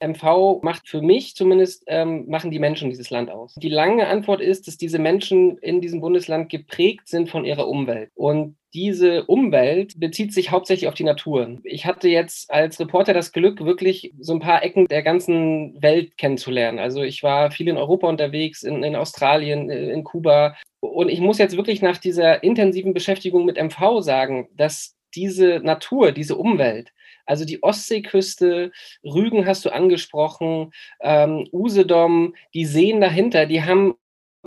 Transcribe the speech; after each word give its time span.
MV 0.00 0.60
macht 0.62 0.88
für 0.88 1.02
mich 1.02 1.34
zumindest, 1.36 1.84
ähm, 1.86 2.26
machen 2.28 2.50
die 2.50 2.58
Menschen 2.58 2.90
dieses 2.90 3.10
Land 3.10 3.30
aus. 3.30 3.54
Die 3.54 3.68
lange 3.68 4.06
Antwort 4.06 4.40
ist, 4.40 4.66
dass 4.66 4.76
diese 4.76 4.98
Menschen 4.98 5.58
in 5.58 5.80
diesem 5.80 6.00
Bundesland 6.00 6.48
geprägt 6.48 7.08
sind 7.08 7.28
von 7.28 7.44
ihrer 7.44 7.68
Umwelt. 7.68 8.10
Und 8.14 8.56
diese 8.72 9.24
Umwelt 9.24 9.98
bezieht 9.98 10.32
sich 10.32 10.50
hauptsächlich 10.50 10.88
auf 10.88 10.94
die 10.94 11.04
Natur. 11.04 11.58
Ich 11.64 11.86
hatte 11.86 12.08
jetzt 12.08 12.50
als 12.50 12.78
Reporter 12.78 13.12
das 13.12 13.32
Glück, 13.32 13.64
wirklich 13.64 14.12
so 14.20 14.32
ein 14.32 14.40
paar 14.40 14.62
Ecken 14.62 14.86
der 14.86 15.02
ganzen 15.02 15.80
Welt 15.82 16.16
kennenzulernen. 16.16 16.78
Also 16.78 17.02
ich 17.02 17.22
war 17.22 17.50
viel 17.50 17.68
in 17.68 17.76
Europa 17.76 18.08
unterwegs, 18.08 18.62
in, 18.62 18.82
in 18.84 18.96
Australien, 18.96 19.70
äh, 19.70 19.90
in 19.90 20.04
Kuba. 20.04 20.56
Und 20.80 21.08
ich 21.08 21.20
muss 21.20 21.38
jetzt 21.38 21.56
wirklich 21.56 21.82
nach 21.82 21.98
dieser 21.98 22.42
intensiven 22.44 22.94
Beschäftigung 22.94 23.44
mit 23.44 23.60
MV 23.60 24.00
sagen, 24.00 24.48
dass 24.56 24.96
diese 25.14 25.60
Natur, 25.60 26.12
diese 26.12 26.36
Umwelt, 26.36 26.92
also 27.30 27.44
die 27.44 27.62
Ostseeküste, 27.62 28.72
Rügen 29.04 29.46
hast 29.46 29.64
du 29.64 29.70
angesprochen, 29.70 30.72
ähm, 31.00 31.48
Usedom, 31.52 32.34
die 32.54 32.66
Seen 32.66 33.00
dahinter, 33.00 33.46
die 33.46 33.62
haben 33.62 33.94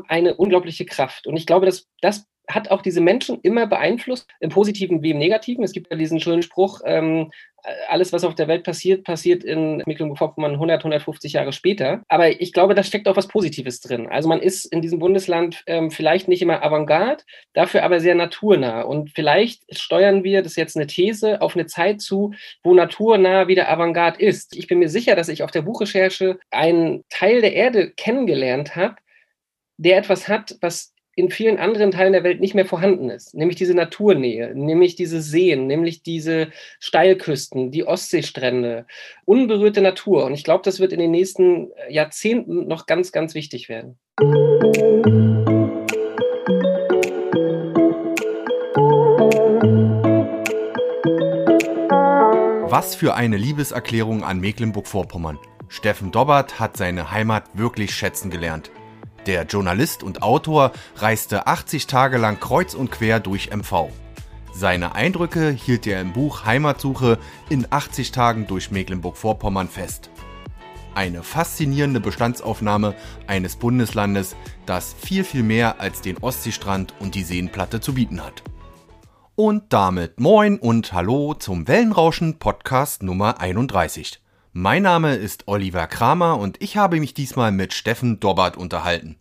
eine 0.07 0.35
unglaubliche 0.35 0.85
Kraft. 0.85 1.26
Und 1.26 1.38
ich 1.38 1.45
glaube, 1.45 1.66
dass 1.66 1.88
das 2.02 2.26
hat 2.47 2.71
auch 2.71 2.81
diese 2.81 3.02
Menschen 3.02 3.39
immer 3.41 3.67
beeinflusst, 3.67 4.27
im 4.39 4.49
Positiven 4.49 5.01
wie 5.01 5.11
im 5.11 5.17
Negativen. 5.17 5.63
Es 5.63 5.71
gibt 5.71 5.89
ja 5.91 5.97
diesen 5.97 6.20
schönen 6.20 6.43
Spruch, 6.43 6.81
ähm, 6.85 7.31
alles, 7.88 8.11
was 8.11 8.23
auf 8.23 8.35
der 8.35 8.47
Welt 8.47 8.63
passiert, 8.63 9.03
passiert 9.03 9.43
in 9.43 9.81
Mecklenburg-Vorpommern 9.85 10.53
100, 10.53 10.81
150 10.81 11.34
Jahre 11.34 11.53
später. 11.53 12.03
Aber 12.09 12.41
ich 12.41 12.51
glaube, 12.51 12.75
da 12.75 12.84
steckt 12.84 13.07
auch 13.07 13.15
was 13.15 13.27
Positives 13.27 13.79
drin. 13.79 14.07
Also 14.07 14.27
man 14.27 14.41
ist 14.41 14.65
in 14.65 14.81
diesem 14.81 14.99
Bundesland 14.99 15.63
ähm, 15.67 15.89
vielleicht 15.89 16.27
nicht 16.27 16.41
immer 16.41 16.63
Avantgarde, 16.63 17.23
dafür 17.53 17.84
aber 17.84 17.99
sehr 17.99 18.15
naturnah. 18.15 18.81
Und 18.81 19.12
vielleicht 19.12 19.63
steuern 19.77 20.23
wir, 20.23 20.41
das 20.41 20.53
ist 20.53 20.57
jetzt 20.57 20.75
eine 20.75 20.87
These, 20.87 21.41
auf 21.41 21.55
eine 21.55 21.65
Zeit 21.65 22.01
zu, 22.01 22.34
wo 22.63 22.73
naturnah 22.73 23.48
wieder 23.48 23.70
Avantgarde 23.70 24.20
ist. 24.20 24.55
Ich 24.57 24.67
bin 24.67 24.79
mir 24.79 24.89
sicher, 24.89 25.15
dass 25.15 25.29
ich 25.29 25.43
auf 25.43 25.51
der 25.51 25.62
Buchrecherche 25.62 26.39
einen 26.51 27.05
Teil 27.09 27.41
der 27.41 27.53
Erde 27.53 27.91
kennengelernt 27.91 28.75
habe, 28.75 28.95
der 29.77 29.98
etwas 29.98 30.27
hat, 30.27 30.57
was 30.62 30.93
in 31.15 31.29
vielen 31.29 31.57
anderen 31.59 31.91
Teilen 31.91 32.13
der 32.13 32.23
Welt 32.23 32.39
nicht 32.41 32.55
mehr 32.55 32.65
vorhanden 32.65 33.09
ist, 33.09 33.35
nämlich 33.35 33.55
diese 33.55 33.75
Naturnähe, 33.75 34.53
nämlich 34.55 34.95
diese 34.95 35.21
Seen, 35.21 35.67
nämlich 35.67 36.01
diese 36.01 36.47
Steilküsten, 36.79 37.69
die 37.69 37.85
Ostseestrände, 37.85 38.85
unberührte 39.25 39.81
Natur. 39.81 40.25
Und 40.25 40.34
ich 40.34 40.43
glaube, 40.43 40.63
das 40.63 40.79
wird 40.79 40.91
in 40.91 40.99
den 40.99 41.11
nächsten 41.11 41.71
Jahrzehnten 41.89 42.67
noch 42.67 42.87
ganz, 42.87 43.11
ganz 43.11 43.35
wichtig 43.35 43.69
werden. 43.69 43.97
Was 52.69 52.95
für 52.95 53.13
eine 53.13 53.37
Liebeserklärung 53.37 54.23
an 54.23 54.39
Mecklenburg-Vorpommern. 54.39 55.37
Steffen 55.67 56.11
Dobbert 56.11 56.59
hat 56.59 56.75
seine 56.75 57.11
Heimat 57.11 57.43
wirklich 57.53 57.93
schätzen 57.93 58.31
gelernt. 58.31 58.71
Der 59.26 59.46
Journalist 59.46 60.04
und 60.04 60.21
Autor 60.21 60.74
reiste 60.98 61.48
80 61.48 61.88
Tage 61.88 62.18
lang 62.18 62.40
kreuz 62.40 62.74
und 62.74 62.91
quer 62.91 63.21
durch 63.21 63.52
MV. 63.55 63.90
Seine 64.53 64.96
Eindrücke 64.96 65.50
hielt 65.50 65.88
er 65.88 66.02
im 66.02 66.13
Buch 66.13 66.46
Heimatsuche 66.46 67.18
in 67.50 67.66
80 67.69 68.12
Tagen 68.12 68.47
durch 68.47 68.69
Mecklenburg-Vorpommern 68.69 69.69
fest. 69.69 70.09
Eine 70.94 71.24
faszinierende 71.24 72.00
Bestandsaufnahme 72.00 72.96
eines 73.25 73.56
Bundeslandes, 73.56 74.35
das 74.66 74.94
viel, 74.94 75.24
viel 75.24 75.41
mehr 75.41 75.80
als 75.80 76.02
den 76.02 76.18
Ostseestrand 76.18 76.94
und 77.00 77.16
die 77.16 77.24
Seenplatte 77.24 77.80
zu 77.80 77.94
bieten 77.94 78.24
hat. 78.24 78.44
Und 79.35 79.74
damit 79.74 80.19
moin 80.19 80.59
und 80.59 80.94
hallo 80.94 81.34
zum 81.34 81.68
Wellenrauschen 81.68 82.38
Podcast 82.38 83.02
Nummer 83.02 83.40
31. 83.40 84.22
Mein 84.56 84.84
Name 84.84 85.16
ist 85.16 85.47
Oliver 85.47 85.88
Kramer 85.88 86.38
und 86.38 86.62
ich 86.62 86.78
habe 86.78 87.00
mich 87.00 87.16
diesmal 87.16 87.51
mit 87.51 87.73
Steffen 87.73 88.19
Dobbert 88.19 88.56
unterhalten. 88.56 89.18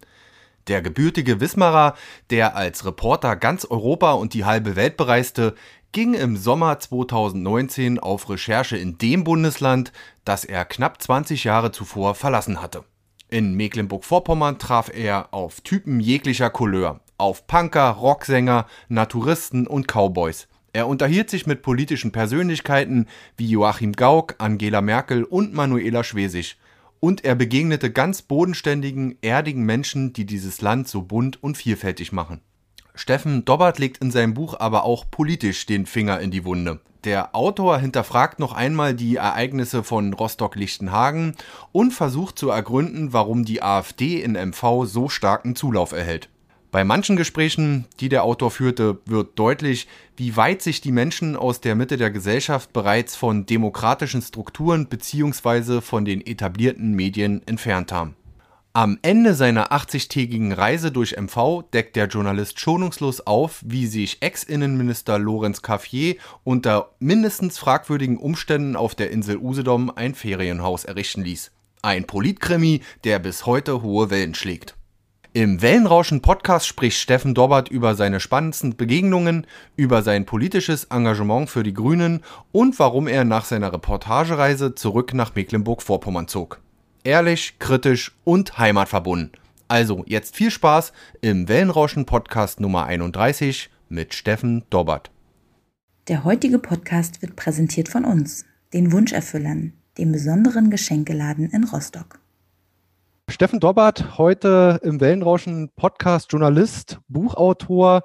Der 0.67 0.83
gebürtige 0.83 1.41
Wismarer, 1.41 1.95
der 2.29 2.55
als 2.55 2.85
Reporter 2.85 3.37
ganz 3.37 3.65
Europa 3.65 4.13
und 4.13 4.35
die 4.35 4.45
halbe 4.45 4.77
Welt 4.77 4.99
bereiste, 4.99 5.55
ging 5.93 6.13
im 6.13 6.37
Sommer 6.37 6.79
2019 6.79 7.99
auf 7.99 8.29
Recherche 8.29 8.77
in 8.77 8.99
dem 8.99 9.25
Bundesland, 9.25 9.91
das 10.27 10.45
er 10.45 10.67
knapp 10.67 11.01
20 11.03 11.45
Jahre 11.45 11.73
zuvor 11.73 12.15
verlassen 12.15 12.61
hatte. 12.61 12.85
In 13.31 13.55
Mecklenburg-Vorpommern 13.55 14.59
traf 14.59 14.91
er 14.95 15.33
auf 15.33 15.63
Typen 15.63 15.99
jeglicher 15.99 16.51
Couleur, 16.51 17.01
auf 17.17 17.47
Punker, 17.47 17.89
Rocksänger, 17.89 18.67
Naturisten 18.91 19.67
und 19.67 19.89
Cowboys. 19.89 20.47
Er 20.75 20.89
unterhielt 20.89 21.29
sich 21.29 21.47
mit 21.47 21.61
politischen 21.61 22.13
Persönlichkeiten 22.13 23.07
wie 23.37 23.47
Joachim 23.47 23.93
Gauck, 23.93 24.37
Angela 24.39 24.81
Merkel 24.81 25.25
und 25.25 25.53
Manuela 25.53 26.03
Schwesig. 26.03 26.57
Und 26.99 27.25
er 27.25 27.35
begegnete 27.35 27.91
ganz 27.91 28.23
bodenständigen, 28.23 29.19
erdigen 29.21 29.65
Menschen, 29.65 30.15
die 30.15 30.25
dieses 30.25 30.63
Land 30.63 30.89
so 30.89 31.03
bunt 31.03 31.43
und 31.43 31.59
vielfältig 31.59 32.13
machen. 32.13 32.41
Steffen 32.95 33.45
Dobbert 33.45 33.79
legt 33.79 33.99
in 33.99 34.11
seinem 34.11 34.33
Buch 34.33 34.59
aber 34.61 34.85
auch 34.85 35.11
politisch 35.11 35.67
den 35.67 35.85
Finger 35.85 36.21
in 36.21 36.31
die 36.31 36.45
Wunde. 36.45 36.81
Der 37.05 37.35
Autor 37.35 37.79
hinterfragt 37.79 38.39
noch 38.39 38.53
einmal 38.53 38.95
die 38.95 39.17
Ereignisse 39.17 39.83
von 39.83 40.13
Rostock-Lichtenhagen 40.15 41.35
und 41.73 41.93
versucht 41.93 42.39
zu 42.39 42.49
ergründen, 42.49 43.13
warum 43.13 43.45
die 43.45 43.63
AfD 43.63 44.23
in 44.23 44.33
MV 44.33 44.85
so 44.85 45.09
starken 45.09 45.57
Zulauf 45.57 45.93
erhält. 45.93 46.29
Bei 46.73 46.85
manchen 46.85 47.17
Gesprächen, 47.17 47.85
die 48.01 48.09
der 48.09 48.25
Autor 48.25 48.51
führte, 48.51 48.99
wird 49.05 49.39
deutlich, 49.39 49.89
wie 50.17 50.39
weit 50.39 50.63
sich 50.63 50.81
die 50.81 50.91
Menschen 50.91 51.37
aus 51.37 51.61
der 51.61 51.75
Mitte 51.75 51.99
der 51.99 52.11
Gesellschaft 52.11 52.73
bereits 52.73 53.15
von 53.15 53.45
demokratischen 53.45 54.23
Strukturen 54.23 54.87
bzw. 54.87 55.83
von 55.83 56.07
den 56.07 56.27
etablierten 56.27 56.95
Medien 56.95 57.47
entfernt 57.47 57.93
haben. 57.93 58.17
Am 58.73 58.99
Ende 59.03 59.35
seiner 59.35 59.71
80-tägigen 59.71 60.55
Reise 60.55 60.91
durch 60.91 61.15
MV 61.21 61.65
deckt 61.75 61.95
der 61.95 62.07
Journalist 62.07 62.59
schonungslos 62.59 63.21
auf, 63.21 63.61
wie 63.67 63.87
sich 63.87 64.23
Ex-Innenminister 64.23 65.19
Lorenz 65.19 65.61
Caffier 65.61 66.15
unter 66.43 66.93
mindestens 67.01 67.59
fragwürdigen 67.59 68.17
Umständen 68.17 68.77
auf 68.77 68.95
der 68.95 69.11
Insel 69.11 69.37
Usedom 69.37 69.93
ein 69.95 70.15
Ferienhaus 70.15 70.87
errichten 70.87 71.23
ließ. 71.23 71.51
Ein 71.83 72.07
Politkrimi, 72.07 72.81
der 73.05 73.19
bis 73.19 73.45
heute 73.45 73.83
hohe 73.83 74.09
Wellen 74.09 74.35
schlägt. 74.35 74.75
Im 75.35 75.63
Wellenrauschen 75.63 76.21
Podcast 76.21 76.67
spricht 76.67 76.99
Steffen 76.99 77.33
Dobbert 77.33 77.71
über 77.71 77.95
seine 77.95 78.21
spannendsten 78.21 78.77
Begegnungen, 78.77 79.47
über 79.77 80.03
sein 80.03 80.27
politisches 80.27 80.85
Engagement 80.85 81.49
für 81.49 81.63
die 81.63 81.73
Grünen 81.73 82.21
und 82.53 82.79
warum 82.79 83.09
er 83.09 83.25
nach 83.25 83.47
seiner 83.47 83.73
Reportagereise 83.73 84.75
zurück 84.75 85.15
nach 85.15 85.35
Mecklenburg-Vorpommern 85.35 86.29
zog. 86.29 86.61
Ehrlich, 87.03 87.59
kritisch 87.59 88.13
und 88.25 88.59
heimatverbunden. 88.59 89.33
Also 89.69 90.05
jetzt 90.07 90.37
viel 90.37 90.51
Spaß 90.51 90.93
im 91.23 91.49
Wellenrauschen 91.49 92.05
Podcast 92.05 92.61
Nummer 92.61 92.85
31 92.85 93.71
mit 93.89 94.13
Steffen 94.13 94.65
Dobbert. 94.69 95.11
Der 96.09 96.25
heutige 96.25 96.59
Podcast 96.59 97.23
wird 97.23 97.37
präsentiert 97.37 97.89
von 97.89 98.05
uns, 98.05 98.45
den 98.75 98.93
Wunscherfüllern, 98.93 99.73
dem 99.97 100.13
besonderen 100.13 100.69
Geschenkeladen 100.69 101.49
in 101.49 101.65
Rostock. 101.65 102.22
Steffen 103.29 103.61
Dobbert, 103.61 104.19
heute 104.19 104.81
im 104.83 105.01
Wellenrauschen 105.01 105.71
Podcast, 105.75 106.33
Journalist, 106.33 106.99
Buchautor, 107.09 108.03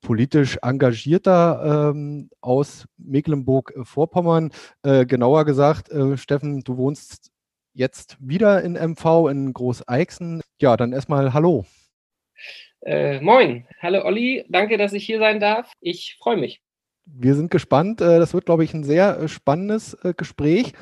politisch 0.00 0.58
engagierter 0.62 1.90
ähm, 1.94 2.30
aus 2.40 2.86
Mecklenburg-Vorpommern. 2.96 4.52
Äh, 4.82 5.06
genauer 5.06 5.44
gesagt, 5.44 5.90
äh, 5.90 6.16
Steffen, 6.16 6.62
du 6.62 6.76
wohnst 6.76 7.30
jetzt 7.74 8.16
wieder 8.20 8.62
in 8.62 8.74
MV 8.74 9.28
in 9.30 9.52
Groß-Eichsen. 9.52 10.42
Ja, 10.60 10.76
dann 10.76 10.92
erstmal 10.92 11.32
Hallo. 11.34 11.66
Äh, 12.82 13.20
moin, 13.20 13.66
hallo 13.82 14.04
Olli, 14.04 14.44
danke, 14.48 14.78
dass 14.78 14.92
ich 14.92 15.04
hier 15.04 15.18
sein 15.18 15.40
darf. 15.40 15.72
Ich 15.80 16.16
freue 16.20 16.36
mich. 16.36 16.62
Wir 17.04 17.34
sind 17.34 17.50
gespannt. 17.50 18.00
Äh, 18.00 18.18
das 18.18 18.34
wird, 18.34 18.46
glaube 18.46 18.64
ich, 18.64 18.72
ein 18.72 18.84
sehr 18.84 19.18
äh, 19.18 19.28
spannendes 19.28 19.94
äh, 20.04 20.14
Gespräch. 20.16 20.72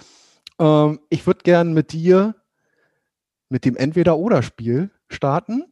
Ähm, 0.58 1.00
ich 1.08 1.26
würde 1.26 1.42
gerne 1.42 1.70
mit 1.70 1.92
dir 1.92 2.34
mit 3.48 3.64
dem 3.64 3.76
Entweder-Oder-Spiel 3.76 4.90
starten, 5.08 5.64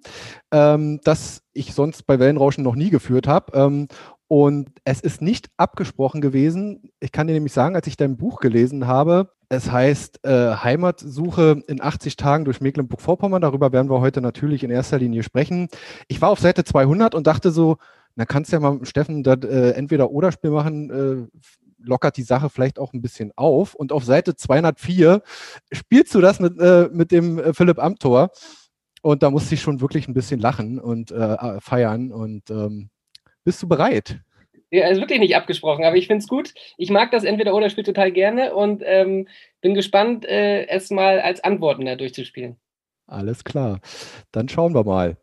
ähm, 0.53 1.01
das 1.05 1.43
ich 1.53 1.75
sonst 1.75 2.07
bei 2.07 2.19
Wellenrauschen 2.19 2.65
noch 2.65 2.77
nie 2.77 2.91
geführt 2.91 3.27
habe. 3.27 3.57
Ähm, 3.57 3.89
und 4.29 4.71
es 4.85 5.01
ist 5.01 5.23
nicht 5.23 5.49
abgesprochen 5.57 6.21
gewesen. 6.21 6.91
Ich 7.01 7.13
kann 7.13 7.27
dir 7.27 7.35
nämlich 7.35 7.53
sagen, 7.53 7.77
als 7.77 7.87
ich 7.87 7.97
dein 7.97 8.17
Buch 8.17 8.41
gelesen 8.41 8.87
habe, 8.87 9.31
es 9.49 9.71
heißt 9.71 10.25
äh, 10.25 10.57
Heimatsuche 10.57 11.63
in 11.69 11.81
80 11.81 12.17
Tagen 12.17 12.45
durch 12.45 12.61
Mecklenburg-Vorpommern. 12.61 13.43
Darüber 13.43 13.73
werden 13.73 13.91
wir 13.91 14.01
heute 14.01 14.21
natürlich 14.21 14.65
in 14.65 14.71
erster 14.71 14.99
Linie 14.99 15.23
sprechen. 15.23 15.69
Ich 16.09 16.21
war 16.21 16.31
auf 16.31 16.41
Seite 16.41 16.65
200 16.65 17.15
und 17.15 17.27
dachte 17.27 17.51
so, 17.51 17.77
na 18.17 18.25
kannst 18.25 18.53
ja 18.53 18.61
mal 18.61 18.85
Steffen 18.85 19.23
das 19.23 19.45
äh, 19.45 19.71
Entweder-Oder-Spiel 19.73 20.51
machen. 20.51 20.91
Äh, 20.91 21.39
lockert 21.85 22.17
die 22.17 22.23
Sache 22.23 22.51
vielleicht 22.51 22.79
auch 22.79 22.93
ein 22.93 23.03
bisschen 23.03 23.33
auf. 23.37 23.75
Und 23.75 23.93
auf 23.93 24.05
Seite 24.05 24.37
204 24.37 25.23
spielst 25.73 26.15
du 26.15 26.21
das 26.21 26.41
mit, 26.41 26.59
äh, 26.59 26.89
mit 26.93 27.13
dem 27.13 27.39
äh, 27.39 27.55
Philipp 27.55 27.79
Amthor. 27.79 28.31
Und 29.03 29.23
da 29.23 29.31
musste 29.31 29.55
ich 29.55 29.61
schon 29.61 29.81
wirklich 29.81 30.09
ein 30.09 30.15
bisschen 30.15 30.41
lachen 30.41 30.81
und 30.81 31.11
äh, 31.11 31.61
feiern. 31.61 32.11
Und 32.11 32.51
ähm, 32.51 32.91
bist 33.45 33.63
du 33.63 33.69
bereit? 33.69 34.21
Ja, 34.71 34.89
ist 34.89 34.99
wirklich 34.99 35.21
nicht 35.21 35.37
abgesprochen, 35.37 35.85
aber 35.85 35.97
ich 35.97 36.09
finde 36.09 36.23
es 36.23 36.29
gut. 36.29 36.53
Ich 36.79 36.91
mag 36.91 37.11
das 37.13 37.23
entweder 37.23 37.55
oder 37.55 37.71
Spiel 37.71 37.85
total 37.85 38.11
gerne 38.11 38.55
und 38.55 38.83
ähm, 38.85 39.29
bin 39.61 39.75
gespannt, 39.75 40.25
äh, 40.25 40.67
es 40.67 40.91
mal 40.91 41.21
als 41.21 41.45
Antworten 41.45 41.85
da 41.85 41.95
durchzuspielen. 41.95 42.57
Alles 43.07 43.45
klar. 43.45 43.81
Dann 44.33 44.49
schauen 44.49 44.75
wir 44.75 44.85
mal. 44.85 45.17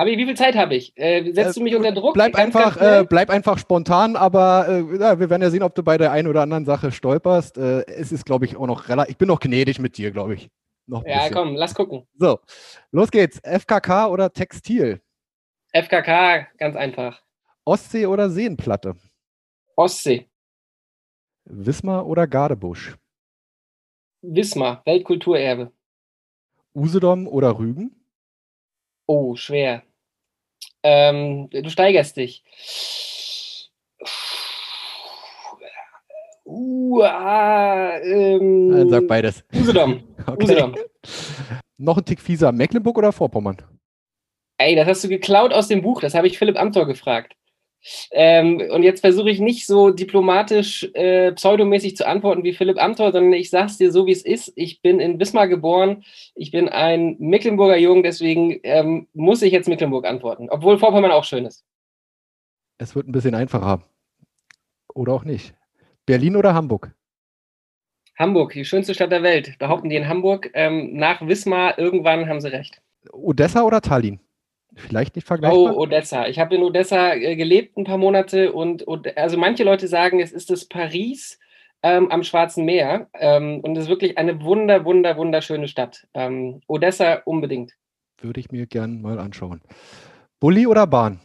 Aber 0.00 0.08
wie 0.08 0.24
viel 0.24 0.34
Zeit 0.34 0.56
habe 0.56 0.76
ich? 0.76 0.96
Äh, 0.96 1.30
setzt 1.30 1.58
du 1.58 1.62
mich 1.62 1.76
unter 1.76 1.92
Druck? 1.92 2.14
Bleib 2.14 2.32
ganz, 2.32 2.56
einfach, 2.56 2.78
ganz 2.78 3.02
äh, 3.02 3.06
bleib 3.06 3.28
einfach 3.28 3.58
spontan, 3.58 4.16
aber 4.16 4.66
äh, 4.66 4.98
ja, 4.98 5.20
wir 5.20 5.28
werden 5.28 5.42
ja 5.42 5.50
sehen, 5.50 5.62
ob 5.62 5.74
du 5.74 5.82
bei 5.82 5.98
der 5.98 6.10
einen 6.10 6.26
oder 6.26 6.40
anderen 6.40 6.64
Sache 6.64 6.90
stolperst. 6.90 7.58
Äh, 7.58 7.84
es 7.86 8.10
ist, 8.10 8.24
glaube 8.24 8.46
ich, 8.46 8.56
auch 8.56 8.66
noch 8.66 8.88
relativ. 8.88 9.10
Ich 9.10 9.18
bin 9.18 9.28
noch 9.28 9.40
gnädig 9.40 9.78
mit 9.78 9.98
dir, 9.98 10.10
glaube 10.10 10.36
ich. 10.36 10.48
Noch 10.86 11.04
ja, 11.04 11.18
bisschen. 11.18 11.34
komm, 11.34 11.54
lass 11.54 11.74
gucken. 11.74 12.08
So, 12.14 12.40
los 12.92 13.10
geht's. 13.10 13.40
FKK 13.40 14.06
oder 14.06 14.32
Textil? 14.32 15.02
FKK, 15.74 16.46
ganz 16.56 16.76
einfach. 16.76 17.20
Ostsee 17.66 18.06
oder 18.06 18.30
Seenplatte? 18.30 18.96
Ostsee. 19.76 20.30
Wismar 21.44 22.06
oder 22.06 22.26
Gardebusch? 22.26 22.96
Wismar, 24.22 24.80
Weltkulturerbe. 24.86 25.70
Usedom 26.74 27.28
oder 27.28 27.58
Rügen? 27.58 27.94
Oh, 29.06 29.36
schwer. 29.36 29.82
Ähm, 30.82 31.48
du 31.50 31.68
steigerst 31.68 32.16
dich. 32.16 32.42
Uh, 36.44 37.02
ah, 37.02 37.98
ähm, 38.02 38.88
Sag 38.90 39.06
beides. 39.06 39.44
Usedom. 39.54 40.02
Okay. 40.26 40.44
Usedom. 40.44 40.74
Noch 41.78 41.96
ein 41.96 42.04
Tick 42.04 42.20
fieser. 42.20 42.52
Mecklenburg 42.52 42.98
oder 42.98 43.12
Vorpommern? 43.12 43.56
Ey, 44.58 44.76
das 44.76 44.86
hast 44.86 45.04
du 45.04 45.08
geklaut 45.08 45.52
aus 45.52 45.68
dem 45.68 45.80
Buch. 45.80 46.00
Das 46.00 46.14
habe 46.14 46.26
ich 46.26 46.38
Philipp 46.38 46.60
Amthor 46.60 46.86
gefragt. 46.86 47.34
Ähm, 48.10 48.62
und 48.70 48.82
jetzt 48.82 49.00
versuche 49.00 49.30
ich 49.30 49.40
nicht 49.40 49.66
so 49.66 49.90
diplomatisch 49.90 50.88
äh, 50.94 51.32
pseudomäßig 51.32 51.96
zu 51.96 52.06
antworten 52.06 52.44
wie 52.44 52.52
Philipp 52.52 52.80
Amthor, 52.82 53.12
sondern 53.12 53.32
ich 53.32 53.50
sage 53.50 53.66
es 53.66 53.78
dir 53.78 53.92
so, 53.92 54.06
wie 54.06 54.12
es 54.12 54.24
ist. 54.24 54.52
Ich 54.56 54.82
bin 54.82 55.00
in 55.00 55.18
Wismar 55.18 55.48
geboren. 55.48 56.04
Ich 56.34 56.50
bin 56.50 56.68
ein 56.68 57.16
Mecklenburger 57.18 57.76
Jung, 57.76 58.02
deswegen 58.02 58.60
ähm, 58.62 59.08
muss 59.14 59.42
ich 59.42 59.52
jetzt 59.52 59.68
Mecklenburg 59.68 60.06
antworten, 60.06 60.48
obwohl 60.50 60.78
Vorpommern 60.78 61.10
auch 61.10 61.24
schön 61.24 61.46
ist. 61.46 61.64
Es 62.78 62.94
wird 62.94 63.08
ein 63.08 63.12
bisschen 63.12 63.34
einfacher. 63.34 63.82
Oder 64.94 65.12
auch 65.12 65.24
nicht. 65.24 65.54
Berlin 66.06 66.36
oder 66.36 66.54
Hamburg? 66.54 66.94
Hamburg, 68.18 68.52
die 68.52 68.64
schönste 68.64 68.94
Stadt 68.94 69.12
der 69.12 69.22
Welt. 69.22 69.58
Behaupten 69.58 69.88
die 69.88 69.96
in 69.96 70.08
Hamburg. 70.08 70.50
Ähm, 70.54 70.94
nach 70.94 71.26
Wismar, 71.26 71.78
irgendwann 71.78 72.28
haben 72.28 72.40
sie 72.40 72.52
recht. 72.52 72.82
Odessa 73.12 73.62
oder 73.62 73.80
Tallinn? 73.80 74.20
Vielleicht 74.74 75.16
nicht 75.16 75.26
vergleichbar? 75.26 75.76
Oh, 75.76 75.80
Odessa. 75.80 76.26
Ich 76.26 76.38
habe 76.38 76.54
in 76.54 76.62
Odessa 76.62 77.14
äh, 77.14 77.36
gelebt 77.36 77.76
ein 77.76 77.84
paar 77.84 77.98
Monate 77.98 78.52
und, 78.52 78.82
und, 78.82 79.16
also 79.16 79.36
manche 79.36 79.64
Leute 79.64 79.88
sagen, 79.88 80.20
es 80.20 80.32
ist 80.32 80.50
das 80.50 80.64
Paris 80.64 81.38
ähm, 81.82 82.10
am 82.10 82.22
Schwarzen 82.22 82.64
Meer 82.64 83.08
ähm, 83.14 83.60
und 83.60 83.76
es 83.76 83.84
ist 83.84 83.88
wirklich 83.88 84.18
eine 84.18 84.42
wunder, 84.42 84.84
wunder, 84.84 85.16
wunderschöne 85.16 85.68
Stadt. 85.68 86.06
Ähm, 86.14 86.60
Odessa 86.66 87.22
unbedingt. 87.24 87.72
Würde 88.18 88.40
ich 88.40 88.50
mir 88.50 88.66
gern 88.66 89.00
mal 89.00 89.18
anschauen. 89.18 89.60
Bulli 90.38 90.66
oder 90.66 90.86
Bahn? 90.86 91.20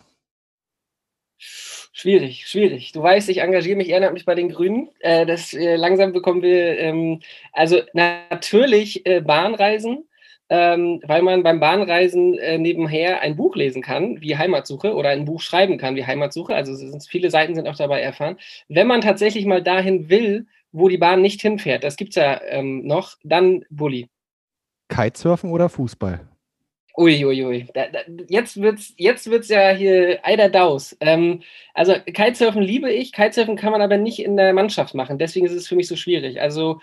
Schwierig, 1.38 2.48
schwierig. 2.48 2.92
Du 2.92 3.02
weißt, 3.02 3.30
ich 3.30 3.40
engagiere 3.40 3.78
mich 3.78 3.90
ehrenamtlich 3.90 4.26
bei 4.26 4.36
den 4.36 4.50
Grünen. 4.50 4.90
Äh, 5.00 5.26
das, 5.26 5.54
äh, 5.54 5.76
langsam 5.76 6.12
bekommen 6.14 6.42
wir, 6.42 6.78
ähm, 6.78 7.22
also 7.54 7.82
natürlich 7.94 9.06
äh, 9.06 9.22
Bahnreisen 9.22 10.08
ähm, 10.50 11.02
weil 11.06 11.22
man 11.22 11.44
beim 11.44 11.60
Bahnreisen 11.60 12.38
äh, 12.38 12.58
nebenher 12.58 13.22
ein 13.22 13.36
Buch 13.36 13.56
lesen 13.56 13.82
kann, 13.82 14.22
wie 14.22 14.38
Heimatsuche, 14.38 14.94
oder 14.94 15.10
ein 15.10 15.26
Buch 15.26 15.42
schreiben 15.42 15.78
kann, 15.78 15.96
wie 15.96 16.06
Heimatsuche. 16.06 16.56
Also 16.56 16.76
sind, 16.76 17.04
viele 17.08 17.32
Seiten 17.32 17.56
sind 17.56 17.68
auch 17.68 17.76
dabei 17.76 18.02
erfahren. 18.02 18.38
Wenn 18.68 18.88
man 18.88 19.02
tatsächlich 19.02 19.46
mal 19.46 19.64
dahin 19.64 20.10
will, 20.10 20.48
wo 20.72 20.90
die 20.90 20.98
Bahn 20.98 21.22
nicht 21.22 21.42
hinfährt, 21.42 21.84
das 21.84 21.96
gibt 21.96 22.12
es 22.12 22.16
ja 22.16 22.42
ähm, 22.44 22.86
noch, 22.86 23.16
dann 23.24 23.66
Bulli. 23.70 24.08
Kitesurfen 24.90 25.52
oder 25.52 25.70
Fußball? 25.70 26.28
Uiuiui. 26.98 27.46
Ui, 27.46 27.68
Da, 27.74 27.88
da, 27.88 28.00
jetzt 28.30 28.62
wird's, 28.62 28.94
jetzt 28.98 29.30
wird's 29.30 29.50
ja 29.50 29.72
hier 29.72 30.20
Eider 30.24 30.50
Daus. 30.50 30.96
Ähm, 31.02 31.42
also 31.74 31.94
Kitesurfen 31.94 32.62
liebe 32.62 32.92
ich. 32.92 33.12
Kitesurfen 33.12 33.58
kann 33.58 33.72
man 33.72 33.82
aber 33.82 33.98
nicht 33.98 34.20
in 34.20 34.38
der 34.38 34.54
Mannschaft 34.54 34.96
machen. 34.96 35.18
Deswegen 35.18 35.46
ist 35.46 35.54
es 35.54 35.68
für 35.68 35.76
mich 35.76 35.88
so 35.88 35.96
schwierig. 35.96 36.40
Also 36.42 36.80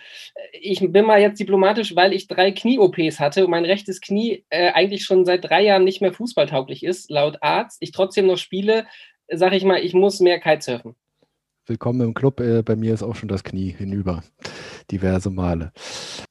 ich 0.53 0.81
bin 0.81 1.07
mal 1.07 1.21
jetzt 1.21 1.41
diplomatisch, 1.41 1.97
weil 1.97 2.13
ich 2.13 2.29
drei 2.29 2.53
Knie-OPs 2.53 3.21
hatte 3.21 3.45
und 3.45 3.51
mein 3.51 3.65
rechtes 3.65 4.01
Knie 4.01 4.45
äh, 4.51 4.73
eigentlich 4.73 5.05
schon 5.05 5.25
seit 5.25 5.45
drei 5.45 5.63
Jahren 5.63 5.85
nicht 5.85 6.03
mehr 6.03 6.13
fußballtauglich 6.13 6.83
ist, 6.83 7.11
laut 7.11 7.39
Arzt. 7.41 7.79
Ich 7.81 7.93
trotzdem 7.93 8.27
noch 8.27 8.39
spiele, 8.39 8.87
sage 9.29 9.57
ich 9.57 9.65
mal, 9.65 9.83
ich 9.83 9.95
muss 9.95 10.21
mehr 10.21 10.41
Kitesurfen. 10.41 10.95
Willkommen 11.67 12.01
im 12.01 12.13
Club. 12.13 12.41
Äh, 12.41 12.63
bei 12.63 12.77
mir 12.77 12.93
ist 12.93 13.03
auch 13.03 13.15
schon 13.15 13.29
das 13.29 13.45
Knie 13.45 13.71
hinüber. 13.71 14.23
Diverse 14.91 15.31
Male. 15.31 15.73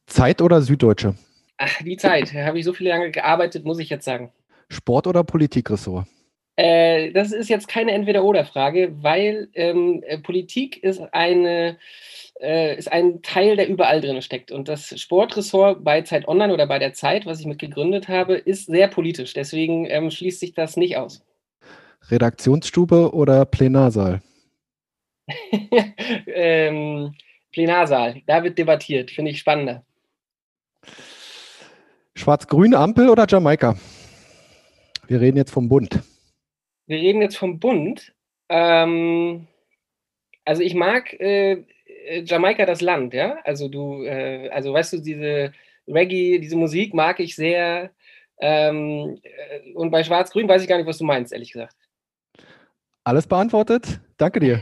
Zeit 0.06 0.42
oder 0.42 0.62
Süddeutsche? 0.62 1.16
Ach, 1.64 1.84
die 1.84 1.96
Zeit. 1.96 2.34
Da 2.34 2.44
habe 2.46 2.58
ich 2.58 2.66
so 2.66 2.74
viele 2.74 2.90
Jahre 2.90 3.12
gearbeitet, 3.12 3.66
muss 3.66 3.78
ich 3.78 3.90
jetzt 3.90 4.06
sagen. 4.06 4.32
Sport- 4.68 5.06
oder 5.06 5.24
Politikressort? 5.24 6.08
Äh, 6.56 7.12
das 7.12 7.32
ist 7.32 7.50
jetzt 7.50 7.68
keine 7.68 7.92
Entweder-Oder-Frage, 7.92 9.04
weil 9.04 9.50
ähm, 9.54 10.02
äh, 10.08 10.18
Politik 10.18 10.84
ist 10.84 11.02
eine 11.14 11.78
äh, 12.40 12.76
ist 12.76 12.92
ein 12.92 13.22
Teil, 13.22 13.58
der 13.58 13.70
überall 13.70 14.02
drin 14.02 14.24
steckt. 14.24 14.52
Und 14.52 14.70
das 14.70 15.00
Sportressort 15.00 15.84
bei 15.84 16.02
Zeit 16.02 16.28
Online 16.28 16.52
oder 16.52 16.66
bei 16.66 16.80
der 16.80 16.94
Zeit, 16.94 17.28
was 17.28 17.40
ich 17.40 17.46
mit 17.46 17.60
gegründet 17.60 18.08
habe, 18.08 18.34
ist 18.36 18.66
sehr 18.66 18.88
politisch. 18.88 19.34
Deswegen 19.34 19.86
ähm, 19.86 20.10
schließt 20.10 20.40
sich 20.40 20.54
das 20.54 20.78
nicht 20.78 20.98
aus. 20.98 21.24
Redaktionsstube 22.10 23.14
oder 23.14 23.46
Plenarsaal? 23.46 24.22
ähm, 26.26 27.14
Plenarsaal, 27.52 28.24
da 28.26 28.44
wird 28.44 28.58
debattiert, 28.58 29.12
finde 29.12 29.30
ich 29.30 29.38
spannender. 29.38 29.86
Schwarz-Grün 32.16 32.74
Ampel 32.76 33.10
oder 33.10 33.26
Jamaika? 33.28 33.76
Wir 35.08 35.22
reden 35.22 35.38
jetzt 35.38 35.52
vom 35.52 35.70
Bund. 35.70 36.00
Wir 36.88 36.98
reden 36.98 37.22
jetzt 37.22 37.38
vom 37.38 37.60
Bund. 37.60 38.14
Ähm, 38.50 39.48
also 40.46 40.62
ich 40.62 40.74
mag 40.74 41.14
äh, 41.20 41.64
Jamaika 42.26 42.66
das 42.66 42.82
Land, 42.82 43.14
ja. 43.14 43.38
Also 43.44 43.70
du, 43.70 44.04
äh, 44.04 44.50
also 44.50 44.74
weißt 44.74 44.94
du, 44.94 44.98
diese 45.00 45.54
Reggae, 45.88 46.40
diese 46.40 46.56
Musik 46.56 46.94
mag 46.94 47.20
ich 47.20 47.36
sehr. 47.36 47.92
Ähm, 48.40 49.20
äh, 49.24 49.74
und 49.74 49.92
bei 49.92 50.04
Schwarz-Grün 50.04 50.48
weiß 50.48 50.62
ich 50.62 50.68
gar 50.68 50.78
nicht, 50.78 50.88
was 50.88 50.98
du 50.98 51.06
meinst, 51.06 51.32
ehrlich 51.32 51.52
gesagt. 51.52 51.76
Alles 53.04 53.26
beantwortet. 53.26 54.00
Danke 54.18 54.40
dir. 54.40 54.62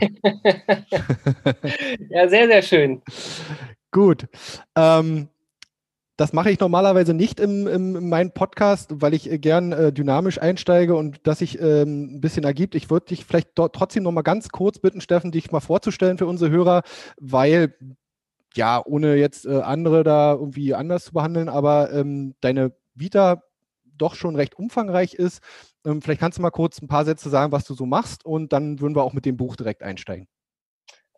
ja, 2.08 2.28
sehr, 2.28 2.46
sehr 2.46 2.62
schön. 2.62 3.02
Gut. 3.90 4.26
Ähm, 4.76 5.28
das 6.20 6.34
mache 6.34 6.50
ich 6.50 6.60
normalerweise 6.60 7.14
nicht 7.14 7.40
im, 7.40 7.66
im, 7.66 7.96
in 7.96 8.08
meinem 8.10 8.32
Podcast, 8.32 8.90
weil 9.00 9.14
ich 9.14 9.30
äh, 9.30 9.38
gern 9.38 9.72
äh, 9.72 9.90
dynamisch 9.90 10.38
einsteige 10.38 10.94
und 10.94 11.26
dass 11.26 11.38
sich 11.38 11.58
ähm, 11.58 12.16
ein 12.16 12.20
bisschen 12.20 12.44
ergibt. 12.44 12.74
Ich 12.74 12.90
würde 12.90 13.06
dich 13.06 13.24
vielleicht 13.24 13.54
trotzdem 13.54 14.02
noch 14.02 14.12
mal 14.12 14.20
ganz 14.20 14.50
kurz 14.50 14.78
bitten, 14.78 15.00
Steffen, 15.00 15.30
dich 15.32 15.50
mal 15.50 15.60
vorzustellen 15.60 16.18
für 16.18 16.26
unsere 16.26 16.50
Hörer, 16.50 16.82
weil 17.18 17.74
ja, 18.54 18.82
ohne 18.84 19.14
jetzt 19.14 19.46
äh, 19.46 19.62
andere 19.62 20.04
da 20.04 20.34
irgendwie 20.34 20.74
anders 20.74 21.04
zu 21.04 21.14
behandeln, 21.14 21.48
aber 21.48 21.90
ähm, 21.90 22.34
deine 22.42 22.74
Vita 22.94 23.42
doch 23.86 24.14
schon 24.14 24.36
recht 24.36 24.58
umfangreich 24.58 25.14
ist. 25.14 25.40
Ähm, 25.86 26.02
vielleicht 26.02 26.20
kannst 26.20 26.36
du 26.36 26.42
mal 26.42 26.50
kurz 26.50 26.82
ein 26.82 26.88
paar 26.88 27.06
Sätze 27.06 27.30
sagen, 27.30 27.50
was 27.50 27.64
du 27.64 27.72
so 27.72 27.86
machst 27.86 28.26
und 28.26 28.52
dann 28.52 28.78
würden 28.80 28.94
wir 28.94 29.04
auch 29.04 29.14
mit 29.14 29.24
dem 29.24 29.38
Buch 29.38 29.56
direkt 29.56 29.82
einsteigen. 29.82 30.28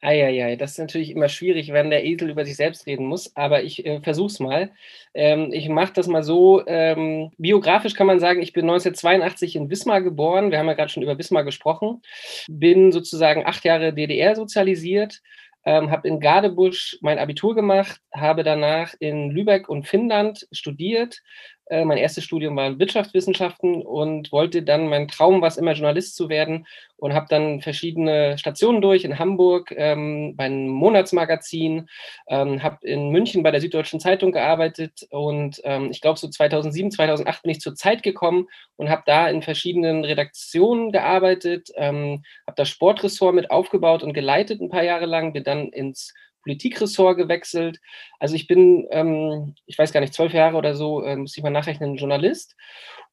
Eieiei, 0.02 0.56
das 0.56 0.72
ist 0.72 0.78
natürlich 0.78 1.10
immer 1.10 1.28
schwierig, 1.28 1.72
wenn 1.72 1.90
der 1.90 2.04
Esel 2.04 2.30
über 2.30 2.44
sich 2.44 2.56
selbst 2.56 2.86
reden 2.86 3.06
muss, 3.06 3.36
aber 3.36 3.62
ich 3.62 3.86
äh, 3.86 4.00
versuch's 4.00 4.40
mal. 4.40 4.72
Ähm, 5.14 5.52
ich 5.52 5.68
mache 5.68 5.92
das 5.94 6.08
mal 6.08 6.24
so. 6.24 6.66
Ähm, 6.66 7.30
biografisch 7.38 7.94
kann 7.94 8.08
man 8.08 8.18
sagen, 8.18 8.42
ich 8.42 8.52
bin 8.52 8.64
1982 8.64 9.54
in 9.54 9.70
Wismar 9.70 10.02
geboren. 10.02 10.50
Wir 10.50 10.58
haben 10.58 10.66
ja 10.66 10.74
gerade 10.74 10.90
schon 10.90 11.04
über 11.04 11.18
Wismar 11.18 11.44
gesprochen. 11.44 12.02
Bin 12.48 12.90
sozusagen 12.90 13.46
acht 13.46 13.64
Jahre 13.64 13.94
DDR 13.94 14.34
sozialisiert, 14.34 15.22
ähm, 15.64 15.92
habe 15.92 16.08
in 16.08 16.18
Gardebusch 16.18 16.98
mein 17.00 17.20
Abitur 17.20 17.54
gemacht, 17.54 18.00
habe 18.12 18.42
danach 18.42 18.94
in 18.98 19.30
Lübeck 19.30 19.68
und 19.68 19.86
Finnland 19.86 20.48
studiert, 20.50 21.22
äh, 21.66 21.84
mein 21.84 21.98
erstes 21.98 22.24
Studium 22.24 22.56
war 22.56 22.78
Wirtschaftswissenschaften 22.78 23.82
und 23.82 24.32
wollte 24.32 24.62
dann, 24.62 24.88
mein 24.88 25.08
Traum 25.08 25.40
war 25.40 25.48
es 25.48 25.56
immer, 25.56 25.72
Journalist 25.72 26.16
zu 26.16 26.28
werden 26.28 26.66
und 26.96 27.14
habe 27.14 27.26
dann 27.28 27.60
verschiedene 27.60 28.36
Stationen 28.38 28.80
durch 28.80 29.04
in 29.04 29.18
Hamburg 29.18 29.72
ähm, 29.76 30.34
bei 30.36 30.44
einem 30.44 30.68
Monatsmagazin, 30.68 31.88
ähm, 32.28 32.62
habe 32.62 32.86
in 32.86 33.10
München 33.10 33.42
bei 33.42 33.50
der 33.50 33.60
Süddeutschen 33.60 34.00
Zeitung 34.00 34.32
gearbeitet 34.32 35.06
und 35.10 35.60
ähm, 35.64 35.90
ich 35.90 36.00
glaube 36.00 36.18
so 36.18 36.28
2007, 36.28 36.90
2008 36.90 37.42
bin 37.42 37.52
ich 37.52 37.60
zur 37.60 37.74
Zeit 37.74 38.02
gekommen 38.02 38.48
und 38.76 38.90
habe 38.90 39.02
da 39.06 39.28
in 39.28 39.42
verschiedenen 39.42 40.04
Redaktionen 40.04 40.92
gearbeitet, 40.92 41.70
ähm, 41.76 42.22
habe 42.46 42.56
das 42.56 42.68
Sportressort 42.68 43.34
mit 43.34 43.50
aufgebaut 43.50 44.02
und 44.02 44.14
geleitet 44.14 44.60
ein 44.60 44.68
paar 44.68 44.84
Jahre 44.84 45.06
lang, 45.06 45.32
bin 45.32 45.44
dann 45.44 45.68
ins 45.68 46.12
Politikressort 46.42 47.16
gewechselt. 47.16 47.80
Also 48.18 48.34
ich 48.34 48.46
bin, 48.46 48.86
ähm, 48.90 49.54
ich 49.66 49.78
weiß 49.78 49.92
gar 49.92 50.00
nicht, 50.00 50.14
zwölf 50.14 50.32
Jahre 50.32 50.56
oder 50.56 50.74
so, 50.74 51.02
äh, 51.02 51.16
muss 51.16 51.36
ich 51.36 51.42
mal 51.42 51.50
nachrechnen, 51.50 51.96
Journalist. 51.96 52.56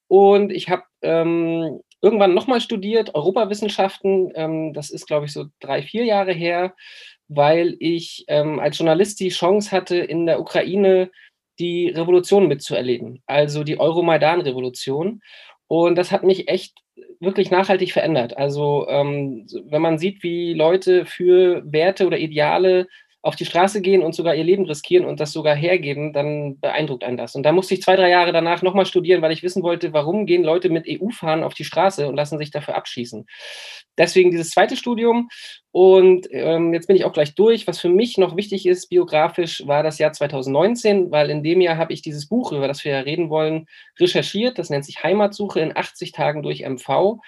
Und 0.08 0.52
ich 0.52 0.70
habe 0.70 0.84
ähm, 1.02 1.82
irgendwann 2.02 2.34
nochmal 2.34 2.62
studiert, 2.62 3.16
Europawissenschaften. 3.16 4.32
Ähm, 4.36 4.74
das 4.74 4.90
ist, 4.90 5.08
glaube 5.08 5.28
ich, 5.28 5.34
so 5.34 5.46
drei, 5.60 5.84
vier 5.84 6.06
Jahre 6.06 6.34
her, 6.34 6.74
weil 7.28 7.76
ich 7.80 8.26
ähm, 8.28 8.60
als 8.60 8.78
Journalist 8.78 9.20
die 9.20 9.30
Chance 9.30 9.72
hatte, 9.72 9.98
in 9.98 10.26
der 10.26 10.40
Ukraine 10.40 11.12
die 11.60 11.90
Revolution 11.90 12.48
mitzuerleben, 12.48 13.22
also 13.28 13.64
die 13.64 13.80
Euromaidan-Revolution. 13.80 15.22
Und 15.68 15.96
das 15.96 16.12
hat 16.12 16.24
mich 16.24 16.48
echt 16.48 16.74
wirklich 17.20 17.52
nachhaltig 17.52 17.92
verändert. 17.92 18.36
Also 18.38 18.88
ähm, 18.90 19.46
wenn 19.66 19.82
man 19.82 20.00
sieht, 20.00 20.24
wie 20.24 20.54
Leute 20.54 21.06
für 21.06 21.62
Werte 21.66 22.08
oder 22.08 22.18
Ideale 22.18 22.88
auf 23.22 23.36
die 23.36 23.46
Straße 23.46 23.82
gehen 23.82 24.02
und 24.02 24.16
sogar 24.16 24.34
ihr 24.34 24.46
Leben 24.46 24.66
riskieren 24.66 25.06
und 25.06 25.20
das 25.20 25.34
sogar 25.34 25.54
hergeben, 25.54 26.14
dann 26.14 26.58
beeindruckt 26.60 27.04
einen 27.04 27.18
das. 27.18 27.36
Und 27.36 27.44
da 27.44 27.52
musste 27.52 27.74
ich 27.74 27.82
zwei, 27.82 27.98
drei 27.98 28.10
Jahre 28.10 28.32
danach 28.32 28.62
nochmal 28.62 28.86
studieren, 28.86 29.22
weil 29.22 29.34
ich 29.34 29.44
wissen 29.44 29.62
wollte, 29.62 29.92
warum 29.92 30.26
gehen 30.26 30.44
Leute 30.44 30.70
mit 30.70 30.86
EU-Fahren 30.88 31.44
auf 31.44 31.54
die 31.54 31.66
Straße 31.66 32.08
und 32.08 32.16
lassen 32.16 32.38
sich 32.38 32.50
dafür 32.50 32.76
abschießen. 32.76 33.26
Deswegen 33.98 34.32
dieses 34.32 34.52
zweite 34.52 34.78
Studium. 34.78 35.28
Und 35.72 36.28
ähm, 36.32 36.74
jetzt 36.74 36.88
bin 36.88 36.96
ich 36.96 37.04
auch 37.04 37.12
gleich 37.12 37.36
durch. 37.36 37.68
Was 37.68 37.80
für 37.80 37.90
mich 37.90 38.18
noch 38.18 38.38
wichtig 38.38 38.66
ist, 38.66 38.88
biografisch, 38.88 39.68
war 39.68 39.84
das 39.84 40.00
Jahr 40.00 40.14
2019, 40.14 41.12
weil 41.12 41.30
in 41.30 41.44
dem 41.44 41.60
Jahr 41.60 41.78
habe 41.78 41.92
ich 41.92 42.02
dieses 42.02 42.30
Buch, 42.30 42.54
über 42.54 42.70
das 42.70 42.86
wir 42.86 42.94
ja 42.94 43.00
reden 43.02 43.30
wollen, 43.30 43.66
recherchiert. 44.00 44.58
Das 44.58 44.70
nennt 44.70 44.86
sich 44.86 45.04
Heimatsuche 45.04 45.60
in 45.60 45.76
80 45.76 46.14
Tagen 46.14 46.42
durch 46.42 46.66
MV. 46.66 47.20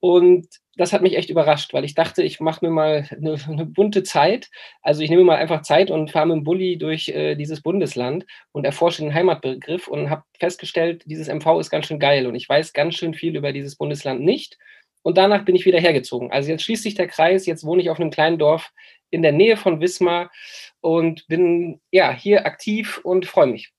Und 0.00 0.46
das 0.76 0.92
hat 0.92 1.02
mich 1.02 1.16
echt 1.16 1.30
überrascht, 1.30 1.72
weil 1.72 1.84
ich 1.84 1.94
dachte, 1.94 2.22
ich 2.22 2.40
mache 2.40 2.64
mir 2.64 2.70
mal 2.70 3.08
eine, 3.10 3.36
eine, 3.48 3.66
bunte 3.66 4.02
Zeit. 4.02 4.50
Also 4.82 5.02
ich 5.02 5.10
nehme 5.10 5.24
mal 5.24 5.36
einfach 5.36 5.62
Zeit 5.62 5.90
und 5.90 6.10
fahre 6.10 6.26
mit 6.26 6.36
dem 6.36 6.44
Bulli 6.44 6.76
durch 6.76 7.08
äh, 7.08 7.34
dieses 7.34 7.62
Bundesland 7.62 8.26
und 8.52 8.64
erforsche 8.64 9.02
den 9.02 9.14
Heimatbegriff 9.14 9.88
und 9.88 10.10
habe 10.10 10.24
festgestellt, 10.38 11.02
dieses 11.06 11.28
MV 11.28 11.60
ist 11.60 11.70
ganz 11.70 11.86
schön 11.86 11.98
geil 11.98 12.26
und 12.26 12.34
ich 12.34 12.48
weiß 12.48 12.72
ganz 12.74 12.94
schön 12.94 13.14
viel 13.14 13.36
über 13.36 13.52
dieses 13.52 13.76
Bundesland 13.76 14.20
nicht. 14.20 14.58
Und 15.02 15.18
danach 15.18 15.44
bin 15.44 15.54
ich 15.54 15.64
wieder 15.64 15.80
hergezogen. 15.80 16.32
Also 16.32 16.50
jetzt 16.50 16.64
schließt 16.64 16.82
sich 16.82 16.94
der 16.94 17.06
Kreis, 17.06 17.46
jetzt 17.46 17.64
wohne 17.64 17.80
ich 17.80 17.90
auf 17.90 18.00
einem 18.00 18.10
kleinen 18.10 18.38
Dorf 18.38 18.72
in 19.10 19.22
der 19.22 19.32
Nähe 19.32 19.56
von 19.56 19.80
Wismar 19.80 20.30
und 20.80 21.26
bin 21.28 21.80
ja 21.92 22.12
hier 22.12 22.44
aktiv 22.44 23.00
und 23.02 23.24
freue 23.24 23.46
mich. 23.46 23.72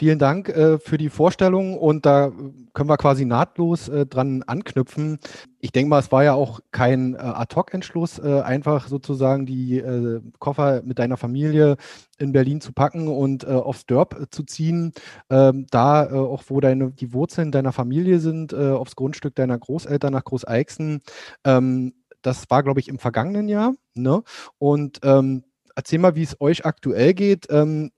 Vielen 0.00 0.18
Dank 0.18 0.48
äh, 0.48 0.78
für 0.78 0.96
die 0.96 1.10
Vorstellung 1.10 1.76
und 1.76 2.06
da 2.06 2.32
können 2.72 2.88
wir 2.88 2.96
quasi 2.96 3.26
nahtlos 3.26 3.90
äh, 3.90 4.06
dran 4.06 4.42
anknüpfen. 4.46 5.18
Ich 5.58 5.72
denke 5.72 5.90
mal, 5.90 5.98
es 5.98 6.10
war 6.10 6.24
ja 6.24 6.32
auch 6.32 6.60
kein 6.70 7.16
äh, 7.16 7.18
Ad-Hoc-Entschluss, 7.18 8.18
äh, 8.18 8.40
einfach 8.40 8.88
sozusagen 8.88 9.44
die 9.44 9.76
äh, 9.76 10.22
Koffer 10.38 10.80
mit 10.86 10.98
deiner 10.98 11.18
Familie 11.18 11.76
in 12.16 12.32
Berlin 12.32 12.62
zu 12.62 12.72
packen 12.72 13.08
und 13.08 13.44
äh, 13.44 13.48
aufs 13.48 13.84
Dörp 13.84 14.28
zu 14.30 14.42
ziehen. 14.44 14.92
Ähm, 15.28 15.66
da 15.70 16.10
auch, 16.10 16.44
wo 16.46 16.60
deine, 16.60 16.92
die 16.92 17.12
Wurzeln 17.12 17.52
deiner 17.52 17.72
Familie 17.72 18.20
sind, 18.20 18.54
aufs 18.54 18.96
Grundstück 18.96 19.34
deiner 19.34 19.58
Großeltern 19.58 20.14
nach 20.14 20.24
Großeixen. 20.24 21.02
Ähm, 21.44 21.92
das 22.22 22.48
war, 22.48 22.62
glaube 22.62 22.80
ich, 22.80 22.88
im 22.88 22.98
vergangenen 22.98 23.50
Jahr. 23.50 23.74
Ne? 23.92 24.22
Und 24.56 25.00
ähm, 25.02 25.44
erzähl 25.74 25.98
mal, 25.98 26.14
wie 26.14 26.22
es 26.22 26.40
euch 26.40 26.64
aktuell 26.64 27.12
geht. 27.12 27.48
Ähm, 27.50 27.90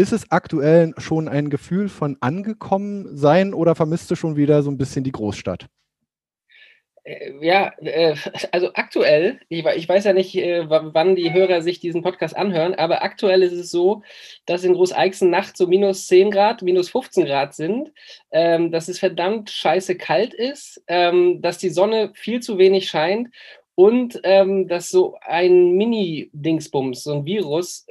ist 0.00 0.12
es 0.12 0.32
aktuell 0.32 0.94
schon 0.96 1.28
ein 1.28 1.50
Gefühl 1.50 1.90
von 1.90 2.16
angekommen 2.20 3.14
sein 3.14 3.52
oder 3.52 3.74
vermisst 3.74 4.10
du 4.10 4.14
schon 4.14 4.34
wieder 4.34 4.62
so 4.62 4.70
ein 4.70 4.78
bisschen 4.78 5.04
die 5.04 5.12
Großstadt? 5.12 5.66
Äh, 7.04 7.32
ja, 7.42 7.70
äh, 7.82 8.14
also 8.50 8.70
aktuell, 8.72 9.40
ich, 9.50 9.62
weiß 9.62 10.04
ja 10.04 10.14
nicht, 10.14 10.34
äh, 10.36 10.64
wann 10.70 11.16
die 11.16 11.34
Hörer 11.34 11.60
sich 11.60 11.80
diesen 11.80 12.02
Podcast 12.02 12.34
anhören, 12.34 12.74
aber 12.74 13.02
aktuell 13.02 13.42
ist 13.42 13.52
es 13.52 13.70
so, 13.70 14.02
dass 14.46 14.64
in 14.64 14.72
Großeixen 14.72 15.28
nachts 15.28 15.58
so 15.58 15.66
minus 15.66 16.06
10 16.06 16.30
Grad, 16.30 16.62
minus 16.62 16.88
15 16.88 17.26
Grad 17.26 17.54
sind, 17.54 17.92
ähm, 18.30 18.70
dass 18.70 18.88
es 18.88 18.98
verdammt 18.98 19.50
scheiße 19.50 19.96
kalt 19.96 20.32
ist, 20.32 20.82
ähm, 20.86 21.42
dass 21.42 21.58
die 21.58 21.70
Sonne 21.70 22.12
viel 22.14 22.40
zu 22.40 22.56
wenig 22.56 22.88
scheint 22.88 23.28
und 23.74 24.18
ähm, 24.24 24.66
dass 24.66 24.88
so 24.88 25.18
ein 25.20 25.72
Mini-Dingsbums, 25.72 27.02
so 27.02 27.12
ein 27.16 27.26
Virus, 27.26 27.84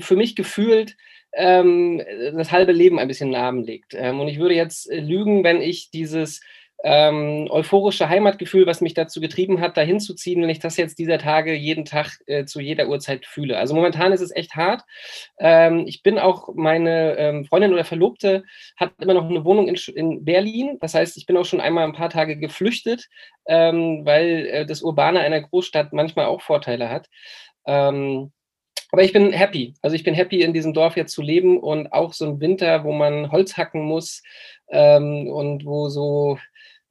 für 0.00 0.16
mich 0.16 0.36
gefühlt 0.36 0.96
ähm, 1.32 2.02
das 2.34 2.52
halbe 2.52 2.72
Leben 2.72 2.98
ein 2.98 3.08
bisschen 3.08 3.30
lahmlegt. 3.30 3.94
Ähm, 3.94 4.20
und 4.20 4.28
ich 4.28 4.38
würde 4.38 4.54
jetzt 4.54 4.90
äh, 4.90 5.00
lügen, 5.00 5.44
wenn 5.44 5.60
ich 5.60 5.90
dieses 5.90 6.40
ähm, 6.84 7.48
euphorische 7.50 8.08
Heimatgefühl, 8.08 8.66
was 8.66 8.80
mich 8.80 8.94
dazu 8.94 9.20
getrieben 9.20 9.60
hat, 9.60 9.76
dahin 9.76 9.98
zu 9.98 10.14
ziehen, 10.14 10.42
wenn 10.42 10.50
ich 10.50 10.58
das 10.58 10.76
jetzt 10.76 10.98
dieser 10.98 11.18
Tage 11.18 11.54
jeden 11.54 11.84
Tag 11.84 12.18
äh, 12.26 12.44
zu 12.44 12.60
jeder 12.60 12.88
Uhrzeit 12.88 13.26
fühle. 13.26 13.58
Also 13.58 13.74
momentan 13.74 14.12
ist 14.12 14.20
es 14.20 14.34
echt 14.34 14.54
hart. 14.54 14.82
Ähm, 15.38 15.84
ich 15.86 16.02
bin 16.02 16.18
auch, 16.18 16.50
meine 16.54 17.16
ähm, 17.16 17.44
Freundin 17.46 17.72
oder 17.72 17.84
Verlobte 17.84 18.44
hat 18.76 18.92
immer 19.00 19.14
noch 19.14 19.28
eine 19.28 19.44
Wohnung 19.44 19.68
in, 19.68 19.76
in, 19.94 20.24
Berlin. 20.24 20.78
Das 20.80 20.94
heißt, 20.94 21.16
ich 21.16 21.26
bin 21.26 21.36
auch 21.36 21.44
schon 21.44 21.60
einmal 21.60 21.84
ein 21.84 21.94
paar 21.94 22.10
Tage 22.10 22.36
geflüchtet, 22.36 23.08
ähm, 23.46 24.02
weil 24.04 24.46
äh, 24.46 24.66
das 24.66 24.82
Urbane 24.82 25.20
einer 25.20 25.40
Großstadt 25.40 25.92
manchmal 25.92 26.26
auch 26.26 26.42
Vorteile 26.42 26.90
hat. 26.90 27.08
Ähm, 27.66 28.32
aber 28.92 29.02
ich 29.02 29.12
bin 29.12 29.32
happy. 29.32 29.74
Also 29.82 29.96
ich 29.96 30.04
bin 30.04 30.14
happy, 30.14 30.42
in 30.42 30.52
diesem 30.52 30.72
Dorf 30.72 30.96
jetzt 30.96 31.12
zu 31.12 31.22
leben 31.22 31.58
und 31.58 31.92
auch 31.92 32.12
so 32.12 32.26
ein 32.26 32.40
Winter, 32.40 32.84
wo 32.84 32.92
man 32.92 33.30
Holz 33.32 33.56
hacken 33.56 33.82
muss 33.82 34.22
ähm, 34.68 35.28
und 35.28 35.64
wo 35.64 35.88
so, 35.88 36.38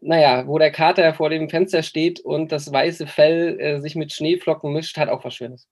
naja, 0.01 0.47
wo 0.47 0.57
der 0.59 0.71
Kater 0.71 1.13
vor 1.13 1.29
dem 1.29 1.49
Fenster 1.49 1.83
steht 1.83 2.19
und 2.19 2.51
das 2.51 2.71
weiße 2.71 3.07
Fell 3.07 3.59
äh, 3.59 3.81
sich 3.81 3.95
mit 3.95 4.11
Schneeflocken 4.13 4.71
mischt, 4.73 4.97
hat 4.97 5.09
auch 5.09 5.23
was 5.23 5.35
Schönes. 5.35 5.67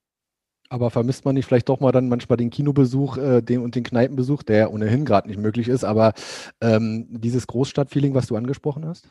Aber 0.70 0.90
vermisst 0.90 1.24
man 1.24 1.34
nicht 1.34 1.46
vielleicht 1.46 1.68
doch 1.68 1.80
mal 1.80 1.92
dann 1.92 2.08
manchmal 2.08 2.36
den 2.36 2.50
Kinobesuch 2.50 3.18
äh, 3.18 3.42
den, 3.42 3.60
und 3.60 3.74
den 3.74 3.84
Kneipenbesuch, 3.84 4.42
der 4.42 4.56
ja 4.56 4.68
ohnehin 4.68 5.04
gerade 5.04 5.28
nicht 5.28 5.38
möglich 5.38 5.68
ist, 5.68 5.84
aber 5.84 6.14
ähm, 6.60 7.06
dieses 7.10 7.46
Großstadtfeeling, 7.46 8.14
was 8.14 8.26
du 8.26 8.36
angesprochen 8.36 8.86
hast? 8.86 9.08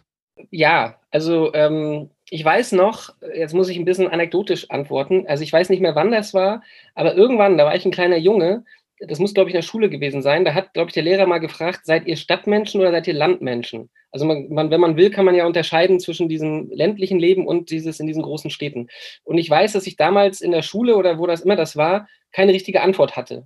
Ja, 0.49 0.99
also 1.11 1.53
ähm, 1.53 2.09
ich 2.33 2.43
weiß 2.43 2.71
noch, 2.71 3.13
jetzt 3.35 3.53
muss 3.53 3.69
ich 3.69 3.77
ein 3.77 3.85
bisschen 3.85 4.07
anekdotisch 4.07 4.67
antworten, 4.71 5.27
also 5.27 5.43
ich 5.43 5.53
weiß 5.53 5.69
nicht 5.69 5.81
mehr, 5.81 5.93
wann 5.93 6.09
das 6.09 6.33
war, 6.33 6.63
aber 6.95 7.13
irgendwann, 7.13 7.59
da 7.59 7.65
war 7.65 7.75
ich 7.75 7.85
ein 7.85 7.91
kleiner 7.91 8.17
Junge, 8.17 8.65
das 8.99 9.19
muss, 9.19 9.35
glaube 9.35 9.49
ich, 9.49 9.53
in 9.53 9.59
der 9.59 9.67
Schule 9.67 9.87
gewesen 9.87 10.23
sein, 10.23 10.43
da 10.43 10.55
hat, 10.55 10.73
glaube 10.73 10.89
ich, 10.89 10.95
der 10.95 11.03
Lehrer 11.03 11.27
mal 11.27 11.37
gefragt, 11.37 11.81
seid 11.83 12.07
ihr 12.07 12.15
Stadtmenschen 12.15 12.81
oder 12.81 12.89
seid 12.89 13.05
ihr 13.05 13.13
Landmenschen? 13.13 13.91
Also 14.09 14.25
man, 14.25 14.49
man, 14.49 14.71
wenn 14.71 14.81
man 14.81 14.97
will, 14.97 15.11
kann 15.11 15.25
man 15.25 15.35
ja 15.35 15.45
unterscheiden 15.45 15.99
zwischen 15.99 16.27
diesem 16.27 16.71
ländlichen 16.71 17.19
Leben 17.19 17.45
und 17.45 17.69
dieses 17.69 17.99
in 17.99 18.07
diesen 18.07 18.23
großen 18.23 18.49
Städten. 18.49 18.87
Und 19.23 19.37
ich 19.37 19.47
weiß, 19.47 19.73
dass 19.73 19.85
ich 19.85 19.95
damals 19.95 20.41
in 20.41 20.49
der 20.49 20.63
Schule 20.63 20.95
oder 20.95 21.19
wo 21.19 21.27
das 21.27 21.41
immer 21.41 21.55
das 21.55 21.77
war, 21.77 22.07
keine 22.31 22.53
richtige 22.53 22.81
Antwort 22.81 23.15
hatte. 23.15 23.45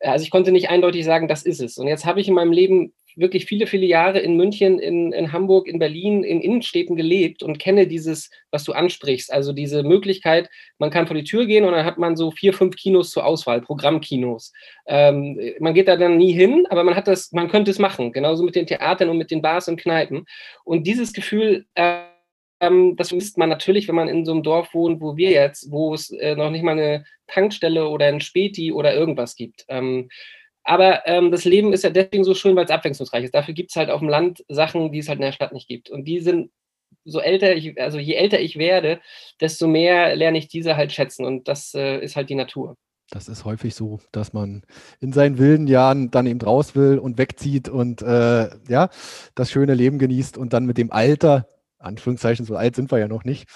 Also 0.00 0.24
ich 0.24 0.30
konnte 0.30 0.52
nicht 0.52 0.68
eindeutig 0.68 1.06
sagen, 1.06 1.26
das 1.26 1.42
ist 1.42 1.62
es. 1.62 1.78
Und 1.78 1.86
jetzt 1.86 2.04
habe 2.04 2.20
ich 2.20 2.28
in 2.28 2.34
meinem 2.34 2.52
Leben 2.52 2.92
wirklich 3.16 3.46
viele, 3.46 3.66
viele 3.66 3.86
Jahre 3.86 4.20
in 4.20 4.36
München, 4.36 4.78
in, 4.78 5.12
in 5.12 5.32
Hamburg, 5.32 5.66
in 5.66 5.78
Berlin, 5.78 6.22
in 6.22 6.40
Innenstädten 6.40 6.96
gelebt 6.96 7.42
und 7.42 7.58
kenne 7.58 7.86
dieses, 7.86 8.30
was 8.50 8.64
du 8.64 8.72
ansprichst. 8.72 9.32
Also 9.32 9.52
diese 9.52 9.82
Möglichkeit, 9.82 10.48
man 10.78 10.90
kann 10.90 11.06
vor 11.06 11.16
die 11.16 11.24
Tür 11.24 11.46
gehen 11.46 11.64
und 11.64 11.72
dann 11.72 11.84
hat 11.86 11.98
man 11.98 12.16
so 12.16 12.30
vier, 12.30 12.52
fünf 12.52 12.76
Kinos 12.76 13.10
zur 13.10 13.24
Auswahl, 13.24 13.60
Programmkinos. 13.62 14.52
Ähm, 14.86 15.40
man 15.58 15.74
geht 15.74 15.88
da 15.88 15.96
dann 15.96 16.18
nie 16.18 16.32
hin, 16.32 16.66
aber 16.68 16.84
man 16.84 16.94
hat 16.94 17.08
das, 17.08 17.32
man 17.32 17.48
könnte 17.48 17.70
es 17.70 17.78
machen, 17.78 18.12
genauso 18.12 18.44
mit 18.44 18.54
den 18.54 18.66
Theatern 18.66 19.08
und 19.08 19.18
mit 19.18 19.30
den 19.30 19.42
Bars 19.42 19.68
und 19.68 19.80
Kneipen. 19.80 20.26
Und 20.64 20.86
dieses 20.86 21.12
Gefühl, 21.12 21.64
äh, 21.74 22.02
ähm, 22.60 22.96
das 22.96 23.08
vermisst 23.08 23.38
man 23.38 23.48
natürlich, 23.48 23.88
wenn 23.88 23.94
man 23.94 24.08
in 24.08 24.24
so 24.24 24.32
einem 24.32 24.42
Dorf 24.42 24.72
wohnt, 24.74 25.00
wo 25.00 25.16
wir 25.16 25.30
jetzt, 25.30 25.70
wo 25.70 25.94
es 25.94 26.10
äh, 26.10 26.34
noch 26.34 26.50
nicht 26.50 26.62
mal 26.62 26.72
eine 26.72 27.04
Tankstelle 27.26 27.88
oder 27.88 28.06
ein 28.06 28.20
Späti 28.20 28.72
oder 28.72 28.94
irgendwas 28.94 29.36
gibt. 29.36 29.66
Aber 30.66 31.06
ähm, 31.06 31.30
das 31.30 31.44
Leben 31.44 31.72
ist 31.72 31.84
ja 31.84 31.90
deswegen 31.90 32.24
so 32.24 32.34
schön, 32.34 32.56
weil 32.56 32.64
es 32.64 32.70
abwechslungsreich 32.70 33.24
ist. 33.24 33.34
Dafür 33.34 33.54
gibt 33.54 33.70
es 33.70 33.76
halt 33.76 33.88
auf 33.88 34.00
dem 34.00 34.08
Land 34.08 34.44
Sachen, 34.48 34.90
die 34.90 34.98
es 34.98 35.08
halt 35.08 35.18
in 35.18 35.24
der 35.24 35.32
Stadt 35.32 35.52
nicht 35.52 35.68
gibt. 35.68 35.90
Und 35.90 36.04
die 36.04 36.18
sind, 36.20 36.50
so 37.04 37.20
älter 37.20 37.54
ich, 37.54 37.80
also 37.80 37.98
je 37.98 38.14
älter 38.14 38.40
ich 38.40 38.58
werde, 38.58 39.00
desto 39.40 39.68
mehr 39.68 40.16
lerne 40.16 40.38
ich 40.38 40.48
diese 40.48 40.76
halt 40.76 40.92
schätzen. 40.92 41.24
Und 41.24 41.46
das 41.46 41.72
äh, 41.74 42.00
ist 42.00 42.16
halt 42.16 42.30
die 42.30 42.34
Natur. 42.34 42.76
Das 43.10 43.28
ist 43.28 43.44
häufig 43.44 43.76
so, 43.76 44.00
dass 44.10 44.32
man 44.32 44.64
in 45.00 45.12
seinen 45.12 45.38
wilden 45.38 45.68
Jahren 45.68 46.10
dann 46.10 46.26
eben 46.26 46.40
raus 46.40 46.74
will 46.74 46.98
und 46.98 47.16
wegzieht 47.16 47.68
und 47.68 48.02
äh, 48.02 48.48
ja, 48.68 48.88
das 49.36 49.52
schöne 49.52 49.74
Leben 49.74 50.00
genießt 50.00 50.36
und 50.36 50.52
dann 50.52 50.66
mit 50.66 50.76
dem 50.76 50.90
Alter, 50.90 51.46
Anführungszeichen, 51.78 52.44
so 52.44 52.56
alt 52.56 52.74
sind 52.74 52.90
wir 52.90 52.98
ja 52.98 53.06
noch 53.06 53.22
nicht, 53.22 53.48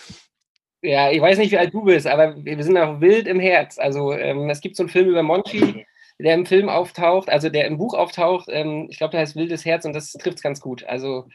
ja, 0.83 1.11
ich 1.11 1.21
weiß 1.21 1.39
nicht, 1.39 1.51
wie 1.53 1.59
alt 1.59 1.75
du 1.75 1.83
bist, 1.83 2.07
aber 2.07 2.43
wir 2.43 2.63
sind 2.65 2.79
auch 2.79 3.01
wild 3.01 3.27
im 3.27 3.39
Herz. 3.39 3.79
Also 3.79 4.13
ähm, 4.13 4.49
es 4.49 4.61
gibt 4.61 4.77
so 4.77 4.85
einen 4.85 4.89
Film 4.89 5.09
über 5.09 5.23
Monchi, 5.23 5.85
der 6.23 6.35
im 6.35 6.47
Film 6.47 6.69
auftaucht, 6.69 7.29
also 7.29 7.49
der 7.49 7.67
im 7.67 7.79
Buch 7.79 7.95
auftaucht. 7.95 8.49
Ähm, 8.49 8.87
ich 8.91 8.99
glaube, 8.99 9.13
der 9.13 9.21
heißt 9.21 9.37
Wildes 9.37 9.65
Herz 9.65 9.85
und 9.85 9.93
das 9.93 10.13
trifft 10.13 10.37
es 10.37 10.43
ganz 10.43 10.61
gut. 10.61 10.85
Also 10.85 11.27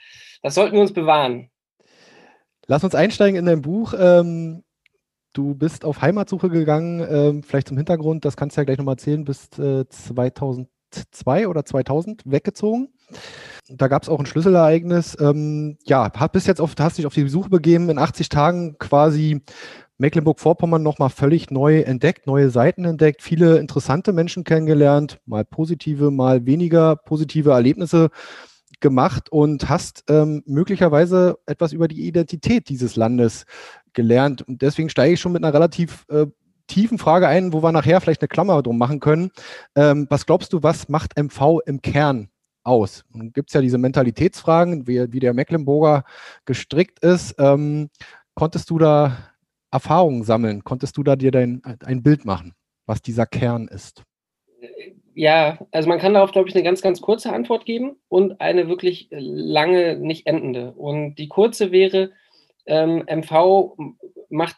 das 0.42 0.56
sollten 0.56 0.76
wir 0.76 0.82
uns 0.82 0.94
bewahren. 0.94 1.50
Lass 2.68 2.84
uns 2.84 2.96
einsteigen 2.96 3.38
in 3.38 3.46
dein 3.46 3.62
Buch. 3.62 3.94
Ähm, 3.98 4.64
du 5.34 5.56
bist 5.56 5.86
auf 5.86 6.02
Heimatsuche 6.02 6.50
gegangen, 6.50 7.06
ähm, 7.10 7.44
vielleicht 7.44 7.68
zum 7.68 7.78
Hintergrund, 7.78 8.26
das 8.26 8.38
kannst 8.38 8.58
du 8.58 8.62
ja 8.62 8.66
gleich 8.66 8.78
nochmal 8.78 8.94
erzählen, 8.94 9.24
bist 9.24 9.60
äh, 9.60 9.88
2002 9.88 11.48
oder 11.48 11.66
2000 11.66 12.24
weggezogen. 12.26 12.90
Da 13.68 13.88
gab 13.88 14.04
es 14.04 14.10
auch 14.10 14.20
ein 14.20 14.26
Schlüsselereignis. 14.26 15.18
Ähm, 15.20 15.78
ja, 15.86 16.10
bist 16.32 16.48
jetzt 16.48 16.62
auf, 16.62 16.74
hast 16.80 16.98
dich 16.98 17.06
auf 17.06 17.14
die 17.14 17.28
Suche 17.28 17.50
begeben, 17.50 17.90
in 17.90 17.98
80 17.98 18.30
Tagen 18.30 18.78
quasi 18.78 19.42
Mecklenburg-Vorpommern 19.98 20.84
nochmal 20.84 21.10
völlig 21.10 21.52
neu 21.52 21.80
entdeckt, 21.80 22.28
neue 22.28 22.50
Seiten 22.50 22.86
entdeckt, 22.86 23.22
viele 23.22 23.58
interessante 23.58 24.14
Menschen 24.14 24.44
kennengelernt, 24.44 25.20
mal 25.26 25.46
positive, 25.46 26.12
mal 26.12 26.46
weniger 26.46 26.96
positive 26.96 27.52
Erlebnisse 27.52 28.10
gemacht 28.82 29.32
und 29.32 29.70
hast 29.70 30.04
ähm, 30.10 30.44
möglicherweise 30.46 31.38
etwas 31.46 31.72
über 31.72 31.88
die 31.88 32.08
Identität 32.08 32.70
dieses 32.70 32.96
Landes 32.96 33.46
gelernt. 33.94 34.42
Und 34.42 34.62
deswegen 34.62 34.90
steige 34.90 35.14
ich 35.14 35.22
schon 35.22 35.32
mit 35.32 35.44
einer 35.44 35.54
relativ 35.54 36.06
äh, 36.10 36.28
tiefen 36.68 36.98
Frage 36.98 37.28
ein, 37.28 37.54
wo 37.54 37.64
wir 37.64 37.72
nachher 37.72 38.02
vielleicht 38.02 38.22
eine 38.22 38.28
Klammer 38.28 38.62
drum 38.62 38.78
machen 38.78 39.00
können. 39.00 39.32
Ähm, 39.76 40.08
was 40.10 40.26
glaubst 40.26 40.54
du, 40.54 40.64
was 40.64 40.90
macht 40.90 41.18
MV 41.18 41.60
im 41.66 41.82
Kern 41.82 42.30
aus? 42.64 43.06
Und 43.14 43.34
gibt 43.34 43.50
es 43.50 43.54
ja 43.54 43.62
diese 43.62 43.78
Mentalitätsfragen, 43.78 44.88
wie, 44.88 45.12
wie, 45.14 45.20
der 45.20 45.34
Mecklenburger 45.34 46.04
gestrickt 46.46 47.00
ist. 47.00 47.36
Ähm, 47.38 47.90
konntest 48.34 48.70
du 48.70 48.80
da 48.80 49.18
Erfahrungen 49.76 50.24
sammeln? 50.24 50.64
Konntest 50.64 50.96
du 50.98 51.04
da 51.04 51.16
dir 51.16 51.32
dein, 51.32 51.62
ein 51.86 52.02
Bild 52.02 52.24
machen, 52.24 52.54
was 52.86 53.02
dieser 53.02 53.26
Kern 53.26 53.68
ist? 53.68 54.04
Ja, 55.14 55.60
also 55.72 55.90
man 55.90 56.00
kann 56.00 56.14
darauf, 56.14 56.32
glaube 56.32 56.50
ich, 56.50 56.56
eine 56.56 56.64
ganz, 56.64 56.82
ganz 56.82 57.02
kurze 57.02 57.32
Antwort 57.32 57.66
geben 57.66 57.98
und 58.08 58.40
eine 58.40 58.68
wirklich 58.68 59.08
lange, 59.12 59.98
nicht 59.98 60.28
endende. 60.28 60.72
Und 60.74 61.16
die 61.16 61.28
kurze 61.28 61.72
wäre, 61.72 62.12
ähm, 62.66 63.04
MV 63.08 63.78
macht 64.30 64.58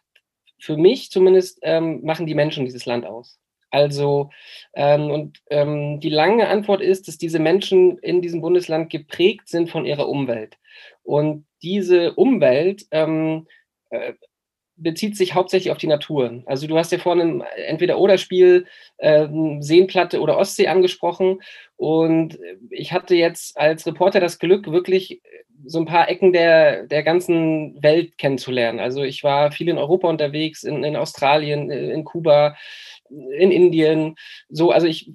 für 0.60 0.78
mich 0.78 1.12
zumindest, 1.12 1.60
ähm, 1.62 2.04
machen 2.04 2.26
die 2.26 2.36
Menschen 2.36 2.66
dieses 2.66 2.86
Land 2.86 3.06
aus. 3.06 3.40
Also, 3.70 4.30
ähm, 4.74 5.12
und 5.12 5.40
ähm, 5.50 6.00
die 6.00 6.10
lange 6.10 6.48
Antwort 6.48 6.82
ist, 6.82 7.08
dass 7.08 7.18
diese 7.18 7.40
Menschen 7.40 7.98
in 8.00 8.22
diesem 8.22 8.42
Bundesland 8.42 8.90
geprägt 8.90 9.50
sind 9.50 9.70
von 9.70 9.86
ihrer 9.86 10.08
Umwelt. 10.08 10.58
Und 11.04 11.46
diese 11.62 12.14
Umwelt 12.14 12.86
ähm, 12.92 13.48
äh, 13.90 14.14
bezieht 14.78 15.18
sich 15.18 15.34
hauptsächlich 15.34 15.72
auf 15.72 15.78
die 15.78 15.88
Natur. 15.88 16.44
Also 16.46 16.68
du 16.68 16.78
hast 16.78 16.92
ja 16.92 17.00
vorhin 17.00 17.44
entweder 17.68 18.00
Oder-Spiel, 18.00 18.66
äh, 18.98 19.28
Seenplatte 19.60 20.22
oder 20.22 20.38
Ostsee 20.38 20.68
angesprochen. 20.68 21.42
Und 21.76 22.40
ich 22.70 22.94
hatte 22.94 23.16
jetzt 23.16 23.58
als 23.58 23.86
Reporter 23.86 24.20
das 24.20 24.40
Glück, 24.40 24.72
wirklich 24.72 25.22
so 25.66 25.80
ein 25.80 25.86
paar 25.86 26.10
Ecken 26.10 26.34
der, 26.34 26.86
der 26.88 27.04
ganzen 27.04 27.82
Welt 27.82 28.18
kennenzulernen. 28.18 28.80
Also 28.80 29.04
ich 29.04 29.24
war 29.24 29.52
viel 29.52 29.70
in 29.70 29.78
Europa 29.78 30.08
unterwegs, 30.08 30.64
in, 30.64 30.84
in 30.84 30.96
Australien, 30.96 31.70
in 31.72 32.04
Kuba, 32.04 32.56
in 33.10 33.52
Indien. 33.52 34.16
So, 34.50 34.72
also 34.72 34.88
ich 34.88 35.12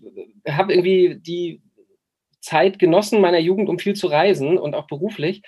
habe 0.49 0.73
irgendwie 0.73 1.17
die 1.21 1.63
Zeit 2.41 2.79
genossen 2.79 3.21
meiner 3.21 3.39
Jugend, 3.39 3.69
um 3.69 3.79
viel 3.79 3.95
zu 3.95 4.09
reisen 4.09 4.59
und 4.59 4.75
auch 4.75 4.89
beruflich. 4.89 5.43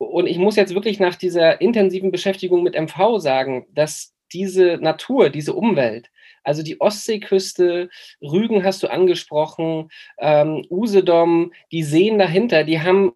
Und 0.00 0.26
ich 0.26 0.38
muss 0.38 0.56
jetzt 0.56 0.74
wirklich 0.74 0.98
nach 0.98 1.14
dieser 1.14 1.60
intensiven 1.60 2.10
Beschäftigung 2.10 2.62
mit 2.62 2.74
MV 2.74 3.18
sagen, 3.18 3.66
dass 3.74 4.14
diese 4.32 4.78
Natur, 4.80 5.28
diese 5.28 5.52
Umwelt, 5.52 6.10
also 6.42 6.62
die 6.62 6.80
Ostseeküste, 6.80 7.90
Rügen 8.22 8.64
hast 8.64 8.82
du 8.82 8.90
angesprochen, 8.90 9.90
ähm, 10.18 10.64
Usedom, 10.70 11.52
die 11.70 11.82
Seen 11.82 12.18
dahinter, 12.18 12.64
die 12.64 12.80
haben 12.80 13.12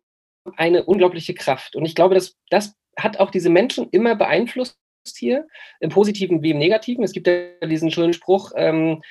eine 0.56 0.84
unglaubliche 0.84 1.32
Kraft. 1.32 1.74
Und 1.74 1.86
ich 1.86 1.94
glaube, 1.94 2.14
dass 2.14 2.36
das 2.50 2.74
hat 2.98 3.18
auch 3.18 3.30
diese 3.30 3.48
Menschen 3.48 3.88
immer 3.90 4.14
beeinflusst 4.14 4.76
hier, 5.16 5.46
im 5.80 5.88
Positiven 5.88 6.42
wie 6.42 6.50
im 6.50 6.58
Negativen. 6.58 7.02
Es 7.02 7.12
gibt 7.12 7.26
ja 7.26 7.66
diesen 7.66 7.90
schönen 7.90 8.12
Spruch, 8.12 8.52
ähm, 8.56 9.02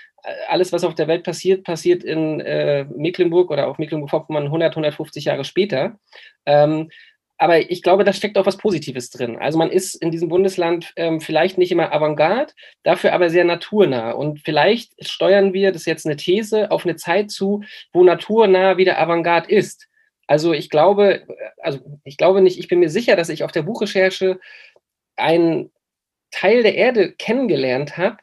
alles, 0.48 0.72
was 0.72 0.84
auf 0.84 0.96
der 0.96 1.08
Welt 1.08 1.24
passiert, 1.24 1.64
passiert 1.64 2.04
in 2.04 2.40
äh, 2.40 2.86
Mecklenburg 2.86 3.52
oder 3.52 3.68
auf 3.68 3.78
Mecklenburg-Vorpommern 3.78 4.46
100, 4.46 4.74
150 4.74 5.26
Jahre 5.26 5.44
später. 5.44 6.00
Ähm, 6.46 6.90
aber 7.44 7.70
ich 7.70 7.84
glaube, 7.84 8.06
da 8.06 8.14
steckt 8.14 8.38
auch 8.38 8.46
was 8.46 8.56
Positives 8.56 9.10
drin. 9.10 9.36
Also 9.38 9.58
man 9.58 9.70
ist 9.70 9.96
in 9.96 10.12
diesem 10.12 10.30
Bundesland 10.30 10.94
ähm, 10.96 11.20
vielleicht 11.20 11.58
nicht 11.58 11.74
immer 11.74 11.92
Avantgarde, 11.92 12.54
dafür 12.84 13.12
aber 13.12 13.30
sehr 13.30 13.44
naturnah. 13.44 14.12
Und 14.12 14.40
vielleicht 14.40 14.94
steuern 15.06 15.52
wir, 15.52 15.74
das 15.74 15.82
ist 15.82 15.88
jetzt 15.88 16.06
eine 16.06 16.16
These, 16.16 16.72
auf 16.72 16.86
eine 16.86 16.96
Zeit 16.96 17.32
zu, 17.32 17.62
wo 17.92 18.02
naturnah 18.06 18.78
wieder 18.78 18.98
Avantgarde 18.98 19.52
ist. 19.52 19.90
Also 20.26 20.54
ich 20.54 20.70
glaube, 20.70 21.28
also 21.58 21.82
ich 22.06 22.16
glaube 22.16 22.42
nicht, 22.42 22.60
ich 22.60 22.70
bin 22.70 22.80
mir 22.80 22.90
sicher, 22.90 23.18
dass 23.18 23.28
ich 23.28 23.44
auf 23.44 23.52
der 23.52 23.64
Buchrecherche 23.64 24.40
einen 25.18 25.70
Teil 26.32 26.64
der 26.64 26.76
Erde 26.76 27.12
kennengelernt 27.12 27.98
habe, 27.98 28.20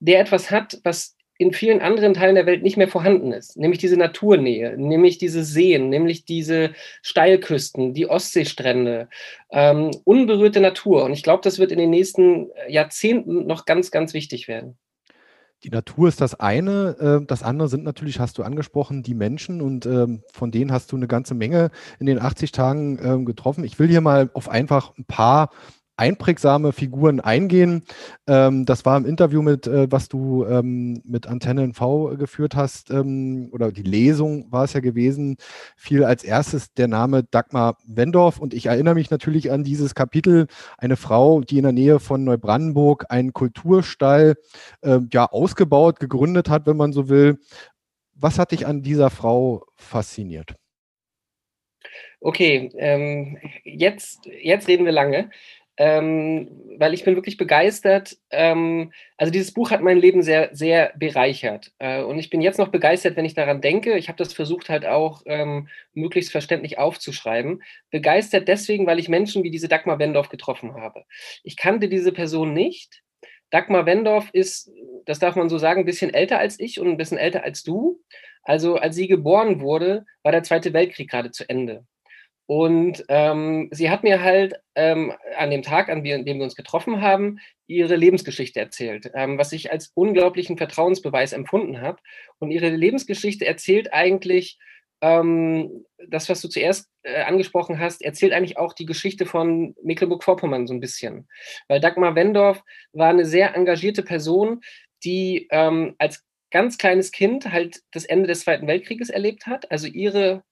der 0.00 0.20
etwas 0.20 0.50
hat, 0.50 0.80
was 0.84 1.13
in 1.38 1.52
vielen 1.52 1.80
anderen 1.80 2.14
Teilen 2.14 2.36
der 2.36 2.46
Welt 2.46 2.62
nicht 2.62 2.76
mehr 2.76 2.88
vorhanden 2.88 3.32
ist, 3.32 3.56
nämlich 3.56 3.80
diese 3.80 3.96
Naturnähe, 3.96 4.76
nämlich 4.78 5.18
diese 5.18 5.44
Seen, 5.44 5.88
nämlich 5.88 6.24
diese 6.24 6.70
Steilküsten, 7.02 7.92
die 7.92 8.08
Ostseestrände, 8.08 9.08
ähm, 9.50 9.90
unberührte 10.04 10.60
Natur. 10.60 11.04
Und 11.04 11.12
ich 11.12 11.22
glaube, 11.22 11.42
das 11.42 11.58
wird 11.58 11.72
in 11.72 11.78
den 11.78 11.90
nächsten 11.90 12.50
Jahrzehnten 12.68 13.46
noch 13.46 13.64
ganz, 13.64 13.90
ganz 13.90 14.14
wichtig 14.14 14.46
werden. 14.46 14.78
Die 15.64 15.70
Natur 15.70 16.08
ist 16.08 16.20
das 16.20 16.38
eine. 16.38 17.20
Äh, 17.22 17.26
das 17.26 17.42
andere 17.42 17.68
sind 17.68 17.84
natürlich, 17.84 18.20
hast 18.20 18.38
du 18.38 18.42
angesprochen, 18.42 19.02
die 19.02 19.14
Menschen 19.14 19.62
und 19.62 19.86
ähm, 19.86 20.22
von 20.30 20.50
denen 20.50 20.70
hast 20.70 20.92
du 20.92 20.96
eine 20.96 21.08
ganze 21.08 21.34
Menge 21.34 21.70
in 21.98 22.06
den 22.06 22.20
80 22.20 22.52
Tagen 22.52 22.98
ähm, 23.02 23.24
getroffen. 23.24 23.64
Ich 23.64 23.78
will 23.78 23.88
hier 23.88 24.02
mal 24.02 24.30
auf 24.34 24.48
einfach 24.48 24.92
ein 24.98 25.06
paar 25.06 25.50
einprägsame 25.96 26.72
Figuren 26.72 27.20
eingehen. 27.20 27.84
Ähm, 28.26 28.64
das 28.64 28.84
war 28.84 28.96
im 28.96 29.06
Interview 29.06 29.42
mit, 29.42 29.66
äh, 29.66 29.90
was 29.90 30.08
du 30.08 30.44
ähm, 30.44 31.00
mit 31.04 31.26
Antenne 31.26 31.72
V 31.72 32.16
geführt 32.16 32.56
hast, 32.56 32.90
ähm, 32.90 33.48
oder 33.52 33.70
die 33.70 33.82
Lesung 33.82 34.50
war 34.50 34.64
es 34.64 34.72
ja 34.72 34.80
gewesen, 34.80 35.36
fiel 35.76 36.04
als 36.04 36.24
erstes 36.24 36.72
der 36.74 36.88
Name 36.88 37.22
Dagmar 37.22 37.78
Wendorf. 37.86 38.38
Und 38.38 38.54
ich 38.54 38.66
erinnere 38.66 38.94
mich 38.94 39.10
natürlich 39.10 39.52
an 39.52 39.64
dieses 39.64 39.94
Kapitel, 39.94 40.46
eine 40.78 40.96
Frau, 40.96 41.40
die 41.40 41.58
in 41.58 41.64
der 41.64 41.72
Nähe 41.72 42.00
von 42.00 42.24
Neubrandenburg 42.24 43.06
einen 43.08 43.32
Kulturstall 43.32 44.34
äh, 44.82 44.98
ja 45.12 45.26
ausgebaut, 45.26 46.00
gegründet 46.00 46.48
hat, 46.48 46.66
wenn 46.66 46.76
man 46.76 46.92
so 46.92 47.08
will. 47.08 47.38
Was 48.14 48.38
hat 48.38 48.52
dich 48.52 48.66
an 48.66 48.82
dieser 48.82 49.10
Frau 49.10 49.64
fasziniert? 49.76 50.54
Okay, 52.20 52.70
ähm, 52.78 53.38
jetzt, 53.64 54.26
jetzt 54.40 54.66
reden 54.66 54.86
wir 54.86 54.92
lange 54.92 55.30
ähm, 55.76 56.48
weil 56.78 56.94
ich 56.94 57.04
bin 57.04 57.16
wirklich 57.16 57.36
begeistert. 57.36 58.16
Ähm, 58.30 58.92
also 59.16 59.32
dieses 59.32 59.52
Buch 59.52 59.70
hat 59.70 59.80
mein 59.80 59.98
Leben 59.98 60.22
sehr, 60.22 60.50
sehr 60.52 60.92
bereichert. 60.96 61.72
Äh, 61.78 62.02
und 62.02 62.18
ich 62.18 62.30
bin 62.30 62.40
jetzt 62.40 62.58
noch 62.58 62.68
begeistert, 62.68 63.16
wenn 63.16 63.24
ich 63.24 63.34
daran 63.34 63.60
denke. 63.60 63.96
Ich 63.98 64.08
habe 64.08 64.18
das 64.18 64.32
versucht 64.32 64.68
halt 64.68 64.86
auch 64.86 65.22
ähm, 65.26 65.68
möglichst 65.92 66.30
verständlich 66.30 66.78
aufzuschreiben. 66.78 67.62
Begeistert 67.90 68.46
deswegen, 68.46 68.86
weil 68.86 68.98
ich 68.98 69.08
Menschen 69.08 69.42
wie 69.42 69.50
diese 69.50 69.68
Dagmar 69.68 69.98
Wendorf 69.98 70.28
getroffen 70.28 70.74
habe. 70.74 71.04
Ich 71.42 71.56
kannte 71.56 71.88
diese 71.88 72.12
Person 72.12 72.52
nicht. 72.52 73.02
Dagmar 73.50 73.86
Wendorf 73.86 74.30
ist, 74.32 74.70
das 75.06 75.18
darf 75.18 75.36
man 75.36 75.48
so 75.48 75.58
sagen, 75.58 75.80
ein 75.80 75.86
bisschen 75.86 76.12
älter 76.12 76.38
als 76.38 76.58
ich 76.58 76.80
und 76.80 76.88
ein 76.88 76.96
bisschen 76.96 77.18
älter 77.18 77.44
als 77.44 77.62
du. 77.62 78.00
Also 78.42 78.76
als 78.76 78.94
sie 78.94 79.08
geboren 79.08 79.60
wurde, 79.60 80.04
war 80.22 80.32
der 80.32 80.42
Zweite 80.42 80.72
Weltkrieg 80.72 81.10
gerade 81.10 81.30
zu 81.30 81.48
Ende. 81.48 81.84
Und 82.46 83.04
ähm, 83.08 83.68
sie 83.72 83.90
hat 83.90 84.02
mir 84.02 84.22
halt 84.22 84.54
ähm, 84.74 85.12
an 85.36 85.50
dem 85.50 85.62
Tag, 85.62 85.88
an 85.88 86.04
dem 86.04 86.24
wir 86.24 86.44
uns 86.44 86.54
getroffen 86.54 87.00
haben, 87.00 87.38
ihre 87.66 87.96
Lebensgeschichte 87.96 88.60
erzählt, 88.60 89.10
ähm, 89.14 89.38
was 89.38 89.52
ich 89.52 89.72
als 89.72 89.92
unglaublichen 89.94 90.58
Vertrauensbeweis 90.58 91.32
empfunden 91.32 91.80
habe. 91.80 91.98
Und 92.38 92.50
ihre 92.50 92.68
Lebensgeschichte 92.68 93.46
erzählt 93.46 93.94
eigentlich 93.94 94.58
ähm, 95.00 95.84
das, 96.08 96.28
was 96.28 96.40
du 96.42 96.48
zuerst 96.48 96.90
äh, 97.02 97.22
angesprochen 97.22 97.78
hast, 97.78 98.02
erzählt 98.02 98.32
eigentlich 98.32 98.58
auch 98.58 98.74
die 98.74 98.86
Geschichte 98.86 99.26
von 99.26 99.74
Mecklenburg-Vorpommern 99.82 100.66
so 100.66 100.74
ein 100.74 100.80
bisschen. 100.80 101.28
Weil 101.68 101.80
Dagmar 101.80 102.14
Wendorf 102.14 102.62
war 102.92 103.08
eine 103.08 103.24
sehr 103.24 103.54
engagierte 103.54 104.02
Person, 104.02 104.60
die 105.02 105.46
ähm, 105.50 105.94
als 105.98 106.24
ganz 106.50 106.78
kleines 106.78 107.10
Kind 107.10 107.50
halt 107.50 107.80
das 107.90 108.04
Ende 108.04 108.28
des 108.28 108.40
Zweiten 108.40 108.66
Weltkrieges 108.66 109.10
erlebt 109.10 109.46
hat. 109.46 109.70
Also 109.70 109.86
ihre 109.86 110.42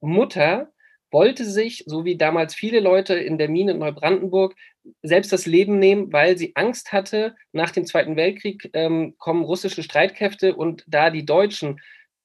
Mutter 0.00 0.72
wollte 1.12 1.44
sich, 1.44 1.84
so 1.86 2.04
wie 2.04 2.16
damals 2.16 2.54
viele 2.54 2.80
Leute 2.80 3.14
in 3.14 3.38
der 3.38 3.48
Mine 3.48 3.72
in 3.72 3.78
Neubrandenburg, 3.78 4.54
selbst 5.02 5.32
das 5.32 5.46
Leben 5.46 5.78
nehmen, 5.78 6.12
weil 6.12 6.36
sie 6.36 6.52
Angst 6.56 6.92
hatte, 6.92 7.36
nach 7.52 7.70
dem 7.70 7.86
Zweiten 7.86 8.16
Weltkrieg 8.16 8.70
ähm, 8.72 9.14
kommen 9.18 9.44
russische 9.44 9.82
Streitkräfte 9.82 10.56
und 10.56 10.84
da 10.88 11.10
die 11.10 11.24
Deutschen 11.24 11.80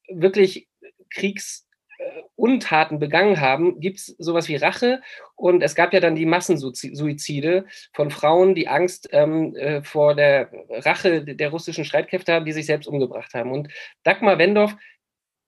wirklich 0.09 0.67
Kriegsuntaten 1.09 2.99
begangen 2.99 3.39
haben, 3.39 3.79
gibt 3.79 3.99
es 3.99 4.07
sowas 4.17 4.47
wie 4.47 4.55
Rache. 4.55 5.01
Und 5.35 5.61
es 5.61 5.75
gab 5.75 5.93
ja 5.93 5.99
dann 5.99 6.15
die 6.15 6.25
Massensuizide 6.25 7.65
von 7.93 8.09
Frauen, 8.09 8.55
die 8.55 8.67
Angst 8.67 9.09
ähm, 9.11 9.55
äh, 9.55 9.83
vor 9.83 10.15
der 10.15 10.49
Rache 10.69 11.23
der 11.23 11.49
russischen 11.49 11.85
Streitkräfte 11.85 12.33
haben, 12.33 12.45
die 12.45 12.53
sich 12.53 12.65
selbst 12.65 12.87
umgebracht 12.87 13.33
haben. 13.33 13.51
Und 13.51 13.71
Dagmar 14.03 14.39
Wendorf 14.39 14.75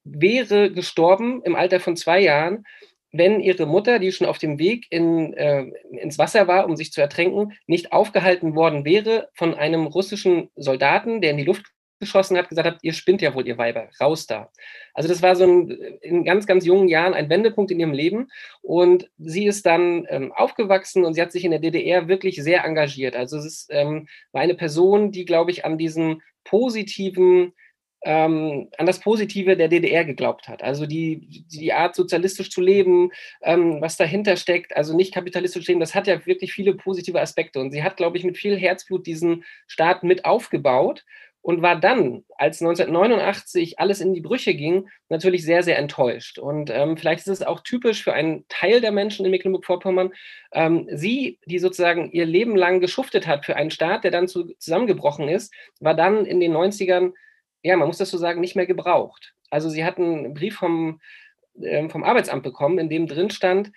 wäre 0.04 0.72
gestorben 0.72 1.42
im 1.44 1.56
Alter 1.56 1.80
von 1.80 1.96
zwei 1.96 2.20
Jahren, 2.20 2.66
wenn 3.12 3.40
ihre 3.40 3.66
Mutter, 3.66 4.00
die 4.00 4.12
schon 4.12 4.28
auf 4.28 4.38
dem 4.38 4.60
Weg 4.60 4.88
in, 4.90 5.34
äh, 5.34 5.72
ins 5.92 6.18
Wasser 6.18 6.48
war, 6.48 6.66
um 6.66 6.76
sich 6.76 6.92
zu 6.92 7.02
ertränken, 7.02 7.54
nicht 7.68 7.92
aufgehalten 7.92 8.56
worden 8.56 8.86
wäre 8.86 9.30
von 9.34 9.56
einem 9.56 9.88
russischen 9.88 10.50
Soldaten, 10.56 11.22
der 11.22 11.32
in 11.32 11.38
die 11.38 11.44
Luft 11.44 11.66
geschossen 12.00 12.38
hat, 12.38 12.50
gesagt 12.50 12.68
hat, 12.68 12.78
ihr 12.82 12.94
spinnt 12.94 13.22
ja 13.22 13.36
wohl, 13.36 13.46
ihr 13.46 13.58
Weiber, 13.58 13.90
raus 14.00 14.26
da. 14.26 14.50
Also 14.94 15.10
das 15.10 15.22
war 15.22 15.36
so 15.36 15.46
ein, 15.46 15.70
in 16.02 16.24
ganz, 16.24 16.48
ganz 16.48 16.66
jungen 16.66 16.88
Jahren 16.88 17.14
ein 17.14 17.30
Wendepunkt 17.30 17.72
in 17.72 17.80
ihrem 17.80 17.92
Leben 17.92 18.30
und 18.62 19.10
sie 19.18 19.46
ist 19.46 19.66
dann 19.66 20.06
ähm, 20.10 20.32
aufgewachsen 20.32 21.04
und 21.04 21.14
sie 21.14 21.22
hat 21.22 21.32
sich 21.32 21.44
in 21.44 21.52
der 21.52 21.60
DDR 21.60 22.08
wirklich 22.08 22.42
sehr 22.42 22.64
engagiert. 22.64 23.16
Also 23.16 23.38
es 23.38 23.46
ist, 23.46 23.68
ähm, 23.72 24.08
war 24.32 24.42
eine 24.42 24.56
Person, 24.56 25.12
die, 25.12 25.26
glaube 25.26 25.52
ich, 25.52 25.66
an 25.66 25.78
diesem 25.78 26.22
positiven 26.46 27.54
ähm, 28.04 28.70
an 28.78 28.86
das 28.86 29.00
Positive 29.00 29.58
der 29.58 29.68
DDR 29.68 30.06
geglaubt 30.06 30.48
hat. 30.48 30.64
Also 30.64 30.86
die, 30.86 31.46
die 31.52 31.74
Art, 31.74 31.96
sozialistisch 31.96 32.50
zu 32.50 32.62
leben, 32.62 33.12
ähm, 33.42 33.82
was 33.82 33.98
dahinter 33.98 34.38
steckt, 34.38 34.76
also 34.76 34.96
nicht 34.96 35.14
kapitalistisch 35.14 35.66
zu 35.66 35.72
leben, 35.72 35.82
das 35.82 35.96
hat 35.96 36.08
ja 36.08 36.26
wirklich 36.26 36.54
viele 36.54 36.76
positive 36.76 37.20
Aspekte. 37.20 37.60
Und 37.60 37.72
sie 37.72 37.84
hat, 37.84 37.98
glaube 37.98 38.18
ich, 38.18 38.24
mit 38.24 38.38
viel 38.38 38.58
Herzblut 38.58 39.06
diesen 39.06 39.44
Staat 39.68 40.04
mit 40.04 40.26
aufgebaut 40.26 41.04
und 41.42 41.62
war 41.62 41.80
dann, 41.80 42.26
als 42.38 42.62
1989 42.62 43.80
alles 43.80 44.02
in 44.02 44.14
die 44.14 44.22
Brüche 44.22 44.54
ging, 44.54 44.90
natürlich 45.08 45.44
sehr, 45.44 45.64
sehr 45.64 45.78
enttäuscht. 45.78 46.38
Und 46.38 46.70
ähm, 46.70 46.98
vielleicht 46.98 47.22
ist 47.22 47.28
es 47.28 47.44
auch 47.44 47.62
typisch 47.62 48.04
für 48.04 48.14
einen 48.14 48.46
Teil 48.50 48.82
der 48.82 48.92
Menschen 48.92 49.26
in 49.26 49.32
Mecklenburg-Vorpommern. 49.32 50.12
Ähm, 50.52 50.88
sie, 50.92 51.40
die 51.46 51.60
sozusagen 51.60 52.12
ihr 52.12 52.26
Leben 52.26 52.56
lang 52.56 52.82
geschuftet 52.82 53.26
hat 53.26 53.46
für 53.46 53.56
einen 53.56 53.72
Staat, 53.72 54.04
der 54.04 54.12
dann 54.12 54.28
zu, 54.28 54.54
zusammengebrochen 54.58 55.30
ist, 55.30 55.54
war 55.80 55.96
dann 55.96 56.26
in 56.26 56.40
den 56.40 56.54
90ern, 56.54 57.14
ja, 57.64 57.76
man 57.78 57.88
muss 57.88 57.98
das 57.98 58.10
so 58.10 58.18
sagen, 58.18 58.42
nicht 58.42 58.56
mehr 58.56 58.66
gebraucht. 58.66 59.34
Also 59.50 59.70
sie 59.70 59.84
hat 59.84 59.98
einen 59.98 60.34
Brief 60.34 60.56
vom, 60.56 61.02
äh, 61.62 61.88
vom 61.90 62.04
Arbeitsamt 62.04 62.44
bekommen, 62.44 62.80
in 62.80 62.90
dem 62.90 63.08
drin 63.08 63.30
stand, 63.30 63.72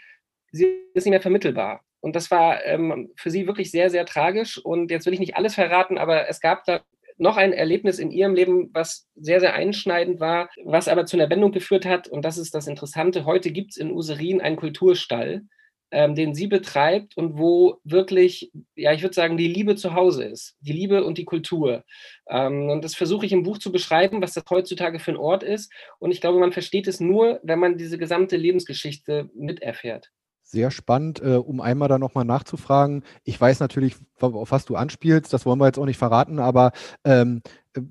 sie 0.50 0.82
ist 0.94 1.04
nicht 1.04 1.10
mehr 1.12 1.20
vermittelbar. 1.20 1.82
Und 2.00 2.16
das 2.16 2.30
war 2.30 2.64
ähm, 2.64 3.10
für 3.16 3.30
sie 3.30 3.46
wirklich 3.46 3.70
sehr, 3.70 3.88
sehr 3.88 4.04
tragisch. 4.04 4.58
Und 4.58 4.90
jetzt 4.90 5.06
will 5.06 5.14
ich 5.14 5.20
nicht 5.20 5.36
alles 5.36 5.54
verraten, 5.54 5.98
aber 5.98 6.28
es 6.28 6.40
gab 6.40 6.64
da 6.64 6.82
noch 7.16 7.36
ein 7.36 7.52
Erlebnis 7.52 7.98
in 7.98 8.10
ihrem 8.10 8.34
Leben, 8.34 8.70
was 8.72 9.08
sehr, 9.14 9.38
sehr 9.38 9.54
einschneidend 9.54 10.18
war, 10.18 10.50
was 10.64 10.88
aber 10.88 11.06
zu 11.06 11.16
einer 11.16 11.30
Wendung 11.30 11.52
geführt 11.52 11.86
hat. 11.86 12.08
Und 12.08 12.24
das 12.24 12.38
ist 12.38 12.54
das 12.54 12.66
Interessante. 12.66 13.24
Heute 13.24 13.52
gibt 13.52 13.72
es 13.72 13.76
in 13.76 13.92
Userin 13.92 14.40
einen 14.40 14.56
Kulturstall, 14.56 15.42
ähm, 15.92 16.14
den 16.14 16.34
sie 16.34 16.46
betreibt 16.46 17.16
und 17.16 17.38
wo 17.38 17.78
wirklich, 17.84 18.50
ja, 18.74 18.92
ich 18.92 19.02
würde 19.02 19.14
sagen, 19.14 19.36
die 19.36 19.46
Liebe 19.46 19.76
zu 19.76 19.94
Hause 19.94 20.24
ist. 20.24 20.56
Die 20.60 20.72
Liebe 20.72 21.04
und 21.04 21.18
die 21.18 21.26
Kultur. 21.26 21.84
Ähm, 22.28 22.70
und 22.70 22.82
das 22.82 22.94
versuche 22.94 23.26
ich 23.26 23.32
im 23.32 23.42
Buch 23.42 23.58
zu 23.58 23.70
beschreiben, 23.70 24.22
was 24.22 24.32
das 24.32 24.44
heutzutage 24.50 24.98
für 24.98 25.12
ein 25.12 25.16
Ort 25.18 25.42
ist. 25.42 25.70
Und 25.98 26.10
ich 26.10 26.20
glaube, 26.20 26.40
man 26.40 26.52
versteht 26.52 26.88
es 26.88 26.98
nur, 26.98 27.40
wenn 27.42 27.58
man 27.58 27.76
diese 27.76 27.98
gesamte 27.98 28.36
Lebensgeschichte 28.36 29.30
miterfährt 29.34 30.10
sehr 30.44 30.70
spannend, 30.70 31.22
äh, 31.22 31.36
um 31.36 31.62
einmal 31.62 31.88
da 31.88 31.98
nochmal 31.98 32.26
nachzufragen. 32.26 33.04
Ich 33.24 33.40
weiß 33.40 33.60
natürlich, 33.60 33.96
auf 34.20 34.50
was 34.50 34.66
du 34.66 34.76
anspielst, 34.76 35.32
das 35.32 35.46
wollen 35.46 35.58
wir 35.58 35.66
jetzt 35.66 35.78
auch 35.78 35.86
nicht 35.86 35.96
verraten, 35.96 36.38
aber 36.38 36.72
ähm, 37.04 37.40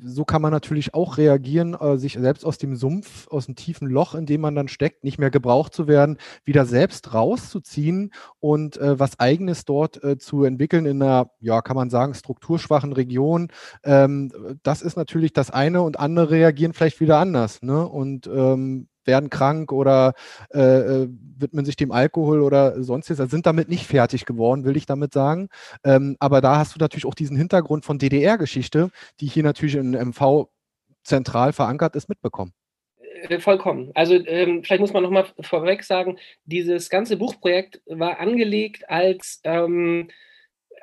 so 0.04 0.26
kann 0.26 0.42
man 0.42 0.52
natürlich 0.52 0.94
auch 0.94 1.18
reagieren, 1.18 1.74
äh, 1.74 1.98
sich 1.98 2.14
selbst 2.14 2.46
aus 2.46 2.58
dem 2.58 2.76
Sumpf, 2.76 3.28
aus 3.30 3.46
dem 3.46 3.56
tiefen 3.56 3.88
Loch, 3.88 4.16
in 4.16 4.26
dem 4.26 4.42
man 4.42 4.56
dann 4.56 4.68
steckt, 4.68 5.04
nicht 5.04 5.18
mehr 5.18 5.32
gebraucht 5.32 5.74
zu 5.74 5.88
werden, 5.88 6.18
wieder 6.44 6.66
selbst 6.66 7.14
rauszuziehen 7.14 8.14
und 8.40 8.78
äh, 8.78 9.00
was 9.00 9.20
Eigenes 9.20 9.66
dort 9.66 10.04
äh, 10.04 10.18
zu 10.18 10.44
entwickeln 10.44 10.86
in 10.86 11.02
einer, 11.02 11.32
ja, 11.40 11.62
kann 11.62 11.76
man 11.76 11.90
sagen, 11.90 12.14
strukturschwachen 12.14 12.94
Region. 12.94 13.50
Ähm, 13.84 14.32
das 14.64 14.82
ist 14.82 14.98
natürlich 14.98 15.34
das 15.34 15.52
eine 15.52 15.82
und 15.82 16.00
andere 16.00 16.32
reagieren 16.32 16.74
vielleicht 16.74 17.00
wieder 17.00 17.18
anders. 17.18 17.62
Ne? 17.62 17.88
Und 17.88 18.28
ähm, 18.28 18.88
werden 19.06 19.30
krank 19.30 19.72
oder 19.72 20.14
äh, 20.54 20.60
äh, 20.60 21.08
widmen 21.38 21.66
sich 21.66 21.76
dem 21.76 21.92
Alkohol 21.92 22.42
oder 22.42 22.82
sonstiges, 22.84 23.20
also 23.20 23.32
sind 23.32 23.46
damit 23.46 23.70
nicht 23.70 23.86
fertig 23.88 24.26
geworden, 24.26 24.64
will 24.66 24.78
ich 24.78 24.86
damit 24.86 25.14
sagen. 25.14 25.50
Ähm, 25.84 26.18
aber 26.20 26.42
da 26.42 26.58
hast 26.58 26.76
du 26.76 26.80
natürlich 26.80 27.06
auch 27.06 27.16
diesen 27.16 27.38
Hintergrund 27.38 27.86
von 27.86 27.98
DDR-Geschichte, 27.98 28.90
die 29.20 29.28
hier 29.28 29.44
natürlich 29.44 29.76
in 29.76 29.92
MV 29.92 30.48
zentral 31.04 31.54
verankert 31.54 31.96
ist, 31.96 32.10
mitbekommen. 32.10 32.54
Äh, 33.30 33.40
vollkommen. 33.40 33.92
Also 33.94 34.16
ähm, 34.16 34.64
vielleicht 34.64 34.82
muss 34.82 34.94
man 34.94 35.04
noch 35.04 35.12
mal 35.12 35.26
vorweg 35.42 35.84
sagen, 35.84 36.18
dieses 36.46 36.90
ganze 36.90 37.18
Buchprojekt 37.18 37.82
war 37.86 38.20
angelegt 38.20 38.90
als 38.90 39.42
ähm, 39.44 40.10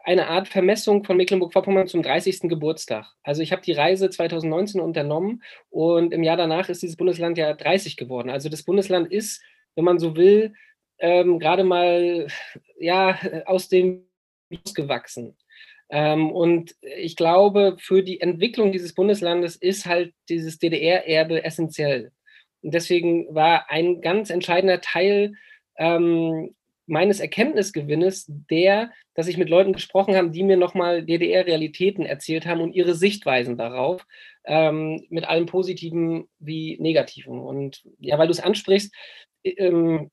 eine 0.04 0.28
Art 0.28 0.48
Vermessung 0.48 1.04
von 1.04 1.16
Mecklenburg-Vorpommern 1.16 1.86
zum 1.86 2.02
30. 2.02 2.42
Geburtstag. 2.42 3.06
Also 3.22 3.42
ich 3.42 3.52
habe 3.52 3.62
die 3.62 3.72
Reise 3.72 4.10
2019 4.10 4.80
unternommen 4.80 5.42
und 5.70 6.12
im 6.12 6.22
Jahr 6.22 6.36
danach 6.36 6.68
ist 6.68 6.82
dieses 6.82 6.96
Bundesland 6.96 7.38
ja 7.38 7.52
30 7.52 7.96
geworden. 7.96 8.30
Also 8.30 8.48
das 8.48 8.62
Bundesland 8.62 9.10
ist, 9.10 9.42
wenn 9.74 9.84
man 9.84 9.98
so 9.98 10.16
will, 10.16 10.54
ähm, 10.98 11.38
gerade 11.38 11.64
mal 11.64 12.26
ja 12.78 13.18
aus 13.46 13.68
dem 13.68 14.08
gewachsen. 14.74 15.36
Ähm, 15.90 16.30
und 16.30 16.74
ich 16.80 17.16
glaube, 17.16 17.76
für 17.78 18.02
die 18.02 18.20
Entwicklung 18.20 18.72
dieses 18.72 18.94
Bundeslandes 18.94 19.56
ist 19.56 19.86
halt 19.86 20.14
dieses 20.28 20.58
DDR-Erbe 20.58 21.44
essentiell. 21.44 22.12
Und 22.62 22.74
deswegen 22.74 23.34
war 23.34 23.70
ein 23.70 24.00
ganz 24.00 24.30
entscheidender 24.30 24.80
Teil 24.80 25.34
ähm, 25.76 26.54
meines 26.88 27.20
Erkenntnisgewinnes 27.20 28.26
der, 28.50 28.90
dass 29.14 29.28
ich 29.28 29.36
mit 29.36 29.48
Leuten 29.48 29.72
gesprochen 29.72 30.16
habe, 30.16 30.30
die 30.30 30.42
mir 30.42 30.56
nochmal 30.56 31.04
DDR-Realitäten 31.04 32.06
erzählt 32.06 32.46
haben 32.46 32.60
und 32.60 32.72
ihre 32.72 32.94
Sichtweisen 32.94 33.56
darauf, 33.56 34.06
ähm, 34.44 35.04
mit 35.10 35.28
allem 35.28 35.46
Positiven 35.46 36.28
wie 36.38 36.78
Negativen. 36.80 37.40
Und 37.40 37.82
ja, 37.98 38.18
weil 38.18 38.26
du 38.26 38.32
es 38.32 38.40
ansprichst, 38.40 38.94
ähm, 39.44 40.10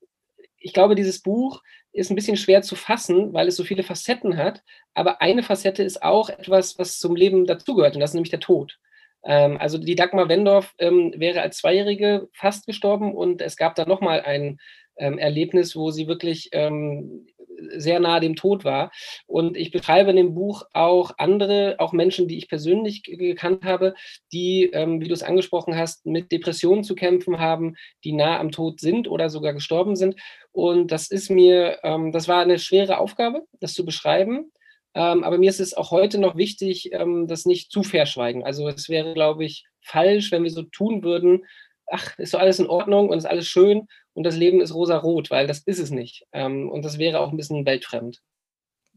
ich 0.58 0.74
glaube, 0.74 0.96
dieses 0.96 1.22
Buch 1.22 1.62
ist 1.92 2.10
ein 2.10 2.16
bisschen 2.16 2.38
schwer 2.38 2.62
zu 2.62 2.76
fassen, 2.76 3.34
weil 3.34 3.48
es 3.48 3.56
so 3.56 3.64
viele 3.64 3.84
Facetten 3.84 4.38
hat. 4.38 4.64
Aber 4.94 5.22
eine 5.22 5.44
Facette 5.44 5.84
ist 5.84 6.04
auch 6.04 6.30
etwas, 6.30 6.78
was 6.78 7.00
zum 7.00 7.16
Leben 7.16 7.46
dazugehört, 7.46 7.96
und 7.96 8.02
das 8.02 8.12
ist 8.12 8.16
nämlich 8.16 8.32
der 8.32 8.40
Tod. 8.40 8.78
Ähm, 9.24 9.58
also 9.60 9.78
die 9.78 9.96
Dagmar 9.96 10.30
Wendorf 10.30 10.74
ähm, 10.78 11.14
wäre 11.18 11.42
als 11.42 11.58
Zweijährige 11.58 12.30
fast 12.34 12.68
gestorben 12.68 13.14
und 13.14 13.42
es 13.42 13.58
gab 13.58 13.76
da 13.76 13.86
nochmal 13.86 14.22
ein 14.22 14.60
ähm, 14.98 15.18
Erlebnis, 15.18 15.76
wo 15.76 15.92
sie 15.92 16.08
wirklich 16.08 16.50
ähm, 16.52 17.28
sehr 17.76 18.00
nahe 18.00 18.20
dem 18.20 18.36
Tod 18.36 18.64
war. 18.64 18.92
Und 19.28 19.58
ich 19.58 19.72
beschreibe 19.72 20.10
in 20.10 20.16
dem 20.16 20.34
Buch 20.34 20.64
auch 20.74 21.12
andere, 21.18 21.76
auch 21.80 21.94
Menschen, 21.94 22.28
die 22.28 22.38
ich 22.38 22.48
persönlich 22.48 23.04
gekannt 23.04 23.64
habe, 23.64 23.96
die, 24.32 24.70
ähm, 24.74 25.02
wie 25.02 25.08
du 25.08 25.14
es 25.14 25.24
angesprochen 25.24 25.76
hast, 25.78 26.06
mit 26.06 26.32
Depressionen 26.32 26.84
zu 26.84 26.96
kämpfen 26.96 27.40
haben, 27.40 27.76
die 28.04 28.14
nah 28.14 28.40
am 28.40 28.52
Tod 28.52 28.80
sind 28.80 29.08
oder 29.08 29.30
sogar 29.30 29.54
gestorben 29.54 29.96
sind. 29.96 30.16
Und 30.52 30.92
das 30.92 31.10
ist 31.10 31.30
mir, 31.30 31.80
ähm, 31.84 32.12
das 32.12 32.28
war 32.28 32.42
eine 32.42 32.60
schwere 32.60 32.98
Aufgabe, 33.00 33.44
das 33.60 33.74
zu 33.74 33.86
beschreiben. 33.86 34.52
Ähm, 34.94 35.24
aber 35.24 35.38
mir 35.38 35.50
ist 35.50 35.60
es 35.60 35.74
auch 35.74 35.92
heute 35.92 36.20
noch 36.20 36.38
wichtig, 36.38 36.92
ähm, 36.94 37.28
das 37.28 37.46
nicht 37.46 37.72
zu 37.72 37.84
verschweigen. 37.84 38.46
Also 38.46 38.68
es 38.70 38.88
wäre, 38.88 39.14
glaube 39.14 39.44
ich, 39.44 39.66
falsch, 39.82 40.32
wenn 40.32 40.44
wir 40.44 40.52
so 40.52 40.64
tun 40.64 41.04
würden, 41.04 41.46
ach, 41.88 42.18
ist 42.18 42.32
so 42.32 42.38
alles 42.38 42.60
in 42.60 42.68
Ordnung 42.68 43.10
und 43.10 43.18
ist 43.18 43.26
alles 43.26 43.48
schön 43.48 43.88
und 44.16 44.24
das 44.24 44.36
Leben 44.36 44.62
ist 44.62 44.74
rosa-rot, 44.74 45.30
weil 45.30 45.46
das 45.46 45.60
ist 45.60 45.80
es 45.80 45.92
nicht. 45.92 46.26
Ähm, 46.32 46.70
und 46.70 46.84
das 46.84 46.98
wäre 46.98 47.20
auch 47.20 47.32
ein 47.32 47.38
bisschen 47.38 47.66
weltfremd 47.66 48.22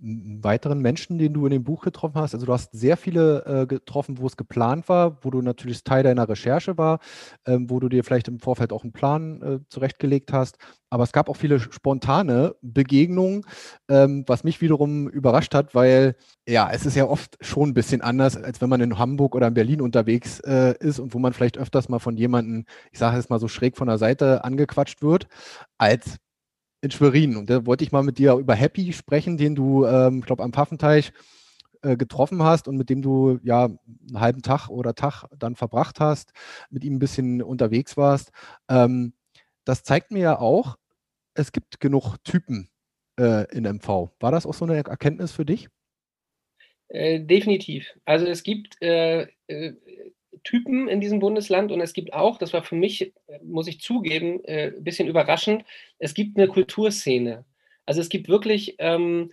weiteren 0.01 0.81
Menschen, 0.81 1.19
den 1.19 1.35
du 1.35 1.45
in 1.47 1.51
dem 1.51 1.65
Buch 1.65 1.83
getroffen 1.83 2.21
hast? 2.21 2.35
Also 2.35 2.47
du 2.47 2.53
hast 2.53 2.73
sehr 2.73 2.97
viele 2.97 3.45
äh, 3.45 3.67
getroffen, 3.67 4.19
wo 4.19 4.27
es 4.27 4.37
geplant 4.37 4.89
war, 4.89 5.19
wo 5.23 5.31
du 5.31 5.43
natürlich 5.43 5.85
Teil 5.85 6.03
deiner 6.03 6.29
Recherche 6.29 6.79
war, 6.79 7.01
ähm, 7.47 7.69
wo 7.69 7.81
du 7.81 7.89
dir 7.89 8.05
vielleicht 8.05 8.29
im 8.29 8.39
Vorfeld 8.39 8.73
auch 8.73 8.85
einen 8.85 8.93
Plan 8.93 9.43
äh, 9.43 9.59
zurechtgelegt 9.69 10.33
hast. 10.33 10.59
Aber 10.91 11.05
es 11.05 11.13
gab 11.13 11.29
auch 11.29 11.37
viele 11.37 11.61
spontane 11.61 12.55
Begegnungen, 12.63 13.45
ähm, 13.89 14.25
was 14.27 14.45
mich 14.45 14.61
wiederum 14.61 15.09
überrascht 15.09 15.55
hat, 15.55 15.75
weil 15.75 16.17
ja, 16.47 16.71
es 16.73 16.87
ist 16.87 16.97
ja 16.97 17.05
oft 17.05 17.37
schon 17.41 17.71
ein 17.71 17.75
bisschen 17.75 18.01
anders, 18.01 18.37
als 18.37 18.61
wenn 18.61 18.71
man 18.71 18.81
in 18.81 18.99
Hamburg 18.99 19.35
oder 19.35 19.49
in 19.49 19.55
Berlin 19.55 19.81
unterwegs 19.83 20.41
äh, 20.41 20.75
ist 20.81 20.99
und 20.99 21.13
wo 21.13 21.19
man 21.19 21.33
vielleicht 21.33 21.59
öfters 21.59 21.89
mal 21.89 21.99
von 21.99 22.17
jemandem, 22.17 22.65
ich 22.93 22.99
sage 22.99 23.19
es 23.19 23.29
mal 23.29 23.41
so 23.41 23.49
schräg 23.49 23.77
von 23.77 23.89
der 23.89 23.99
Seite 23.99 24.45
angequatscht 24.45 25.03
wird, 25.03 25.27
als 25.77 26.19
in 26.81 26.91
Schwerin. 26.91 27.37
Und 27.37 27.51
da 27.51 27.67
wollte 27.67 27.85
ich 27.85 27.93
mal 27.93 28.03
mit 28.03 28.19
dir 28.19 28.35
über 28.35 28.55
Happy 28.55 28.93
sprechen, 28.93 29.37
den 29.37 29.55
du, 29.55 29.85
ähm, 29.87 30.21
ich 30.21 30.27
glaube, 30.27 30.43
am 30.43 30.53
Pfaffenteich 30.53 31.12
äh, 31.83 31.97
getroffen 31.97 32.43
hast 32.43 32.69
und 32.69 32.77
mit 32.77 32.91
dem 32.91 33.03
du 33.03 33.38
ja 33.43 33.64
einen 33.64 34.21
halben 34.21 34.43
Tag 34.43 34.69
oder 34.69 34.95
Tag 34.95 35.25
dann 35.37 35.57
verbracht 35.57 36.01
hast, 36.01 36.33
mit 36.71 36.85
ihm 36.85 36.97
ein 36.97 36.99
bisschen 36.99 37.43
unterwegs 37.43 37.97
warst. 37.97 38.31
Ähm, 38.69 39.12
das 39.64 39.83
zeigt 39.83 40.11
mir 40.11 40.21
ja 40.21 40.38
auch, 40.38 40.77
es 41.35 41.53
gibt 41.53 41.81
genug 41.81 42.17
Typen 42.25 42.69
äh, 43.19 43.45
in 43.55 43.64
MV. 43.64 44.11
War 44.19 44.33
das 44.33 44.47
auch 44.47 44.55
so 44.55 44.64
eine 44.64 44.77
Erkenntnis 44.77 45.33
für 45.33 45.45
dich? 45.45 45.69
Äh, 46.88 47.21
definitiv. 47.21 47.87
Also 48.05 48.27
es 48.27 48.43
gibt 48.43 48.81
äh, 48.83 49.29
äh, 49.47 49.75
Typen 50.45 50.88
in 50.88 51.01
diesem 51.01 51.19
Bundesland 51.19 51.73
und 51.73 51.81
es 51.81 51.93
gibt 51.93 52.12
auch, 52.12 52.38
das 52.38 52.53
war 52.53 52.62
für 52.62 52.75
mich, 52.75 53.12
muss 53.43 53.67
ich 53.67 53.81
zugeben, 53.81 54.45
äh, 54.45 54.73
ein 54.77 54.85
bisschen 54.85 55.09
überraschend, 55.09 55.64
es 55.99 56.14
gibt 56.14 56.37
eine 56.37 56.49
Kulturszene. 56.49 57.45
Also 57.87 58.01
es 58.01 58.09
gibt 58.09 58.29
wirklich, 58.29 58.77
ähm, 58.79 59.33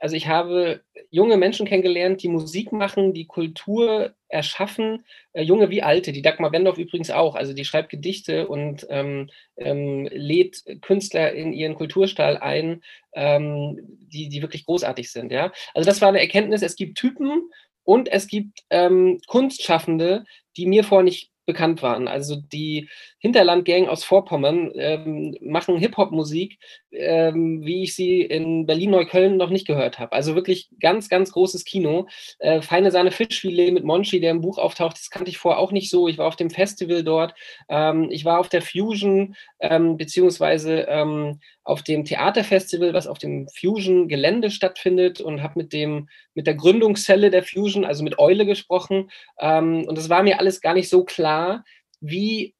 also 0.00 0.16
ich 0.16 0.26
habe 0.26 0.82
junge 1.10 1.36
Menschen 1.36 1.64
kennengelernt, 1.64 2.22
die 2.22 2.28
Musik 2.28 2.72
machen, 2.72 3.12
die 3.12 3.26
Kultur 3.26 4.14
erschaffen, 4.28 5.04
äh, 5.32 5.42
junge 5.42 5.70
wie 5.70 5.82
alte, 5.82 6.10
die 6.10 6.22
Dagmar 6.22 6.50
Wendorf 6.50 6.78
übrigens 6.78 7.10
auch, 7.10 7.36
also 7.36 7.52
die 7.52 7.64
schreibt 7.64 7.90
Gedichte 7.90 8.48
und 8.48 8.84
ähm, 8.90 9.30
ähm, 9.56 10.08
lädt 10.10 10.64
Künstler 10.80 11.32
in 11.32 11.52
ihren 11.52 11.76
Kulturstall 11.76 12.38
ein, 12.38 12.82
ähm, 13.12 13.78
die, 13.82 14.28
die 14.28 14.42
wirklich 14.42 14.64
großartig 14.64 15.12
sind. 15.12 15.30
Ja? 15.30 15.52
Also 15.72 15.86
das 15.86 16.00
war 16.00 16.08
eine 16.08 16.20
Erkenntnis, 16.20 16.62
es 16.62 16.74
gibt 16.76 16.98
Typen 16.98 17.50
und 17.84 18.08
es 18.10 18.26
gibt 18.26 18.60
ähm, 18.70 19.20
Kunstschaffende, 19.26 20.24
die 20.56 20.66
mir 20.66 20.84
vorher 20.84 21.04
nicht 21.04 21.32
bekannt 21.44 21.82
waren. 21.82 22.06
Also 22.06 22.36
die 22.36 22.88
Hinterlandgang 23.18 23.88
aus 23.88 24.04
Vorpommern 24.04 24.70
ähm, 24.74 25.36
machen 25.40 25.76
Hip-Hop-Musik, 25.76 26.58
ähm, 26.92 27.64
wie 27.64 27.82
ich 27.82 27.96
sie 27.96 28.22
in 28.22 28.66
Berlin-Neukölln 28.66 29.36
noch 29.36 29.50
nicht 29.50 29.66
gehört 29.66 29.98
habe. 29.98 30.12
Also 30.12 30.34
wirklich 30.36 30.70
ganz, 30.80 31.08
ganz 31.08 31.32
großes 31.32 31.64
Kino. 31.64 32.06
Äh, 32.38 32.62
Feine 32.62 32.90
Sahne 32.92 33.10
Fischfilet 33.10 33.72
mit 33.72 33.84
Monchi, 33.84 34.20
der 34.20 34.30
im 34.30 34.40
Buch 34.40 34.58
auftaucht, 34.58 34.96
das 34.96 35.10
kannte 35.10 35.30
ich 35.30 35.38
vorher 35.38 35.60
auch 35.60 35.72
nicht 35.72 35.90
so. 35.90 36.06
Ich 36.06 36.18
war 36.18 36.28
auf 36.28 36.36
dem 36.36 36.50
Festival 36.50 37.02
dort. 37.02 37.34
Ähm, 37.68 38.08
ich 38.10 38.24
war 38.24 38.38
auf 38.38 38.48
der 38.48 38.62
Fusion, 38.62 39.34
ähm, 39.60 39.96
beziehungsweise 39.96 40.86
ähm, 40.88 41.40
auf 41.64 41.82
dem 41.82 42.04
Theaterfestival, 42.04 42.92
was 42.92 43.06
auf 43.06 43.18
dem 43.18 43.48
Fusion-Gelände 43.48 44.50
stattfindet 44.50 45.20
und 45.20 45.42
habe 45.42 45.60
mit 45.60 45.72
dem 45.72 46.08
mit 46.34 46.46
der 46.46 46.54
Gründungszelle 46.54 47.30
der 47.30 47.42
Fusion, 47.42 47.84
also 47.84 48.02
mit 48.02 48.18
Eule 48.18 48.46
gesprochen. 48.46 49.10
Ähm, 49.38 49.84
und 49.86 49.96
es 49.98 50.08
war 50.08 50.22
mir 50.22 50.38
alles 50.38 50.60
gar 50.60 50.74
nicht 50.74 50.88
so 50.88 51.04
klar, 51.04 51.64
wie 52.00 52.54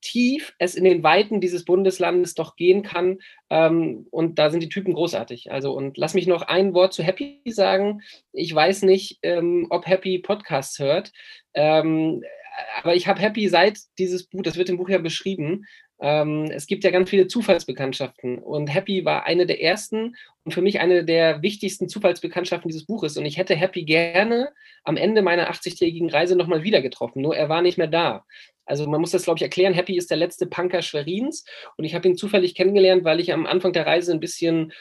tief 0.00 0.54
es 0.58 0.74
in 0.74 0.84
den 0.84 1.02
Weiten 1.02 1.40
dieses 1.40 1.64
Bundeslandes 1.64 2.34
doch 2.34 2.56
gehen 2.56 2.82
kann. 2.82 3.18
Ähm, 3.50 4.06
und 4.10 4.38
da 4.38 4.50
sind 4.50 4.62
die 4.62 4.68
Typen 4.68 4.94
großartig. 4.94 5.50
Also, 5.50 5.72
und 5.72 5.96
lass 5.96 6.14
mich 6.14 6.26
noch 6.26 6.42
ein 6.42 6.74
Wort 6.74 6.92
zu 6.92 7.02
Happy 7.02 7.40
sagen. 7.46 8.02
Ich 8.32 8.54
weiß 8.54 8.82
nicht, 8.82 9.18
ähm, 9.22 9.66
ob 9.70 9.86
Happy 9.86 10.18
Podcasts 10.18 10.78
hört. 10.78 11.12
Ähm, 11.54 12.22
aber 12.80 12.94
ich 12.94 13.06
habe 13.06 13.20
Happy 13.20 13.48
seit 13.48 13.78
dieses 13.98 14.26
Buch, 14.26 14.42
das 14.42 14.56
wird 14.56 14.68
im 14.68 14.78
Buch 14.78 14.88
ja 14.88 14.98
beschrieben, 14.98 15.64
ähm, 16.00 16.44
es 16.44 16.66
gibt 16.66 16.84
ja 16.84 16.90
ganz 16.90 17.10
viele 17.10 17.26
Zufallsbekanntschaften 17.26 18.38
und 18.38 18.68
Happy 18.68 19.04
war 19.04 19.24
eine 19.26 19.46
der 19.46 19.62
ersten 19.62 20.16
und 20.44 20.52
für 20.52 20.62
mich 20.62 20.80
eine 20.80 21.04
der 21.04 21.42
wichtigsten 21.42 21.88
Zufallsbekanntschaften 21.88 22.68
dieses 22.68 22.86
Buches. 22.86 23.16
Und 23.16 23.26
ich 23.26 23.36
hätte 23.36 23.56
Happy 23.56 23.84
gerne 23.84 24.50
am 24.84 24.96
Ende 24.96 25.22
meiner 25.22 25.50
80-tägigen 25.50 26.10
Reise 26.10 26.36
nochmal 26.36 26.62
wieder 26.62 26.82
getroffen, 26.82 27.22
nur 27.22 27.36
er 27.36 27.48
war 27.48 27.62
nicht 27.62 27.78
mehr 27.78 27.88
da. 27.88 28.24
Also 28.64 28.86
man 28.86 29.00
muss 29.00 29.12
das, 29.12 29.24
glaube 29.24 29.38
ich, 29.38 29.42
erklären. 29.42 29.72
Happy 29.72 29.96
ist 29.96 30.10
der 30.10 30.18
letzte 30.18 30.46
Punker 30.46 30.82
Schwerins 30.82 31.44
und 31.76 31.84
ich 31.84 31.94
habe 31.94 32.06
ihn 32.06 32.16
zufällig 32.16 32.54
kennengelernt, 32.54 33.02
weil 33.02 33.18
ich 33.18 33.32
am 33.32 33.46
Anfang 33.46 33.72
der 33.72 33.86
Reise 33.86 34.12
ein 34.12 34.20
bisschen 34.20 34.72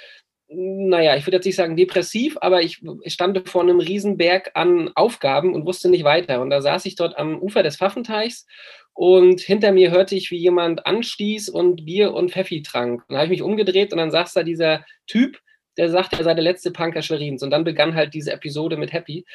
naja, 0.49 1.17
ich 1.17 1.25
würde 1.25 1.37
jetzt 1.37 1.45
nicht 1.45 1.57
sagen 1.57 1.75
depressiv, 1.75 2.37
aber 2.39 2.61
ich, 2.61 2.81
stand 3.07 3.49
vor 3.49 3.61
einem 3.61 3.79
Riesenberg 3.79 4.51
an 4.53 4.91
Aufgaben 4.95 5.53
und 5.53 5.65
wusste 5.65 5.89
nicht 5.89 6.05
weiter. 6.05 6.41
Und 6.41 6.49
da 6.49 6.61
saß 6.61 6.85
ich 6.85 6.95
dort 6.95 7.17
am 7.17 7.37
Ufer 7.39 7.63
des 7.63 7.77
Pfaffenteichs 7.77 8.45
und 8.93 9.41
hinter 9.41 9.71
mir 9.73 9.91
hörte 9.91 10.15
ich, 10.15 10.31
wie 10.31 10.37
jemand 10.37 10.85
anstieß 10.85 11.49
und 11.49 11.85
Bier 11.85 12.13
und 12.13 12.31
Pfeffi 12.31 12.61
trank. 12.61 13.01
Und 13.01 13.09
dann 13.09 13.17
habe 13.17 13.25
ich 13.25 13.39
mich 13.39 13.41
umgedreht 13.41 13.91
und 13.91 13.97
dann 13.97 14.11
saß 14.11 14.33
da 14.33 14.43
dieser 14.43 14.85
Typ, 15.05 15.39
der 15.77 15.89
sagte, 15.89 16.17
er 16.17 16.23
sei 16.23 16.33
der 16.33 16.43
letzte 16.43 16.71
Punker 16.71 17.01
Schwerins. 17.01 17.43
Und 17.43 17.51
dann 17.51 17.63
begann 17.63 17.93
halt 17.93 18.13
diese 18.13 18.31
Episode 18.31 18.77
mit 18.77 18.93
Happy. 18.93 19.25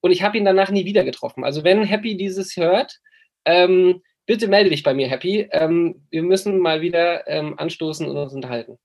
Und 0.00 0.10
ich 0.10 0.22
habe 0.22 0.36
ihn 0.36 0.44
danach 0.44 0.70
nie 0.70 0.84
wieder 0.84 1.04
getroffen. 1.04 1.44
Also 1.44 1.64
wenn 1.64 1.84
Happy 1.84 2.16
dieses 2.16 2.56
hört, 2.56 2.98
ähm, 3.44 4.02
bitte 4.26 4.48
melde 4.48 4.70
dich 4.70 4.82
bei 4.82 4.92
mir, 4.92 5.08
Happy. 5.08 5.48
Ähm, 5.52 6.06
wir 6.10 6.22
müssen 6.22 6.58
mal 6.58 6.80
wieder 6.80 7.26
ähm, 7.28 7.54
anstoßen 7.58 8.06
und 8.06 8.16
uns 8.16 8.34
unterhalten. 8.34 8.78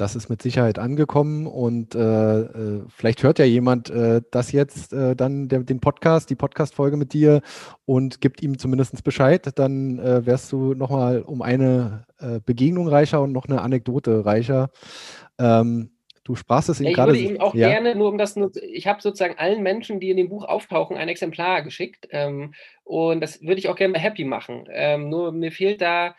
Das 0.00 0.16
ist 0.16 0.30
mit 0.30 0.40
Sicherheit 0.40 0.78
angekommen 0.78 1.46
und 1.46 1.94
äh, 1.94 2.40
äh, 2.40 2.82
vielleicht 2.88 3.22
hört 3.22 3.38
ja 3.38 3.44
jemand 3.44 3.90
äh, 3.90 4.22
das 4.30 4.50
jetzt 4.50 4.94
äh, 4.94 5.14
dann 5.14 5.48
der, 5.48 5.58
den 5.58 5.80
Podcast, 5.80 6.30
die 6.30 6.36
Podcast-Folge 6.36 6.96
mit 6.96 7.12
dir 7.12 7.42
und 7.84 8.22
gibt 8.22 8.42
ihm 8.42 8.58
zumindest 8.58 9.04
Bescheid. 9.04 9.46
Dann 9.56 9.98
äh, 9.98 10.24
wärst 10.24 10.52
du 10.52 10.72
nochmal 10.72 11.20
um 11.20 11.42
eine 11.42 12.06
äh, 12.18 12.40
Begegnung 12.40 12.88
reicher 12.88 13.20
und 13.20 13.32
noch 13.32 13.46
eine 13.46 13.60
Anekdote 13.60 14.24
reicher. 14.24 14.70
Ähm, 15.38 15.90
du 16.24 16.34
sprachst 16.34 16.70
es 16.70 16.80
ihm 16.80 16.94
gerade. 16.94 17.14
Ich 17.14 17.24
würde 17.24 17.34
ihm 17.34 17.40
auch 17.42 17.54
ja. 17.54 17.68
gerne, 17.68 17.94
nur 17.94 18.08
um 18.08 18.16
das, 18.16 18.36
ich 18.72 18.86
habe 18.86 19.02
sozusagen 19.02 19.36
allen 19.36 19.62
Menschen, 19.62 20.00
die 20.00 20.08
in 20.08 20.16
dem 20.16 20.30
Buch 20.30 20.46
auftauchen, 20.46 20.96
ein 20.96 21.10
Exemplar 21.10 21.60
geschickt 21.60 22.08
ähm, 22.10 22.54
und 22.84 23.20
das 23.20 23.42
würde 23.42 23.58
ich 23.58 23.68
auch 23.68 23.76
gerne 23.76 23.98
Happy 23.98 24.24
machen. 24.24 24.66
Ähm, 24.72 25.10
nur 25.10 25.30
mir 25.30 25.52
fehlt 25.52 25.82
da 25.82 26.14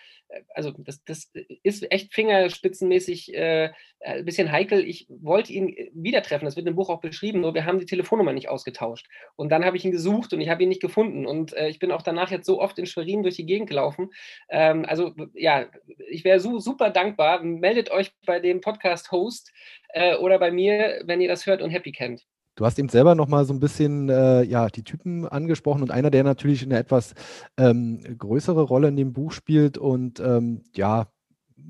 also 0.53 0.71
das, 0.77 1.03
das 1.03 1.31
ist 1.63 1.91
echt 1.91 2.13
fingerspitzenmäßig 2.13 3.33
äh, 3.33 3.71
ein 3.99 4.25
bisschen 4.25 4.51
heikel. 4.51 4.83
Ich 4.87 5.07
wollte 5.09 5.53
ihn 5.53 5.69
äh, 5.69 5.91
wieder 5.93 6.21
treffen, 6.21 6.45
das 6.45 6.55
wird 6.55 6.67
im 6.67 6.75
Buch 6.75 6.89
auch 6.89 7.01
beschrieben, 7.01 7.41
nur 7.41 7.53
wir 7.53 7.65
haben 7.65 7.79
die 7.79 7.85
Telefonnummer 7.85 8.33
nicht 8.33 8.49
ausgetauscht. 8.49 9.07
Und 9.35 9.49
dann 9.49 9.65
habe 9.65 9.77
ich 9.77 9.85
ihn 9.85 9.91
gesucht 9.91 10.33
und 10.33 10.41
ich 10.41 10.49
habe 10.49 10.63
ihn 10.63 10.69
nicht 10.69 10.81
gefunden. 10.81 11.25
Und 11.25 11.53
äh, 11.53 11.69
ich 11.69 11.79
bin 11.79 11.91
auch 11.91 12.01
danach 12.01 12.31
jetzt 12.31 12.45
so 12.45 12.61
oft 12.61 12.77
in 12.79 12.85
Schwerin 12.85 13.23
durch 13.23 13.35
die 13.35 13.45
Gegend 13.45 13.69
gelaufen. 13.69 14.09
Ähm, 14.49 14.85
also 14.85 15.13
ja, 15.33 15.67
ich 16.09 16.23
wäre 16.23 16.39
so, 16.39 16.59
super 16.59 16.89
dankbar. 16.89 17.43
Meldet 17.43 17.91
euch 17.91 18.11
bei 18.25 18.39
dem 18.39 18.61
Podcast-Host 18.61 19.51
äh, 19.89 20.15
oder 20.15 20.39
bei 20.39 20.51
mir, 20.51 21.01
wenn 21.05 21.21
ihr 21.21 21.29
das 21.29 21.45
hört 21.45 21.61
und 21.61 21.71
Happy 21.71 21.91
kennt. 21.91 22.25
Du 22.55 22.65
hast 22.65 22.77
eben 22.79 22.89
selber 22.89 23.15
noch 23.15 23.27
mal 23.27 23.45
so 23.45 23.53
ein 23.53 23.59
bisschen 23.59 24.09
äh, 24.09 24.43
ja, 24.43 24.67
die 24.67 24.83
Typen 24.83 25.27
angesprochen 25.27 25.81
und 25.81 25.91
einer, 25.91 26.11
der 26.11 26.23
natürlich 26.23 26.63
eine 26.63 26.77
etwas 26.77 27.13
ähm, 27.57 28.01
größere 28.17 28.61
Rolle 28.61 28.89
in 28.89 28.97
dem 28.97 29.13
Buch 29.13 29.31
spielt 29.31 29.77
und 29.77 30.19
ähm, 30.19 30.63
ja, 30.75 31.07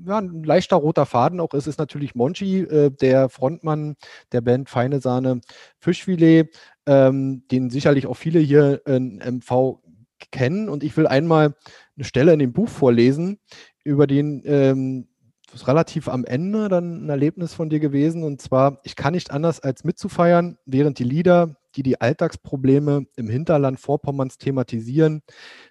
ja, 0.06 0.18
ein 0.18 0.42
leichter 0.42 0.76
roter 0.76 1.06
Faden 1.06 1.40
auch 1.40 1.54
ist, 1.54 1.66
ist 1.66 1.78
natürlich 1.78 2.14
Monchi, 2.14 2.60
äh, 2.60 2.90
der 2.90 3.28
Frontmann 3.28 3.94
der 4.32 4.40
Band 4.40 4.68
Feine 4.68 5.00
Sahne 5.00 5.40
Fischfilet, 5.78 6.48
ähm, 6.86 7.44
den 7.50 7.70
sicherlich 7.70 8.06
auch 8.06 8.16
viele 8.16 8.40
hier 8.40 8.82
in 8.86 9.18
MV 9.18 9.80
kennen. 10.30 10.68
Und 10.68 10.82
ich 10.82 10.96
will 10.96 11.06
einmal 11.06 11.54
eine 11.96 12.04
Stelle 12.04 12.32
in 12.32 12.38
dem 12.38 12.52
Buch 12.52 12.68
vorlesen, 12.68 13.38
über 13.84 14.06
den 14.06 14.42
ähm, 14.44 15.08
relativ 15.66 16.08
am 16.08 16.24
Ende 16.24 16.68
dann 16.68 17.06
ein 17.06 17.08
Erlebnis 17.08 17.54
von 17.54 17.70
dir 17.70 17.80
gewesen. 17.80 18.22
Und 18.22 18.40
zwar, 18.40 18.80
ich 18.84 18.96
kann 18.96 19.14
nicht 19.14 19.30
anders 19.30 19.60
als 19.60 19.84
mitzufeiern, 19.84 20.58
während 20.66 20.98
die 20.98 21.04
Lieder, 21.04 21.56
die 21.76 21.82
die 21.82 22.00
Alltagsprobleme 22.00 23.06
im 23.16 23.28
Hinterland 23.28 23.80
Vorpommerns 23.80 24.38
thematisieren, 24.38 25.22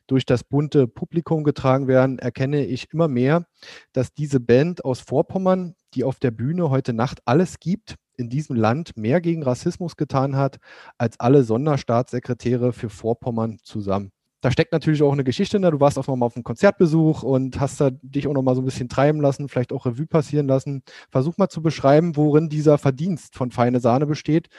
durch 0.08 0.26
das 0.26 0.44
bunte 0.44 0.88
Publikum 0.88 1.44
getragen 1.44 1.88
werden, 1.88 2.20
erkenne 2.20 2.66
ich 2.66 2.92
immer 2.92 3.08
mehr, 3.08 3.46
dass 3.94 4.14
diese 4.14 4.40
Band 4.40 4.84
aus 4.86 5.00
Vorpommern, 5.00 5.76
die 5.94 6.04
auf 6.04 6.20
der 6.20 6.32
Bühne 6.32 6.70
heute 6.70 6.94
Nacht 6.94 7.20
alles 7.26 7.60
gibt, 7.60 7.96
in 8.18 8.30
diesem 8.30 8.56
Land 8.56 8.98
mehr 8.98 9.22
gegen 9.22 9.44
Rassismus 9.44 9.96
getan 9.96 10.36
hat, 10.36 10.58
als 10.98 11.20
alle 11.20 11.44
Sonderstaatssekretäre 11.44 12.74
für 12.74 12.90
Vorpommern 12.90 13.60
zusammen 13.64 14.12
da 14.42 14.52
steckt 14.52 14.72
natürlich 14.72 15.04
auch 15.04 15.14
eine 15.14 15.24
Geschichte 15.24 15.58
in. 15.58 15.64
Du 15.64 15.80
warst 15.80 16.00
auch 16.00 16.08
nochmal 16.08 16.28
auf 16.28 16.36
einem 16.36 16.44
Konzertbesuch 16.44 17.22
und 17.22 17.60
hast 17.60 17.80
da 17.80 17.92
dich 17.92 18.28
auch 18.28 18.34
nochmal 18.34 18.56
so 18.56 18.62
ein 18.62 18.66
bisschen 18.66 18.90
treiben 18.90 19.22
lassen, 19.22 19.48
vielleicht 19.48 19.72
auch 19.72 19.86
Revue 19.86 20.08
passieren 20.08 20.48
lassen. 20.48 20.84
Versuch 21.10 21.38
mal 21.38 21.50
zu 21.50 21.62
beschreiben, 21.62 22.16
worin 22.16 22.50
dieser 22.50 22.80
Verdienst 22.80 23.36
von 23.36 23.52
Feine 23.52 23.80
Sahne 23.80 24.08
besteht, 24.08 24.50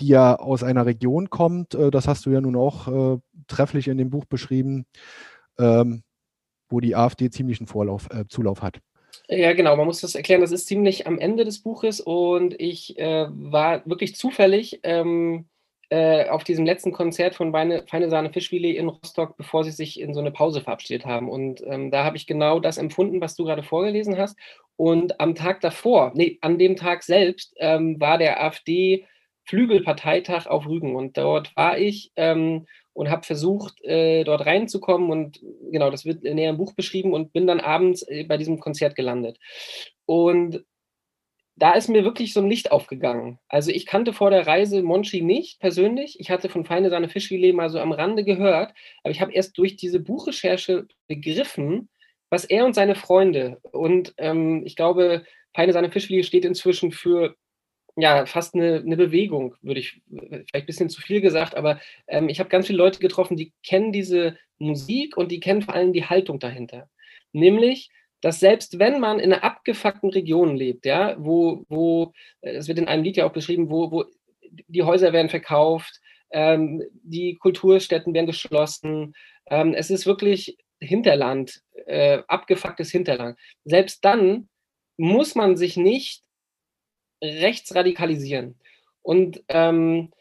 die 0.00 0.08
ja 0.08 0.36
aus 0.36 0.62
einer 0.62 0.86
Region 0.86 1.28
kommt. 1.28 1.74
Äh, 1.74 1.90
das 1.90 2.08
hast 2.08 2.24
du 2.24 2.30
ja 2.30 2.40
nun 2.40 2.56
auch 2.56 2.88
äh, 2.88 3.18
trefflich 3.46 3.88
in 3.88 3.98
dem 3.98 4.10
Buch 4.10 4.24
beschrieben, 4.24 4.86
ähm, 5.58 6.02
wo 6.70 6.80
die 6.80 6.96
AfD 6.96 7.28
ziemlichen 7.30 7.66
Vorlauf, 7.66 8.08
äh, 8.10 8.24
Zulauf 8.28 8.62
hat. 8.62 8.80
Ja, 9.28 9.52
genau, 9.52 9.76
man 9.76 9.86
muss 9.86 10.00
das 10.00 10.14
erklären. 10.14 10.40
Das 10.40 10.52
ist 10.52 10.66
ziemlich 10.66 11.06
am 11.06 11.18
Ende 11.18 11.44
des 11.44 11.60
Buches 11.60 12.00
und 12.00 12.58
ich 12.58 12.98
äh, 12.98 13.26
war 13.30 13.84
wirklich 13.84 14.16
zufällig. 14.16 14.80
Ähm, 14.84 15.48
äh, 15.90 16.28
auf 16.28 16.44
diesem 16.44 16.66
letzten 16.66 16.92
Konzert 16.92 17.34
von 17.34 17.52
Feine, 17.52 17.84
Feine 17.86 18.10
Sahne 18.10 18.30
Fischfilet 18.30 18.76
in 18.76 18.88
Rostock, 18.88 19.36
bevor 19.36 19.64
sie 19.64 19.70
sich 19.70 20.00
in 20.00 20.12
so 20.12 20.20
eine 20.20 20.30
Pause 20.30 20.60
verabschiedet 20.60 21.06
haben. 21.06 21.30
Und 21.30 21.62
ähm, 21.66 21.90
da 21.90 22.04
habe 22.04 22.16
ich 22.16 22.26
genau 22.26 22.60
das 22.60 22.78
empfunden, 22.78 23.20
was 23.20 23.36
du 23.36 23.44
gerade 23.44 23.62
vorgelesen 23.62 24.18
hast. 24.18 24.36
Und 24.76 25.20
am 25.20 25.34
Tag 25.34 25.60
davor, 25.60 26.12
nee, 26.14 26.38
an 26.42 26.58
dem 26.58 26.76
Tag 26.76 27.02
selbst, 27.02 27.54
ähm, 27.58 27.98
war 28.00 28.18
der 28.18 28.42
AfD-Flügelparteitag 28.44 30.46
auf 30.46 30.66
Rügen. 30.66 30.94
Und 30.94 31.16
dort 31.16 31.56
war 31.56 31.78
ich 31.78 32.12
ähm, 32.16 32.66
und 32.92 33.10
habe 33.10 33.24
versucht, 33.24 33.82
äh, 33.84 34.24
dort 34.24 34.44
reinzukommen. 34.44 35.10
Und 35.10 35.40
genau, 35.70 35.90
das 35.90 36.04
wird 36.04 36.22
näher 36.22 36.50
im 36.50 36.58
Buch 36.58 36.74
beschrieben 36.74 37.14
und 37.14 37.32
bin 37.32 37.46
dann 37.46 37.60
abends 37.60 38.02
äh, 38.02 38.24
bei 38.24 38.36
diesem 38.36 38.60
Konzert 38.60 38.94
gelandet. 38.94 39.38
Und 40.04 40.64
da 41.58 41.72
ist 41.72 41.88
mir 41.88 42.04
wirklich 42.04 42.32
so 42.32 42.40
ein 42.40 42.48
Licht 42.48 42.70
aufgegangen. 42.70 43.38
Also 43.48 43.70
ich 43.70 43.86
kannte 43.86 44.12
vor 44.12 44.30
der 44.30 44.46
Reise 44.46 44.82
Monchi 44.82 45.22
nicht 45.22 45.58
persönlich. 45.60 46.20
Ich 46.20 46.30
hatte 46.30 46.48
von 46.48 46.64
Feine 46.64 46.90
seine 46.90 47.08
Fischfilet 47.08 47.52
mal 47.52 47.68
so 47.68 47.80
am 47.80 47.92
Rande 47.92 48.24
gehört, 48.24 48.72
aber 49.02 49.10
ich 49.10 49.20
habe 49.20 49.32
erst 49.32 49.58
durch 49.58 49.76
diese 49.76 50.00
Buchrecherche 50.00 50.86
begriffen, 51.08 51.88
was 52.30 52.44
er 52.44 52.64
und 52.64 52.74
seine 52.74 52.94
Freunde 52.94 53.58
und 53.72 54.14
ähm, 54.18 54.62
ich 54.66 54.76
glaube, 54.76 55.24
Feine 55.54 55.72
seine 55.72 55.90
Fischfilet 55.90 56.24
steht 56.24 56.44
inzwischen 56.44 56.92
für 56.92 57.34
ja, 57.96 58.26
fast 58.26 58.54
eine, 58.54 58.76
eine 58.76 58.96
Bewegung, 58.96 59.56
würde 59.60 59.80
ich 59.80 60.00
vielleicht 60.08 60.54
ein 60.54 60.66
bisschen 60.66 60.88
zu 60.88 61.00
viel 61.00 61.20
gesagt, 61.20 61.56
aber 61.56 61.80
ähm, 62.06 62.28
ich 62.28 62.38
habe 62.38 62.48
ganz 62.48 62.68
viele 62.68 62.78
Leute 62.78 63.00
getroffen, 63.00 63.36
die 63.36 63.52
kennen 63.64 63.92
diese 63.92 64.38
Musik 64.58 65.16
und 65.16 65.32
die 65.32 65.40
kennen 65.40 65.62
vor 65.62 65.74
allem 65.74 65.92
die 65.92 66.04
Haltung 66.04 66.38
dahinter. 66.38 66.88
Nämlich, 67.32 67.90
dass 68.20 68.40
selbst 68.40 68.78
wenn 68.78 69.00
man 69.00 69.20
in 69.20 69.32
einer 69.32 69.44
abgefuckten 69.44 70.10
Region 70.10 70.56
lebt, 70.56 70.86
ja, 70.86 71.16
wo, 71.18 71.64
wo, 71.68 72.12
äh, 72.40 72.52
es 72.52 72.68
wird 72.68 72.78
in 72.78 72.88
einem 72.88 73.04
Lied 73.04 73.16
ja 73.16 73.26
auch 73.26 73.32
beschrieben, 73.32 73.70
wo, 73.70 73.90
wo 73.90 74.04
die 74.50 74.82
Häuser 74.82 75.12
werden 75.12 75.28
verkauft, 75.28 76.00
ähm, 76.30 76.82
die 77.02 77.36
Kulturstätten 77.36 78.14
werden 78.14 78.26
geschlossen, 78.26 79.14
ähm, 79.46 79.74
es 79.74 79.90
ist 79.90 80.06
wirklich 80.06 80.58
Hinterland, 80.80 81.62
äh, 81.86 82.22
abgefucktes 82.28 82.90
Hinterland. 82.90 83.38
Selbst 83.64 84.04
dann 84.04 84.48
muss 84.96 85.34
man 85.34 85.56
sich 85.56 85.76
nicht 85.76 86.22
rechtsradikalisieren. 87.22 88.58
Und 89.02 89.42
ähm, 89.48 90.12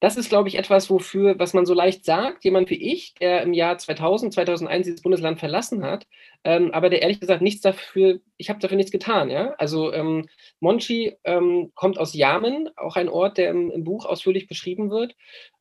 das 0.00 0.16
ist, 0.16 0.30
glaube 0.30 0.48
ich, 0.48 0.56
etwas, 0.56 0.88
wofür, 0.88 1.38
was 1.38 1.52
man 1.52 1.66
so 1.66 1.74
leicht 1.74 2.06
sagt, 2.06 2.42
jemand 2.42 2.70
wie 2.70 2.92
ich, 2.92 3.14
der 3.20 3.42
im 3.42 3.52
Jahr 3.52 3.76
2000, 3.76 4.32
2001 4.32 4.86
dieses 4.86 5.02
Bundesland 5.02 5.38
verlassen 5.38 5.84
hat, 5.84 6.06
ähm, 6.42 6.70
aber 6.72 6.88
der 6.88 7.02
ehrlich 7.02 7.20
gesagt 7.20 7.42
nichts 7.42 7.60
dafür, 7.60 8.20
ich 8.38 8.48
habe 8.48 8.60
dafür 8.60 8.78
nichts 8.78 8.92
getan. 8.92 9.28
Ja? 9.28 9.54
Also 9.58 9.92
ähm, 9.92 10.26
Monchi 10.58 11.16
ähm, 11.24 11.72
kommt 11.74 11.98
aus 11.98 12.14
Yamen, 12.14 12.70
auch 12.76 12.96
ein 12.96 13.10
Ort, 13.10 13.36
der 13.36 13.50
im, 13.50 13.70
im 13.70 13.84
Buch 13.84 14.06
ausführlich 14.06 14.48
beschrieben 14.48 14.90
wird. 14.90 15.14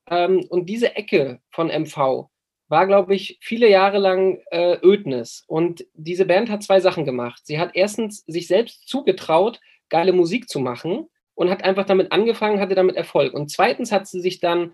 Ähm, 0.09 0.45
und 0.49 0.69
diese 0.69 0.95
Ecke 0.95 1.41
von 1.49 1.67
MV 1.67 2.29
war, 2.69 2.87
glaube 2.87 3.15
ich, 3.15 3.39
viele 3.41 3.69
Jahre 3.69 3.97
lang 3.97 4.41
äh, 4.51 4.77
Ödnis. 4.81 5.43
Und 5.47 5.85
diese 5.95 6.25
Band 6.25 6.49
hat 6.49 6.63
zwei 6.63 6.79
Sachen 6.79 7.03
gemacht. 7.03 7.41
Sie 7.43 7.59
hat 7.59 7.71
erstens 7.73 8.23
sich 8.25 8.47
selbst 8.47 8.87
zugetraut, 8.87 9.59
geile 9.89 10.13
Musik 10.13 10.47
zu 10.47 10.59
machen 10.59 11.09
und 11.39 11.49
hat 11.49 11.63
einfach 11.63 11.85
damit 11.85 12.11
angefangen, 12.11 12.59
hatte 12.59 12.75
damit 12.75 12.97
Erfolg. 12.97 13.33
Und 13.33 13.49
zweitens 13.49 13.93
hat 13.93 14.05
sie 14.07 14.19
sich 14.19 14.41
dann, 14.41 14.73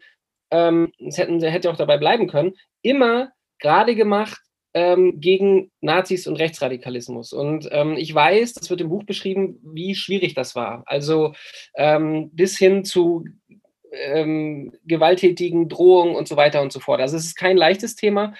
ähm, 0.50 0.92
das 0.98 1.20
hätten, 1.20 1.40
hätte 1.40 1.70
auch 1.70 1.78
dabei 1.78 2.00
bleiben 2.00 2.28
können, 2.28 2.56
immer 2.82 3.30
gerade 3.60 3.94
gemacht 3.94 4.42
ähm, 4.74 5.20
gegen 5.20 5.72
Nazis 5.82 6.26
und 6.26 6.38
Rechtsradikalismus. 6.38 7.34
Und 7.34 7.70
ähm, 7.72 7.94
ich 7.98 8.14
weiß, 8.16 8.54
das 8.54 8.72
wird 8.72 8.82
im 8.82 8.90
Buch 8.90 9.04
beschrieben, 9.04 9.60
wie 9.62 9.94
schwierig 9.94 10.34
das 10.34 10.56
war. 10.56 10.82
Also 10.88 11.34
ähm, 11.76 12.32
bis 12.34 12.58
hin 12.58 12.84
zu 12.84 13.26
ähm, 13.92 14.74
gewalttätigen 14.86 15.70
Drohungen 15.70 16.16
und 16.16 16.28
so 16.28 16.36
weiter 16.36 16.64
und 16.64 16.74
so 16.74 16.80
fort. 16.80 17.00
Also 17.00 17.16
es 17.16 17.26
ist 17.26 17.36
kein 17.36 17.58
leichtes 17.58 17.96
Thema. 17.96 18.34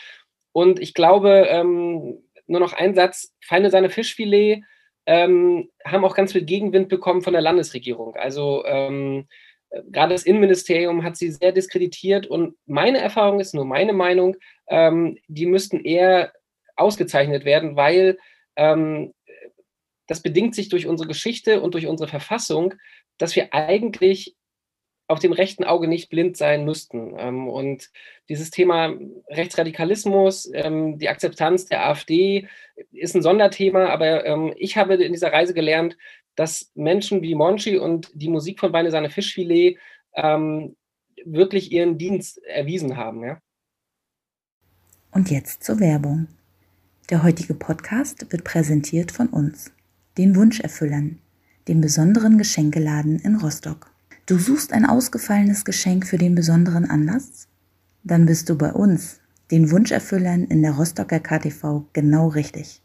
Und 0.52 0.80
ich 0.80 0.96
glaube, 0.96 1.46
ähm, 1.48 2.24
nur 2.48 2.60
noch 2.60 2.74
ein 2.74 2.96
Satz, 2.96 3.36
Feine 3.40 3.70
Sahne 3.70 3.92
Fischfilet 3.92 4.64
ähm, 5.06 5.70
haben 5.86 6.06
auch 6.06 6.16
ganz 6.16 6.32
viel 6.32 6.44
Gegenwind 6.44 6.90
bekommen 6.90 7.22
von 7.22 7.34
der 7.34 7.42
Landesregierung. 7.42 8.16
Also 8.16 8.66
ähm, 8.66 9.28
gerade 9.92 10.14
das 10.14 10.24
Innenministerium 10.24 11.04
hat 11.04 11.18
sie 11.18 11.32
sehr 11.32 11.52
diskreditiert 11.52 12.28
und 12.28 12.56
meine 12.66 13.00
Erfahrung 13.00 13.40
ist, 13.40 13.54
nur 13.54 13.66
meine 13.66 13.94
Meinung, 13.94 14.36
ähm, 14.68 15.18
die 15.28 15.46
müssten 15.46 15.80
eher 15.80 16.34
ausgezeichnet 16.76 17.46
werden, 17.46 17.76
weil 17.76 18.18
ähm, 18.56 19.14
das 20.08 20.22
bedingt 20.22 20.56
sich 20.56 20.70
durch 20.70 20.88
unsere 20.88 21.08
Geschichte 21.08 21.62
und 21.62 21.74
durch 21.74 21.88
unsere 21.88 22.10
Verfassung, 22.10 22.76
dass 23.18 23.36
wir 23.36 23.54
eigentlich 23.54 24.36
auf 25.08 25.20
dem 25.20 25.34
rechten 25.34 25.64
Auge 25.64 25.88
nicht 25.88 26.10
blind 26.10 26.36
sein 26.38 26.66
müssten. 26.66 27.14
Ähm, 27.18 27.48
und 27.48 27.92
dieses 28.30 28.50
Thema 28.50 28.94
Rechtsradikalismus, 29.30 30.50
ähm, 30.54 30.98
die 30.98 31.10
Akzeptanz 31.10 31.66
der 31.66 31.86
AfD 31.88 32.48
ist 32.92 33.16
ein 33.16 33.22
Sonderthema, 33.22 33.88
aber 33.90 34.26
ähm, 34.26 34.54
ich 34.58 34.78
habe 34.78 34.96
in 34.96 35.14
dieser 35.14 35.32
Reise 35.32 35.54
gelernt, 35.54 35.98
dass 36.36 36.72
Menschen 36.76 37.22
wie 37.22 37.36
Monchi 37.36 37.78
und 37.78 38.10
die 38.14 38.30
Musik 38.30 38.60
von 38.60 38.72
Beine 38.72 38.92
Sahne 38.92 39.10
Fischfilet 39.10 39.78
wirklich 41.26 41.74
ihren 41.74 41.98
Dienst 41.98 42.42
erwiesen 42.46 42.96
haben. 42.96 43.22
Ja? 43.24 43.42
Und 45.12 45.30
jetzt 45.30 45.64
zur 45.64 45.82
Werbung. 45.82 46.28
Der 47.10 47.22
heutige 47.22 47.54
Podcast 47.54 48.32
wird 48.32 48.46
präsentiert 48.46 49.12
von 49.12 49.28
uns, 49.28 49.72
den 50.18 50.36
Wunscherfüllern, 50.36 51.20
dem 51.68 51.82
besonderen 51.82 52.38
Geschenkeladen 52.38 53.20
in 53.20 53.36
Rostock. 53.36 53.92
Du 54.28 54.40
suchst 54.40 54.74
ein 54.74 54.88
ausgefallenes 54.88 55.66
Geschenk 55.66 56.08
für 56.08 56.18
den 56.18 56.34
besonderen 56.34 56.90
Anlass? 56.90 57.48
Dann 58.04 58.26
bist 58.26 58.50
du 58.50 58.58
bei 58.58 58.74
uns, 58.74 59.20
den 59.52 59.70
Wunscherfüllern 59.70 60.46
in 60.46 60.64
der 60.64 60.72
Rostocker 60.72 61.20
KTV, 61.20 61.84
genau 61.94 62.30
richtig. 62.30 62.82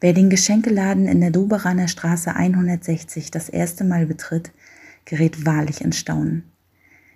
Wer 0.00 0.12
den 0.12 0.30
Geschenkeladen 0.30 1.08
in 1.08 1.20
der 1.20 1.32
Doberaner 1.32 1.88
Straße 1.88 2.36
160 2.36 3.32
das 3.32 3.48
erste 3.48 3.82
Mal 3.82 4.06
betritt, 4.06 4.52
gerät 5.06 5.44
wahrlich 5.44 5.80
in 5.80 5.90
Staunen. 5.92 6.44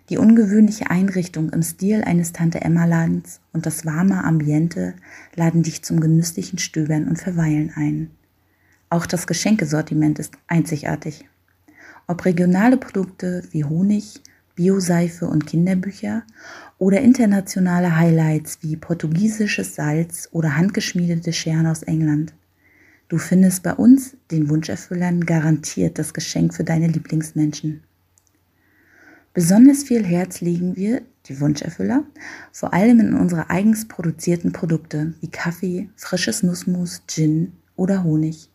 Die 0.08 0.18
ungewöhnliche 0.18 0.90
Einrichtung 0.90 1.50
im 1.50 1.62
Stil 1.62 2.02
eines 2.02 2.32
Tante-Emma-Ladens 2.32 3.40
und 3.52 3.66
das 3.66 3.86
warme 3.86 4.24
Ambiente 4.24 4.94
laden 5.36 5.62
dich 5.62 5.84
zum 5.84 6.00
genüsslichen 6.00 6.58
Stöbern 6.58 7.06
und 7.06 7.20
Verweilen 7.20 7.70
ein. 7.76 8.10
Auch 8.90 9.06
das 9.06 9.28
Geschenkesortiment 9.28 10.18
ist 10.18 10.36
einzigartig. 10.48 11.24
Ob 12.08 12.24
regionale 12.24 12.76
Produkte 12.76 13.42
wie 13.50 13.64
Honig, 13.64 14.20
Bioseife 14.54 15.26
und 15.26 15.46
Kinderbücher 15.46 16.22
oder 16.78 17.00
internationale 17.00 17.96
Highlights 17.96 18.58
wie 18.62 18.76
portugiesisches 18.76 19.74
Salz 19.74 20.28
oder 20.30 20.56
handgeschmiedete 20.56 21.32
Scheren 21.32 21.66
aus 21.66 21.82
England. 21.82 22.32
Du 23.08 23.18
findest 23.18 23.64
bei 23.64 23.74
uns, 23.74 24.16
den 24.30 24.48
Wunscherfüllern, 24.48 25.26
garantiert 25.26 25.98
das 25.98 26.14
Geschenk 26.14 26.54
für 26.54 26.64
deine 26.64 26.86
Lieblingsmenschen. 26.86 27.82
Besonders 29.34 29.82
viel 29.82 30.04
Herz 30.04 30.40
legen 30.40 30.76
wir, 30.76 31.02
die 31.26 31.40
Wunscherfüller, 31.40 32.04
vor 32.52 32.72
allem 32.72 33.00
in 33.00 33.14
unsere 33.14 33.50
eigens 33.50 33.88
produzierten 33.88 34.52
Produkte 34.52 35.14
wie 35.20 35.30
Kaffee, 35.30 35.90
frisches 35.96 36.44
Nussmus, 36.44 37.02
Gin 37.08 37.52
oder 37.74 38.04
Honig 38.04 38.48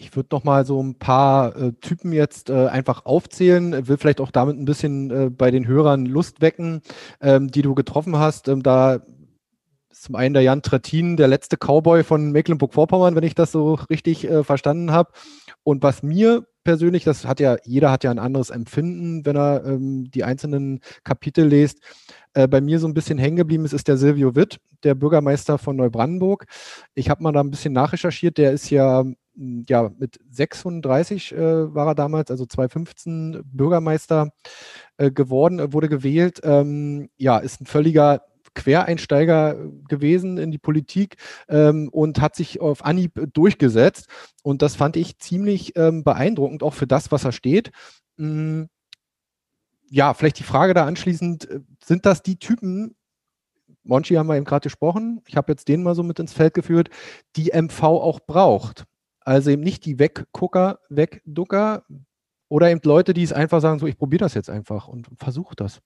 Ich 0.00 0.14
würde 0.14 0.28
noch 0.32 0.44
mal 0.44 0.64
so 0.64 0.82
ein 0.82 0.94
paar 0.94 1.56
äh, 1.56 1.72
Typen 1.72 2.12
jetzt 2.12 2.50
äh, 2.50 2.66
einfach 2.66 3.04
aufzählen, 3.04 3.88
will 3.88 3.96
vielleicht 3.96 4.20
auch 4.20 4.30
damit 4.30 4.56
ein 4.58 4.64
bisschen 4.64 5.10
äh, 5.10 5.30
bei 5.30 5.50
den 5.50 5.66
Hörern 5.66 6.06
Lust 6.06 6.40
wecken, 6.40 6.82
ähm, 7.20 7.50
die 7.50 7.62
du 7.62 7.74
getroffen 7.74 8.16
hast. 8.16 8.48
Ähm, 8.48 8.62
da 8.62 9.00
ist 9.90 10.04
zum 10.04 10.14
einen 10.14 10.34
der 10.34 10.42
Jan 10.42 10.62
Trettin, 10.62 11.16
der 11.16 11.28
letzte 11.28 11.56
Cowboy 11.56 12.04
von 12.04 12.30
Mecklenburg-Vorpommern, 12.30 13.16
wenn 13.16 13.24
ich 13.24 13.34
das 13.34 13.52
so 13.52 13.74
richtig 13.90 14.28
äh, 14.28 14.44
verstanden 14.44 14.92
habe. 14.92 15.10
Und 15.64 15.82
was 15.82 16.02
mir 16.02 16.46
persönlich, 16.64 17.04
das 17.04 17.24
hat 17.24 17.40
ja, 17.40 17.56
jeder 17.64 17.90
hat 17.90 18.04
ja 18.04 18.10
ein 18.10 18.18
anderes 18.18 18.50
Empfinden, 18.50 19.24
wenn 19.24 19.36
er 19.36 19.64
ähm, 19.64 20.10
die 20.10 20.22
einzelnen 20.22 20.80
Kapitel 21.02 21.46
liest. 21.46 21.80
Äh, 22.34 22.46
bei 22.46 22.60
mir 22.60 22.78
so 22.78 22.86
ein 22.86 22.94
bisschen 22.94 23.18
hängen 23.18 23.36
geblieben 23.36 23.64
ist, 23.64 23.72
ist 23.72 23.88
der 23.88 23.96
Silvio 23.96 24.36
Witt, 24.36 24.58
der 24.84 24.94
Bürgermeister 24.94 25.58
von 25.58 25.76
Neubrandenburg. 25.76 26.44
Ich 26.94 27.10
habe 27.10 27.22
mal 27.22 27.32
da 27.32 27.40
ein 27.40 27.50
bisschen 27.50 27.72
nachrecherchiert, 27.72 28.38
der 28.38 28.52
ist 28.52 28.70
ja 28.70 29.04
ja, 29.68 29.90
mit 29.98 30.18
36 30.30 31.32
äh, 31.32 31.74
war 31.74 31.88
er 31.88 31.94
damals, 31.94 32.30
also 32.30 32.44
2015 32.44 33.42
Bürgermeister 33.44 34.32
äh, 34.96 35.10
geworden, 35.10 35.60
äh, 35.60 35.72
wurde 35.72 35.88
gewählt. 35.88 36.40
Ähm, 36.42 37.08
ja, 37.16 37.38
ist 37.38 37.60
ein 37.60 37.66
völliger 37.66 38.22
Quereinsteiger 38.54 39.56
gewesen 39.88 40.38
in 40.38 40.50
die 40.50 40.58
Politik 40.58 41.16
ähm, 41.48 41.88
und 41.90 42.20
hat 42.20 42.34
sich 42.34 42.60
auf 42.60 42.84
Anhieb 42.84 43.12
durchgesetzt. 43.32 44.08
Und 44.42 44.62
das 44.62 44.74
fand 44.74 44.96
ich 44.96 45.18
ziemlich 45.18 45.76
ähm, 45.76 46.02
beeindruckend, 46.02 46.62
auch 46.62 46.74
für 46.74 46.88
das, 46.88 47.12
was 47.12 47.24
er 47.24 47.32
steht. 47.32 47.70
Mhm. 48.16 48.68
Ja, 49.90 50.12
vielleicht 50.12 50.38
die 50.38 50.44
Frage 50.44 50.74
da 50.74 50.84
anschließend, 50.84 51.48
äh, 51.48 51.60
sind 51.84 52.04
das 52.06 52.22
die 52.22 52.38
Typen, 52.38 52.96
Monchi 53.84 54.14
haben 54.14 54.26
wir 54.26 54.36
eben 54.36 54.44
gerade 54.44 54.64
gesprochen, 54.64 55.22
ich 55.26 55.36
habe 55.36 55.52
jetzt 55.52 55.68
den 55.68 55.82
mal 55.82 55.94
so 55.94 56.02
mit 56.02 56.18
ins 56.18 56.32
Feld 56.32 56.54
geführt, 56.54 56.90
die 57.36 57.52
MV 57.54 57.82
auch 57.82 58.20
braucht. 58.20 58.84
Also 59.28 59.50
eben 59.50 59.62
nicht 59.62 59.84
die 59.84 59.98
Weggucker, 59.98 60.80
Wegducker 60.88 61.84
oder 62.48 62.70
eben 62.70 62.80
Leute, 62.82 63.12
die 63.12 63.22
es 63.22 63.34
einfach 63.34 63.60
sagen, 63.60 63.78
so 63.78 63.86
ich 63.86 63.98
probiere 63.98 64.20
das 64.20 64.32
jetzt 64.32 64.48
einfach 64.48 64.88
und 64.88 65.06
versuche 65.18 65.54
das. 65.54 65.82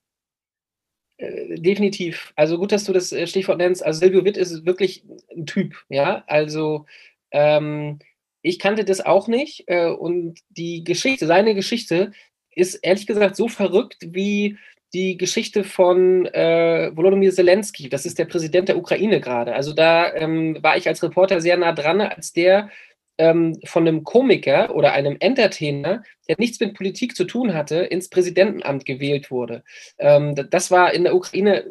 Äh, 1.16 1.56
definitiv. 1.56 2.32
Also 2.36 2.56
gut, 2.56 2.70
dass 2.70 2.84
du 2.84 2.92
das 2.92 3.10
äh, 3.10 3.26
Stichwort 3.26 3.58
nennst. 3.58 3.84
Also 3.84 3.98
Silvio 3.98 4.24
Witt 4.24 4.36
ist 4.36 4.64
wirklich 4.64 5.04
ein 5.36 5.44
Typ, 5.44 5.74
ja. 5.88 6.22
Also 6.28 6.86
ähm, 7.32 7.98
ich 8.42 8.60
kannte 8.60 8.84
das 8.84 9.00
auch 9.00 9.26
nicht 9.26 9.64
äh, 9.66 9.88
und 9.90 10.38
die 10.50 10.84
Geschichte, 10.84 11.26
seine 11.26 11.56
Geschichte 11.56 12.12
ist 12.54 12.76
ehrlich 12.76 13.08
gesagt 13.08 13.34
so 13.34 13.48
verrückt 13.48 13.96
wie 14.06 14.56
die 14.94 15.16
Geschichte 15.16 15.64
von 15.64 16.26
äh, 16.26 16.92
Volodymyr 16.94 17.32
Zelensky. 17.32 17.88
Das 17.88 18.06
ist 18.06 18.20
der 18.20 18.26
Präsident 18.26 18.68
der 18.68 18.76
Ukraine 18.76 19.20
gerade. 19.20 19.52
Also 19.52 19.72
da 19.72 20.14
ähm, 20.14 20.58
war 20.62 20.76
ich 20.76 20.86
als 20.86 21.02
Reporter 21.02 21.40
sehr 21.40 21.56
nah 21.56 21.72
dran, 21.72 22.00
als 22.00 22.32
der 22.32 22.70
ähm, 23.22 23.56
von 23.64 23.86
einem 23.86 24.02
Komiker 24.02 24.74
oder 24.74 24.92
einem 24.92 25.16
Entertainer, 25.20 26.02
der 26.28 26.36
nichts 26.38 26.58
mit 26.58 26.74
Politik 26.74 27.14
zu 27.14 27.24
tun 27.24 27.54
hatte, 27.54 27.76
ins 27.76 28.08
Präsidentenamt 28.08 28.84
gewählt 28.84 29.30
wurde. 29.30 29.62
Ähm, 29.98 30.34
das 30.50 30.72
war 30.72 30.92
in 30.92 31.04
der 31.04 31.14
Ukraine 31.14 31.64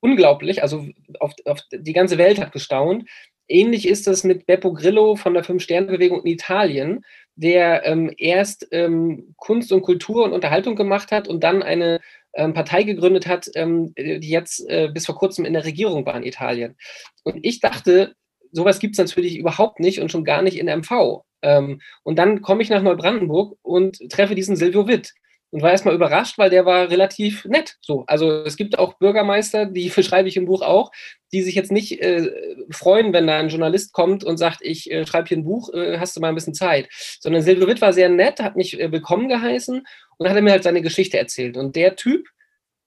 unglaublich, 0.00 0.62
also 0.62 0.86
auf, 1.18 1.32
auf, 1.44 1.60
die 1.72 1.92
ganze 1.92 2.16
Welt 2.16 2.40
hat 2.40 2.52
gestaunt. 2.52 3.08
Ähnlich 3.48 3.88
ist 3.88 4.06
es 4.06 4.22
mit 4.22 4.46
Beppo 4.46 4.72
Grillo 4.72 5.16
von 5.16 5.34
der 5.34 5.42
Fünf-Sterne-Bewegung 5.42 6.20
in 6.20 6.32
Italien, 6.32 7.04
der 7.34 7.84
ähm, 7.84 8.12
erst 8.16 8.68
ähm, 8.70 9.34
Kunst 9.36 9.72
und 9.72 9.82
Kultur 9.82 10.24
und 10.24 10.32
Unterhaltung 10.32 10.76
gemacht 10.76 11.10
hat 11.10 11.26
und 11.26 11.42
dann 11.42 11.64
eine 11.64 11.98
ähm, 12.34 12.52
Partei 12.54 12.84
gegründet 12.84 13.26
hat, 13.26 13.50
ähm, 13.56 13.94
die 13.96 14.28
jetzt 14.28 14.68
äh, 14.68 14.90
bis 14.92 15.06
vor 15.06 15.16
kurzem 15.16 15.44
in 15.44 15.54
der 15.54 15.64
Regierung 15.64 16.06
war 16.06 16.16
in 16.16 16.22
Italien. 16.22 16.76
Und 17.24 17.38
ich 17.42 17.58
dachte, 17.58 18.14
sowas 18.52 18.78
gibt 18.78 18.94
es 18.94 18.98
natürlich 18.98 19.36
überhaupt 19.36 19.80
nicht 19.80 20.00
und 20.00 20.10
schon 20.10 20.24
gar 20.24 20.42
nicht 20.42 20.58
in 20.58 20.66
MV. 20.66 21.24
Ähm, 21.42 21.80
und 22.02 22.18
dann 22.18 22.42
komme 22.42 22.62
ich 22.62 22.70
nach 22.70 22.82
Neubrandenburg 22.82 23.56
und 23.62 23.98
treffe 24.10 24.34
diesen 24.34 24.56
Silvio 24.56 24.88
Witt 24.88 25.12
und 25.50 25.62
war 25.62 25.70
erstmal 25.70 25.94
überrascht, 25.94 26.36
weil 26.36 26.50
der 26.50 26.66
war 26.66 26.90
relativ 26.90 27.44
nett. 27.46 27.76
So, 27.80 28.04
also 28.06 28.42
es 28.42 28.56
gibt 28.56 28.78
auch 28.78 28.94
Bürgermeister, 28.98 29.66
die 29.66 29.88
beschreibe 29.94 30.28
ich 30.28 30.36
im 30.36 30.46
Buch 30.46 30.62
auch, 30.62 30.90
die 31.32 31.42
sich 31.42 31.54
jetzt 31.54 31.72
nicht 31.72 32.00
äh, 32.02 32.30
freuen, 32.70 33.12
wenn 33.12 33.26
da 33.26 33.38
ein 33.38 33.48
Journalist 33.48 33.92
kommt 33.92 34.24
und 34.24 34.36
sagt, 34.36 34.58
ich 34.62 34.90
äh, 34.90 35.06
schreibe 35.06 35.28
hier 35.28 35.38
ein 35.38 35.44
Buch, 35.44 35.72
äh, 35.72 35.98
hast 35.98 36.16
du 36.16 36.20
mal 36.20 36.28
ein 36.28 36.34
bisschen 36.34 36.54
Zeit. 36.54 36.88
Sondern 37.20 37.42
Silvio 37.42 37.66
Witt 37.66 37.80
war 37.80 37.92
sehr 37.92 38.08
nett, 38.08 38.40
hat 38.40 38.56
mich 38.56 38.78
äh, 38.78 38.92
willkommen 38.92 39.28
geheißen 39.28 39.86
und 40.18 40.28
hat 40.28 40.42
mir 40.42 40.50
halt 40.50 40.64
seine 40.64 40.82
Geschichte 40.82 41.18
erzählt. 41.18 41.56
Und 41.56 41.76
der 41.76 41.96
Typ, 41.96 42.26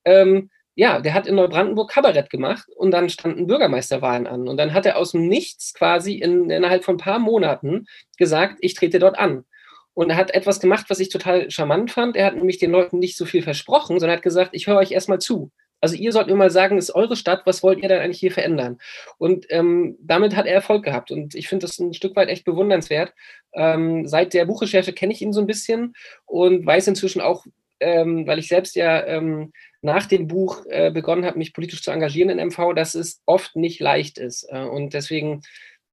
ähm, 0.05 0.49
ja, 0.82 0.99
der 0.99 1.13
hat 1.13 1.27
in 1.27 1.36
Neubrandenburg 1.36 1.91
Kabarett 1.91 2.32
gemacht 2.32 2.67
und 2.75 2.89
dann 2.89 3.07
standen 3.07 3.45
Bürgermeisterwahlen 3.45 4.25
an. 4.25 4.47
Und 4.47 4.57
dann 4.57 4.73
hat 4.73 4.88
er 4.88 4.97
aus 4.97 5.11
dem 5.11 5.27
Nichts 5.27 5.75
quasi 5.75 6.15
in, 6.15 6.49
innerhalb 6.49 6.84
von 6.84 6.95
ein 6.95 6.97
paar 6.97 7.19
Monaten 7.19 7.86
gesagt, 8.17 8.57
ich 8.61 8.73
trete 8.73 8.97
dort 8.97 9.19
an. 9.19 9.45
Und 9.93 10.09
er 10.09 10.15
hat 10.15 10.34
etwas 10.34 10.59
gemacht, 10.59 10.88
was 10.89 10.99
ich 10.99 11.09
total 11.09 11.51
charmant 11.51 11.91
fand. 11.91 12.15
Er 12.15 12.25
hat 12.25 12.36
nämlich 12.36 12.57
den 12.57 12.71
Leuten 12.71 12.97
nicht 12.97 13.15
so 13.15 13.25
viel 13.25 13.43
versprochen, 13.43 13.99
sondern 13.99 14.17
hat 14.17 14.23
gesagt, 14.23 14.55
ich 14.55 14.65
höre 14.65 14.77
euch 14.77 14.91
erstmal 14.91 15.19
zu. 15.19 15.51
Also 15.82 15.95
ihr 15.95 16.11
sollt 16.11 16.25
mir 16.25 16.36
mal 16.36 16.49
sagen, 16.49 16.79
ist 16.79 16.95
eure 16.95 17.15
Stadt, 17.15 17.43
was 17.45 17.61
wollt 17.61 17.84
ihr 17.84 17.88
denn 17.88 18.01
eigentlich 18.01 18.19
hier 18.19 18.32
verändern? 18.32 18.79
Und 19.19 19.45
ähm, 19.49 19.99
damit 20.01 20.36
hat 20.36 20.47
er 20.47 20.55
Erfolg 20.55 20.84
gehabt. 20.84 21.11
Und 21.11 21.36
ich 21.36 21.47
finde 21.47 21.67
das 21.67 21.77
ein 21.77 21.93
Stück 21.93 22.15
weit 22.15 22.29
echt 22.29 22.43
bewundernswert. 22.43 23.13
Ähm, 23.53 24.07
seit 24.07 24.34
der 24.34 24.45
Buchrecherche 24.45 24.93
kenne 24.93 25.13
ich 25.13 25.21
ihn 25.21 25.32
so 25.32 25.41
ein 25.41 25.47
bisschen 25.47 25.93
und 26.25 26.65
weiß 26.65 26.88
inzwischen 26.88 27.21
auch, 27.21 27.45
ähm, 27.79 28.25
weil 28.25 28.39
ich 28.39 28.47
selbst 28.47 28.75
ja 28.75 29.05
ähm, 29.05 29.51
nach 29.82 30.05
dem 30.05 30.27
Buch 30.27 30.65
äh, 30.69 30.91
begonnen 30.91 31.25
habe, 31.25 31.38
mich 31.38 31.53
politisch 31.53 31.82
zu 31.82 31.91
engagieren 31.91 32.29
in 32.29 32.47
MV, 32.47 32.73
dass 32.75 32.95
es 32.95 33.21
oft 33.25 33.55
nicht 33.55 33.79
leicht 33.79 34.17
ist. 34.17 34.47
Äh, 34.49 34.63
und 34.63 34.93
deswegen 34.93 35.41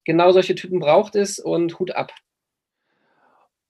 genau 0.04 0.32
solche 0.32 0.54
Typen 0.54 0.80
braucht 0.80 1.16
es 1.16 1.38
und 1.38 1.78
Hut 1.78 1.92
ab. 1.92 2.12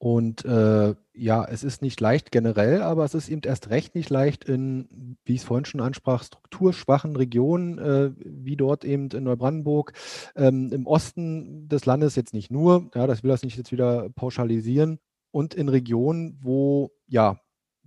Und 0.01 0.45
äh, 0.45 0.95
ja, 1.13 1.45
es 1.45 1.65
ist 1.65 1.83
nicht 1.83 2.01
leicht 2.01 2.31
generell, 2.31 2.83
aber 2.83 3.05
es 3.05 3.15
ist 3.15 3.29
eben 3.29 3.41
erst 3.45 3.71
recht 3.71 3.97
nicht 3.97 4.11
leicht 4.11 4.45
in, 4.45 5.17
wie 5.25 5.35
ich 5.35 5.41
es 5.41 5.47
vorhin 5.47 5.65
schon 5.65 5.81
ansprach, 5.81 6.23
strukturschwachen 6.23 7.17
Regionen, 7.17 7.79
äh, 7.79 8.11
wie 8.17 8.57
dort 8.57 8.85
eben 8.85 9.09
in 9.11 9.25
Neubrandenburg, 9.25 9.93
ähm, 10.37 10.71
im 10.73 10.87
Osten 10.87 11.69
des 11.69 11.85
Landes 11.85 12.15
jetzt 12.15 12.33
nicht 12.33 12.53
nur, 12.53 12.91
ja, 12.95 13.09
das 13.09 13.25
will 13.25 13.31
das 13.31 13.43
nicht 13.43 13.57
jetzt 13.57 13.73
wieder 13.73 14.09
pauschalisieren, 14.11 15.01
und 15.31 15.55
in 15.55 15.69
Regionen, 15.69 16.39
wo 16.41 16.91
ja 17.07 17.41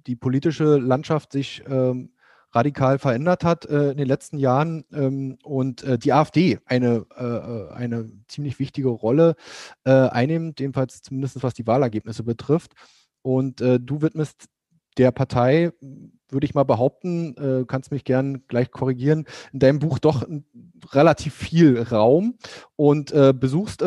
die 0.08 0.16
politische 0.16 0.78
Landschaft 0.78 1.32
sich 1.32 1.64
ähm, 1.68 2.12
radikal 2.54 3.00
verändert 3.00 3.44
hat 3.44 3.66
äh, 3.66 3.92
in 3.92 3.98
den 3.98 4.08
letzten 4.08 4.38
Jahren 4.38 4.86
ähm, 4.94 5.38
und 5.44 5.84
äh, 5.84 5.98
die 5.98 6.14
AfD 6.14 6.60
eine, 6.66 7.06
äh, 7.18 7.24
äh, 7.24 7.72
eine 7.72 8.12
ziemlich 8.28 8.60
wichtige 8.60 8.90
Rolle 8.90 9.36
äh, 9.84 9.92
einnimmt, 9.92 10.60
jedenfalls 10.60 11.02
zumindest 11.02 11.42
was 11.44 11.54
die 11.54 11.68
Wahlergebnisse 11.68 12.24
betrifft. 12.24 12.74
Und 13.22 13.62
äh, 13.62 13.80
du 13.80 14.02
widmest 14.02 14.46
der 14.98 15.12
Partei, 15.12 15.72
würde 16.30 16.46
ich 16.46 16.54
mal 16.54 16.66
behaupten, 16.66 17.66
kannst 17.68 17.92
mich 17.92 18.04
gern 18.04 18.46
gleich 18.50 18.72
korrigieren, 18.72 19.26
in 19.54 19.60
deinem 19.60 19.80
Buch 19.80 20.00
doch 20.00 20.28
relativ 20.92 21.34
viel 21.34 21.82
Raum 21.82 22.38
und 22.76 23.14
besuchst 23.40 23.82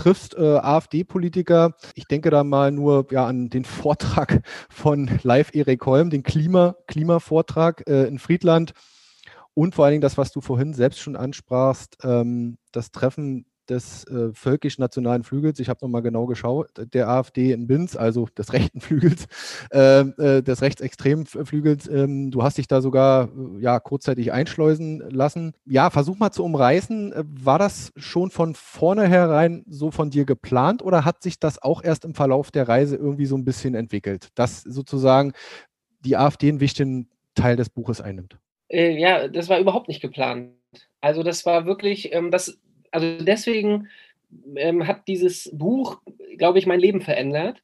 triffst 0.00 0.34
äh, 0.34 0.56
AfD-Politiker. 0.56 1.74
Ich 1.94 2.06
denke 2.06 2.30
da 2.30 2.42
mal 2.42 2.72
nur 2.72 3.06
ja, 3.10 3.26
an 3.26 3.50
den 3.50 3.66
Vortrag 3.66 4.42
von 4.70 5.10
Live 5.22 5.54
Erik 5.54 5.84
Holm, 5.84 6.08
den 6.08 6.22
Klima, 6.22 6.76
Klimavortrag 6.86 7.86
äh, 7.86 8.04
in 8.04 8.18
Friedland. 8.18 8.72
Und 9.52 9.74
vor 9.74 9.84
allen 9.84 9.92
Dingen 9.92 10.00
das, 10.00 10.16
was 10.16 10.32
du 10.32 10.40
vorhin 10.40 10.72
selbst 10.72 11.00
schon 11.00 11.16
ansprachst, 11.16 11.98
ähm, 12.02 12.56
das 12.72 12.92
Treffen 12.92 13.44
des 13.70 14.04
äh, 14.04 14.32
völkisch-nationalen 14.32 15.22
Flügels, 15.22 15.60
ich 15.60 15.68
habe 15.68 15.78
nochmal 15.82 16.02
genau 16.02 16.26
geschaut, 16.26 16.70
der 16.92 17.08
AfD 17.08 17.52
in 17.52 17.66
Binz, 17.66 17.96
also 17.96 18.26
des 18.36 18.52
rechten 18.52 18.80
Flügels, 18.80 19.26
äh, 19.72 20.00
äh, 20.00 20.42
des 20.42 20.60
rechtsextremen 20.60 21.26
Flügels. 21.26 21.88
Ähm, 21.88 22.30
du 22.30 22.42
hast 22.42 22.58
dich 22.58 22.66
da 22.66 22.80
sogar 22.80 23.28
äh, 23.28 23.60
ja, 23.60 23.80
kurzzeitig 23.80 24.32
einschleusen 24.32 25.00
lassen. 25.10 25.54
Ja, 25.64 25.90
versuch 25.90 26.18
mal 26.18 26.32
zu 26.32 26.44
umreißen. 26.44 27.12
Äh, 27.12 27.24
war 27.24 27.58
das 27.58 27.92
schon 27.96 28.30
von 28.30 28.54
vornherein 28.54 29.64
so 29.68 29.90
von 29.90 30.10
dir 30.10 30.24
geplant 30.24 30.82
oder 30.82 31.04
hat 31.04 31.22
sich 31.22 31.38
das 31.38 31.62
auch 31.62 31.82
erst 31.82 32.04
im 32.04 32.14
Verlauf 32.14 32.50
der 32.50 32.68
Reise 32.68 32.96
irgendwie 32.96 33.26
so 33.26 33.36
ein 33.36 33.44
bisschen 33.44 33.74
entwickelt, 33.74 34.28
dass 34.34 34.62
sozusagen 34.62 35.32
die 36.00 36.16
AfD 36.16 36.48
einen 36.48 36.60
wichtigen 36.60 37.08
Teil 37.34 37.56
des 37.56 37.70
Buches 37.70 38.00
einnimmt? 38.00 38.38
Äh, 38.68 38.98
ja, 38.98 39.28
das 39.28 39.48
war 39.48 39.58
überhaupt 39.58 39.88
nicht 39.88 40.00
geplant. 40.00 40.52
Also 41.00 41.22
das 41.22 41.46
war 41.46 41.66
wirklich, 41.66 42.12
ähm, 42.12 42.30
das, 42.30 42.58
also 42.90 43.18
deswegen 43.24 43.88
ähm, 44.56 44.86
hat 44.86 45.08
dieses 45.08 45.50
Buch, 45.52 46.00
glaube 46.38 46.58
ich, 46.58 46.66
mein 46.66 46.80
Leben 46.80 47.00
verändert, 47.00 47.62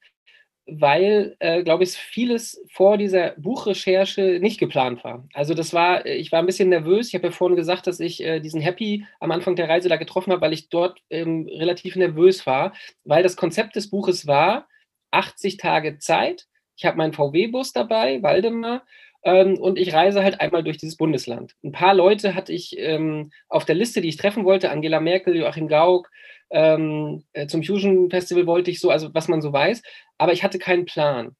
weil, 0.67 1.35
äh, 1.39 1.63
glaube 1.63 1.83
ich, 1.85 1.91
vieles 1.91 2.61
vor 2.69 2.97
dieser 2.97 3.31
Buchrecherche 3.37 4.39
nicht 4.41 4.59
geplant 4.59 5.03
war. 5.03 5.25
Also 5.33 5.53
das 5.53 5.73
war, 5.73 6.05
ich 6.05 6.31
war 6.33 6.39
ein 6.39 6.45
bisschen 6.45 6.69
nervös. 6.69 7.07
Ich 7.07 7.15
habe 7.15 7.27
ja 7.27 7.31
vorhin 7.31 7.55
gesagt, 7.55 7.87
dass 7.87 8.01
ich 8.01 8.21
äh, 8.21 8.41
diesen 8.41 8.59
Happy 8.59 9.05
am 9.21 9.31
Anfang 9.31 9.55
der 9.55 9.69
Reise 9.69 9.87
da 9.87 9.95
getroffen 9.95 10.31
habe, 10.33 10.41
weil 10.41 10.53
ich 10.53 10.69
dort 10.69 10.99
ähm, 11.09 11.47
relativ 11.49 11.95
nervös 11.95 12.45
war, 12.45 12.73
weil 13.05 13.23
das 13.23 13.37
Konzept 13.37 13.77
des 13.77 13.89
Buches 13.89 14.27
war 14.27 14.67
80 15.11 15.57
Tage 15.57 15.99
Zeit. 15.99 16.47
Ich 16.75 16.85
habe 16.85 16.97
meinen 16.97 17.13
VW-Bus 17.13 17.71
dabei, 17.71 18.21
Waldemar, 18.21 18.85
und 19.23 19.77
ich 19.77 19.93
reise 19.93 20.23
halt 20.23 20.39
einmal 20.39 20.63
durch 20.63 20.77
dieses 20.77 20.95
Bundesland. 20.95 21.53
Ein 21.63 21.71
paar 21.71 21.93
Leute 21.93 22.33
hatte 22.35 22.53
ich 22.53 22.77
ähm, 22.77 23.31
auf 23.49 23.65
der 23.65 23.75
Liste, 23.75 23.99
die 23.99 24.09
ich 24.09 24.17
treffen 24.17 24.45
wollte. 24.45 24.69
Angela 24.71 24.99
Merkel, 24.99 25.35
Joachim 25.35 25.67
Gauck, 25.67 26.09
ähm, 26.49 27.23
äh, 27.33 27.47
zum 27.47 27.63
Fusion 27.63 28.09
Festival 28.09 28.47
wollte 28.47 28.71
ich 28.71 28.79
so, 28.79 28.89
also 28.89 29.13
was 29.13 29.27
man 29.27 29.41
so 29.41 29.51
weiß. 29.51 29.81
Aber 30.17 30.33
ich 30.33 30.43
hatte 30.43 30.59
keinen 30.59 30.85
Plan. 30.85 31.35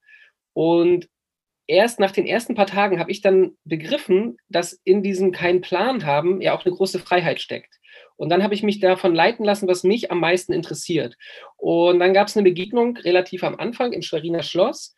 Und 0.54 1.08
erst 1.68 2.00
nach 2.00 2.12
den 2.12 2.26
ersten 2.26 2.56
paar 2.56 2.66
Tagen 2.66 3.00
habe 3.00 3.12
ich 3.12 3.22
dann 3.22 3.52
begriffen, 3.64 4.38
dass 4.50 4.74
in 4.84 5.04
diesem 5.04 5.32
keinen 5.32 5.62
Plan 5.62 6.06
haben 6.06 6.42
ja 6.42 6.58
auch 6.58 6.66
eine 6.66 6.76
große 6.76 7.00
Freiheit 7.00 7.40
steckt. 7.40 7.76
Und 8.16 8.30
dann 8.30 8.44
habe 8.44 8.56
ich 8.56 8.64
mich 8.64 8.80
davon 8.80 9.14
leiten 9.14 9.46
lassen, 9.46 9.68
was 9.68 9.84
mich 9.84 10.12
am 10.12 10.20
meisten 10.20 10.52
interessiert. 10.52 11.16
Und 11.56 12.00
dann 12.00 12.14
gab 12.14 12.28
es 12.28 12.36
eine 12.36 12.44
Begegnung 12.44 12.98
relativ 12.98 13.44
am 13.44 13.56
Anfang 13.56 13.94
im 13.94 14.02
Schweriner 14.02 14.44
Schloss 14.44 14.96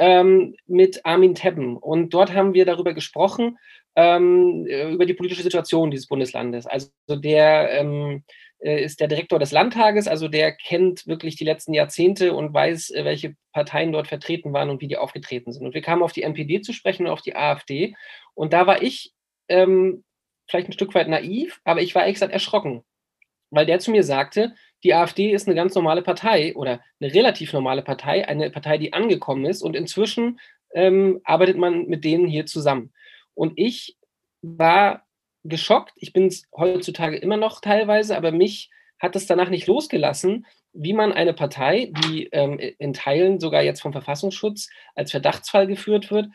ähm, 0.00 0.56
mit 0.66 1.04
Armin 1.04 1.34
Tebben. 1.34 1.76
Und 1.76 2.14
dort 2.14 2.32
haben 2.32 2.54
wir 2.54 2.64
darüber 2.64 2.94
gesprochen, 2.94 3.58
ähm, 3.94 4.66
über 4.66 5.04
die 5.04 5.14
politische 5.14 5.42
Situation 5.42 5.90
dieses 5.90 6.06
Bundeslandes. 6.06 6.66
Also 6.66 6.90
der 7.08 7.70
ähm, 7.72 8.24
äh, 8.60 8.82
ist 8.82 9.00
der 9.00 9.08
Direktor 9.08 9.38
des 9.38 9.52
Landtages, 9.52 10.08
also 10.08 10.28
der 10.28 10.52
kennt 10.52 11.06
wirklich 11.06 11.36
die 11.36 11.44
letzten 11.44 11.74
Jahrzehnte 11.74 12.32
und 12.32 12.54
weiß, 12.54 12.90
äh, 12.90 13.04
welche 13.04 13.36
Parteien 13.52 13.92
dort 13.92 14.08
vertreten 14.08 14.54
waren 14.54 14.70
und 14.70 14.80
wie 14.80 14.88
die 14.88 14.96
aufgetreten 14.96 15.52
sind. 15.52 15.66
Und 15.66 15.74
wir 15.74 15.82
kamen 15.82 16.02
auf 16.02 16.12
die 16.12 16.22
NPD 16.22 16.62
zu 16.62 16.72
sprechen 16.72 17.06
und 17.06 17.12
auf 17.12 17.22
die 17.22 17.36
AfD. 17.36 17.94
Und 18.32 18.54
da 18.54 18.66
war 18.66 18.82
ich 18.82 19.12
ähm, 19.48 20.02
vielleicht 20.48 20.68
ein 20.68 20.72
Stück 20.72 20.94
weit 20.94 21.08
naiv, 21.08 21.60
aber 21.64 21.82
ich 21.82 21.94
war 21.94 22.10
gesagt 22.10 22.32
erschrocken, 22.32 22.84
weil 23.50 23.66
der 23.66 23.78
zu 23.78 23.90
mir 23.90 24.04
sagte, 24.04 24.54
die 24.82 24.94
AfD 24.94 25.32
ist 25.32 25.46
eine 25.46 25.54
ganz 25.54 25.74
normale 25.74 26.02
Partei 26.02 26.54
oder 26.54 26.80
eine 27.00 27.12
relativ 27.12 27.52
normale 27.52 27.82
Partei, 27.82 28.26
eine 28.26 28.50
Partei, 28.50 28.78
die 28.78 28.92
angekommen 28.92 29.44
ist 29.44 29.62
und 29.62 29.76
inzwischen 29.76 30.40
ähm, 30.72 31.20
arbeitet 31.24 31.58
man 31.58 31.86
mit 31.86 32.04
denen 32.04 32.26
hier 32.26 32.46
zusammen. 32.46 32.92
Und 33.34 33.52
ich 33.56 33.96
war 34.42 35.06
geschockt, 35.44 35.92
ich 35.96 36.12
bin 36.12 36.26
es 36.26 36.46
heutzutage 36.56 37.16
immer 37.16 37.36
noch 37.36 37.60
teilweise, 37.60 38.16
aber 38.16 38.32
mich 38.32 38.70
hat 38.98 39.16
es 39.16 39.26
danach 39.26 39.48
nicht 39.48 39.66
losgelassen, 39.66 40.46
wie 40.72 40.92
man 40.92 41.12
eine 41.12 41.34
Partei, 41.34 41.90
die 42.04 42.26
ähm, 42.32 42.58
in 42.58 42.92
Teilen 42.92 43.40
sogar 43.40 43.62
jetzt 43.62 43.80
vom 43.80 43.92
Verfassungsschutz 43.92 44.68
als 44.94 45.10
Verdachtsfall 45.10 45.66
geführt 45.66 46.10
wird, 46.10 46.28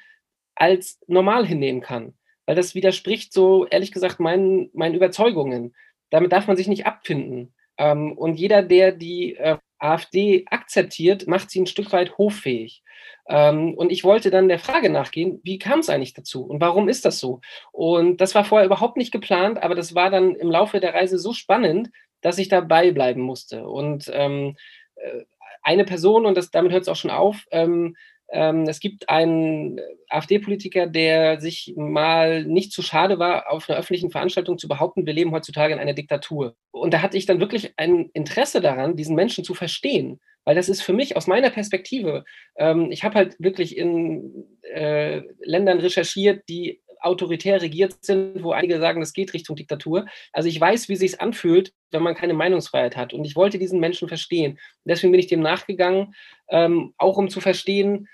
als 0.55 0.99
normal 1.07 1.45
hinnehmen 1.45 1.81
kann. 1.81 2.15
Weil 2.45 2.55
das 2.55 2.75
widerspricht 2.75 3.33
so, 3.33 3.65
ehrlich 3.67 3.91
gesagt, 3.91 4.19
meinen, 4.19 4.69
meinen 4.73 4.95
Überzeugungen. 4.95 5.73
Damit 6.09 6.31
darf 6.31 6.47
man 6.47 6.57
sich 6.57 6.67
nicht 6.67 6.85
abfinden. 6.85 7.53
Ähm, 7.77 8.17
und 8.17 8.35
jeder, 8.35 8.61
der 8.61 8.91
die 8.91 9.35
äh, 9.35 9.57
AfD 9.79 10.45
akzeptiert, 10.49 11.27
macht 11.27 11.49
sie 11.49 11.61
ein 11.61 11.67
Stück 11.67 11.91
weit 11.91 12.17
hoffähig. 12.17 12.83
Ähm, 13.27 13.73
und 13.73 13.91
ich 13.91 14.03
wollte 14.03 14.29
dann 14.29 14.47
der 14.47 14.59
Frage 14.59 14.89
nachgehen, 14.89 15.39
wie 15.43 15.57
kam 15.57 15.79
es 15.79 15.89
eigentlich 15.89 16.13
dazu 16.13 16.45
und 16.45 16.61
warum 16.61 16.87
ist 16.87 17.05
das 17.05 17.19
so? 17.19 17.41
Und 17.71 18.21
das 18.21 18.35
war 18.35 18.45
vorher 18.45 18.65
überhaupt 18.65 18.97
nicht 18.97 19.11
geplant, 19.11 19.61
aber 19.61 19.75
das 19.75 19.95
war 19.95 20.09
dann 20.11 20.35
im 20.35 20.51
Laufe 20.51 20.79
der 20.79 20.93
Reise 20.93 21.17
so 21.17 21.33
spannend, 21.33 21.89
dass 22.21 22.37
ich 22.37 22.49
dabei 22.49 22.91
bleiben 22.91 23.21
musste. 23.21 23.67
Und 23.67 24.09
ähm, 24.13 24.55
äh, 24.95 25.23
eine 25.63 25.85
Person, 25.85 26.25
und 26.25 26.37
das, 26.37 26.51
damit 26.51 26.71
hört 26.71 26.83
es 26.83 26.87
auch 26.87 26.95
schon 26.95 27.11
auf, 27.11 27.45
ähm, 27.51 27.95
es 28.27 28.79
gibt 28.79 29.07
einen 29.09 29.79
AfD-Politiker, 30.09 30.87
der 30.87 31.39
sich 31.39 31.73
mal 31.77 32.43
nicht 32.43 32.71
zu 32.71 32.81
schade 32.81 33.19
war, 33.19 33.51
auf 33.51 33.69
einer 33.69 33.79
öffentlichen 33.79 34.11
Veranstaltung 34.11 34.57
zu 34.57 34.67
behaupten, 34.67 35.05
wir 35.05 35.13
leben 35.13 35.31
heutzutage 35.31 35.73
in 35.73 35.79
einer 35.79 35.93
Diktatur. 35.93 36.55
Und 36.71 36.93
da 36.93 37.01
hatte 37.01 37.17
ich 37.17 37.25
dann 37.25 37.39
wirklich 37.39 37.73
ein 37.77 38.09
Interesse 38.13 38.61
daran, 38.61 38.95
diesen 38.95 39.15
Menschen 39.15 39.43
zu 39.43 39.53
verstehen. 39.53 40.19
Weil 40.45 40.55
das 40.55 40.69
ist 40.69 40.81
für 40.81 40.93
mich 40.93 41.17
aus 41.17 41.25
meiner 41.25 41.49
Perspektive, 41.49 42.23
ähm, 42.55 42.91
ich 42.91 43.03
habe 43.03 43.15
halt 43.15 43.35
wirklich 43.39 43.77
in 43.77 44.45
äh, 44.61 45.21
Ländern 45.39 45.79
recherchiert, 45.79 46.43
die 46.47 46.81
autoritär 47.05 47.61
regiert 47.61 48.03
sind, 48.03 48.43
wo 48.43 48.51
einige 48.51 48.79
sagen, 48.79 48.99
das 48.99 49.13
geht 49.13 49.33
Richtung 49.33 49.55
Diktatur. 49.55 50.05
Also 50.33 50.49
ich 50.49 50.59
weiß, 50.59 50.89
wie 50.89 50.93
es 50.93 50.99
sich 50.99 51.21
anfühlt, 51.21 51.73
wenn 51.91 52.03
man 52.03 52.15
keine 52.15 52.33
Meinungsfreiheit 52.33 52.97
hat. 52.97 53.13
Und 53.13 53.25
ich 53.25 53.35
wollte 53.35 53.59
diesen 53.59 53.79
Menschen 53.79 54.07
verstehen. 54.07 54.59
deswegen 54.83 55.11
bin 55.11 55.19
ich 55.19 55.27
dem 55.27 55.41
nachgegangen, 55.41 56.13
ähm, 56.49 56.93
auch 56.97 57.17
um 57.17 57.29
zu 57.29 57.41
verstehen, 57.41 58.07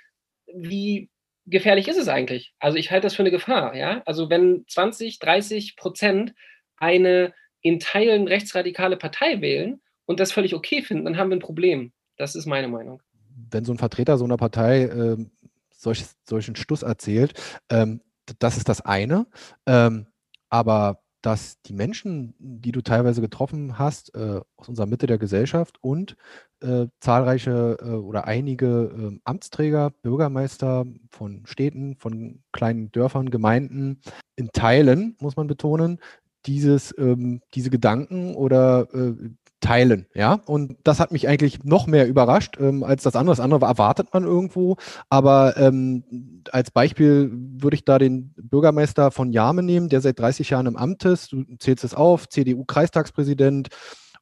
wie 0.54 1.10
gefährlich 1.46 1.88
ist 1.88 1.98
es 1.98 2.08
eigentlich? 2.08 2.54
Also 2.60 2.78
ich 2.78 2.92
halte 2.92 3.06
das 3.06 3.16
für 3.16 3.24
eine 3.24 3.32
Gefahr. 3.32 3.76
Ja? 3.76 4.02
Also 4.06 4.30
wenn 4.30 4.66
20, 4.68 5.20
30 5.20 5.76
Prozent 5.76 6.34
eine 6.78 7.34
in 7.62 7.80
Teilen 7.80 8.28
rechtsradikale 8.28 8.98
Partei 8.98 9.42
wählen 9.42 9.82
und 10.06 10.20
das 10.20 10.32
völlig 10.32 10.54
okay 10.56 10.82
finden, 10.82 11.06
dann 11.06 11.18
haben 11.18 11.30
wir 11.30 11.38
ein 11.38 11.42
Problem. 11.42 11.94
Das 12.18 12.36
ist 12.36 12.46
meine 12.46 12.68
Meinung. 12.68 13.02
Wenn 13.50 13.66
so 13.66 13.72
ein 13.72 13.78
Vertreter 13.78 14.18
so 14.18 14.26
einer 14.26 14.38
Partei 14.38 14.84
äh, 14.84 15.18
solch, 15.72 16.04
solchen 16.24 16.56
Stuss 16.56 16.84
erzählt, 16.84 17.34
ähm, 17.70 18.02
das 18.40 18.58
ist 18.58 18.70
das 18.70 18.82
eine. 18.82 19.28
Ähm, 19.66 20.08
aber 20.50 21.02
dass 21.22 21.62
die 21.62 21.74
Menschen, 21.74 22.34
die 22.40 22.72
du 22.72 22.82
teilweise 22.82 23.22
getroffen 23.22 23.78
hast, 23.78 24.16
äh, 24.16 24.42
aus 24.58 24.70
unserer 24.70 24.88
Mitte 24.88 25.06
der 25.06 25.20
Gesellschaft 25.20 25.78
und 25.82 26.16
äh, 26.62 26.88
zahlreiche 27.00 27.78
äh, 27.80 27.90
oder 27.90 28.26
einige 28.26 28.92
ähm, 28.94 29.22
Amtsträger, 29.24 29.92
Bürgermeister 30.02 30.86
von 31.12 31.46
Städten, 31.46 31.96
von 31.98 32.42
kleinen 32.52 32.92
Dörfern, 32.92 33.30
Gemeinden 33.30 34.02
in 34.36 34.50
Teilen, 34.52 35.16
muss 35.20 35.36
man 35.36 35.48
betonen, 35.48 36.00
dieses, 36.48 36.94
ähm, 36.98 37.42
diese 37.54 37.70
Gedanken 37.70 38.36
oder 38.36 38.88
äh, 38.94 39.14
teilen, 39.62 40.08
ja. 40.14 40.42
Und 40.46 40.76
das 40.84 41.00
hat 41.00 41.12
mich 41.12 41.28
eigentlich 41.28 41.64
noch 41.64 41.88
mehr 41.88 42.08
überrascht 42.08 42.58
ähm, 42.60 42.84
als 42.84 43.04
das 43.04 43.16
andere. 43.16 43.36
Das 43.36 43.40
andere 43.40 43.66
erwartet 43.66 44.10
man 44.14 44.24
irgendwo. 44.24 44.76
Aber 45.10 45.56
ähm, 45.58 46.04
als 46.52 46.72
Beispiel 46.72 47.32
würde 47.32 47.76
ich 47.76 47.86
da 47.86 48.00
den 48.00 48.34
Bürgermeister 48.36 49.12
von 49.12 49.32
Jame 49.32 49.64
nehmen, 49.64 49.88
der 49.88 50.02
seit 50.02 50.20
30 50.20 50.50
Jahren 50.50 50.66
im 50.66 50.76
Amt 50.76 51.06
ist. 51.06 51.32
Du 51.32 51.44
zählst 51.60 51.84
es 51.84 51.94
auf, 51.94 52.28
CDU-Kreistagspräsident 52.28 53.70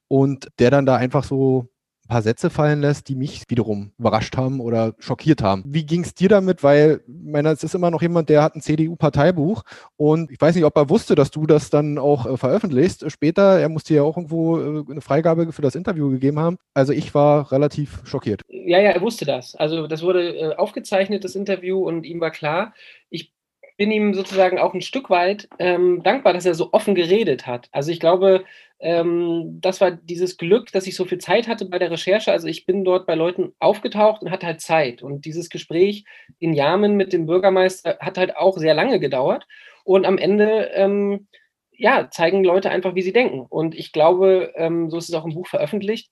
und 0.08 0.48
der 0.58 0.70
dann 0.70 0.86
da 0.86 0.96
einfach 0.96 1.24
so 1.24 1.68
paar 2.10 2.22
Sätze 2.22 2.50
fallen 2.50 2.80
lässt, 2.80 3.08
die 3.08 3.14
mich 3.14 3.44
wiederum 3.48 3.92
überrascht 3.98 4.36
haben 4.36 4.60
oder 4.60 4.94
schockiert 4.98 5.42
haben. 5.42 5.62
Wie 5.66 5.86
ging 5.86 6.02
es 6.02 6.12
dir 6.12 6.28
damit? 6.28 6.62
Weil, 6.62 7.00
ich 7.06 7.32
meine, 7.32 7.50
es 7.50 7.62
ist 7.62 7.74
immer 7.74 7.90
noch 7.90 8.02
jemand, 8.02 8.28
der 8.28 8.42
hat 8.42 8.54
ein 8.54 8.60
CDU-Parteibuch 8.60 9.62
und 9.96 10.30
ich 10.30 10.40
weiß 10.40 10.54
nicht, 10.56 10.64
ob 10.64 10.76
er 10.76 10.90
wusste, 10.90 11.14
dass 11.14 11.30
du 11.30 11.46
das 11.46 11.70
dann 11.70 11.98
auch 11.98 12.26
äh, 12.26 12.36
veröffentlichst. 12.36 13.10
Später, 13.10 13.60
er 13.60 13.68
musste 13.68 13.94
ja 13.94 14.02
auch 14.02 14.16
irgendwo 14.16 14.58
äh, 14.58 14.84
eine 14.90 15.00
Freigabe 15.00 15.52
für 15.52 15.62
das 15.62 15.76
Interview 15.76 16.10
gegeben 16.10 16.38
haben. 16.38 16.56
Also 16.74 16.92
ich 16.92 17.14
war 17.14 17.50
relativ 17.52 18.00
schockiert. 18.04 18.42
Ja, 18.48 18.80
ja, 18.80 18.90
er 18.90 19.00
wusste 19.00 19.24
das. 19.24 19.54
Also 19.54 19.86
das 19.86 20.02
wurde 20.02 20.36
äh, 20.36 20.56
aufgezeichnet, 20.56 21.24
das 21.24 21.36
Interview, 21.36 21.86
und 21.86 22.04
ihm 22.04 22.20
war 22.20 22.32
klar, 22.32 22.74
ich 23.08 23.32
bin 23.80 23.90
ihm 23.90 24.12
sozusagen 24.12 24.58
auch 24.58 24.74
ein 24.74 24.82
Stück 24.82 25.08
weit 25.08 25.48
ähm, 25.58 26.02
dankbar, 26.02 26.34
dass 26.34 26.44
er 26.44 26.52
so 26.52 26.68
offen 26.74 26.94
geredet 26.94 27.46
hat. 27.46 27.70
Also 27.72 27.90
ich 27.90 27.98
glaube, 27.98 28.44
ähm, 28.78 29.58
das 29.62 29.80
war 29.80 29.90
dieses 29.90 30.36
Glück, 30.36 30.70
dass 30.70 30.86
ich 30.86 30.94
so 30.94 31.06
viel 31.06 31.16
Zeit 31.16 31.48
hatte 31.48 31.64
bei 31.64 31.78
der 31.78 31.90
Recherche. 31.90 32.30
Also 32.30 32.46
ich 32.46 32.66
bin 32.66 32.84
dort 32.84 33.06
bei 33.06 33.14
Leuten 33.14 33.54
aufgetaucht 33.58 34.20
und 34.20 34.30
hatte 34.30 34.44
halt 34.44 34.60
Zeit. 34.60 35.02
Und 35.02 35.24
dieses 35.24 35.48
Gespräch 35.48 36.04
in 36.38 36.52
Yamen 36.52 36.98
mit 36.98 37.14
dem 37.14 37.24
Bürgermeister 37.24 37.96
hat 38.00 38.18
halt 38.18 38.36
auch 38.36 38.58
sehr 38.58 38.74
lange 38.74 39.00
gedauert. 39.00 39.46
Und 39.84 40.04
am 40.04 40.18
Ende, 40.18 40.70
ähm, 40.74 41.28
ja, 41.72 42.10
zeigen 42.10 42.44
Leute 42.44 42.68
einfach, 42.68 42.94
wie 42.94 43.02
sie 43.02 43.14
denken. 43.14 43.46
Und 43.48 43.74
ich 43.74 43.92
glaube, 43.92 44.52
ähm, 44.56 44.90
so 44.90 44.98
ist 44.98 45.08
es 45.08 45.14
auch 45.14 45.24
im 45.24 45.32
Buch 45.32 45.46
veröffentlicht. 45.46 46.10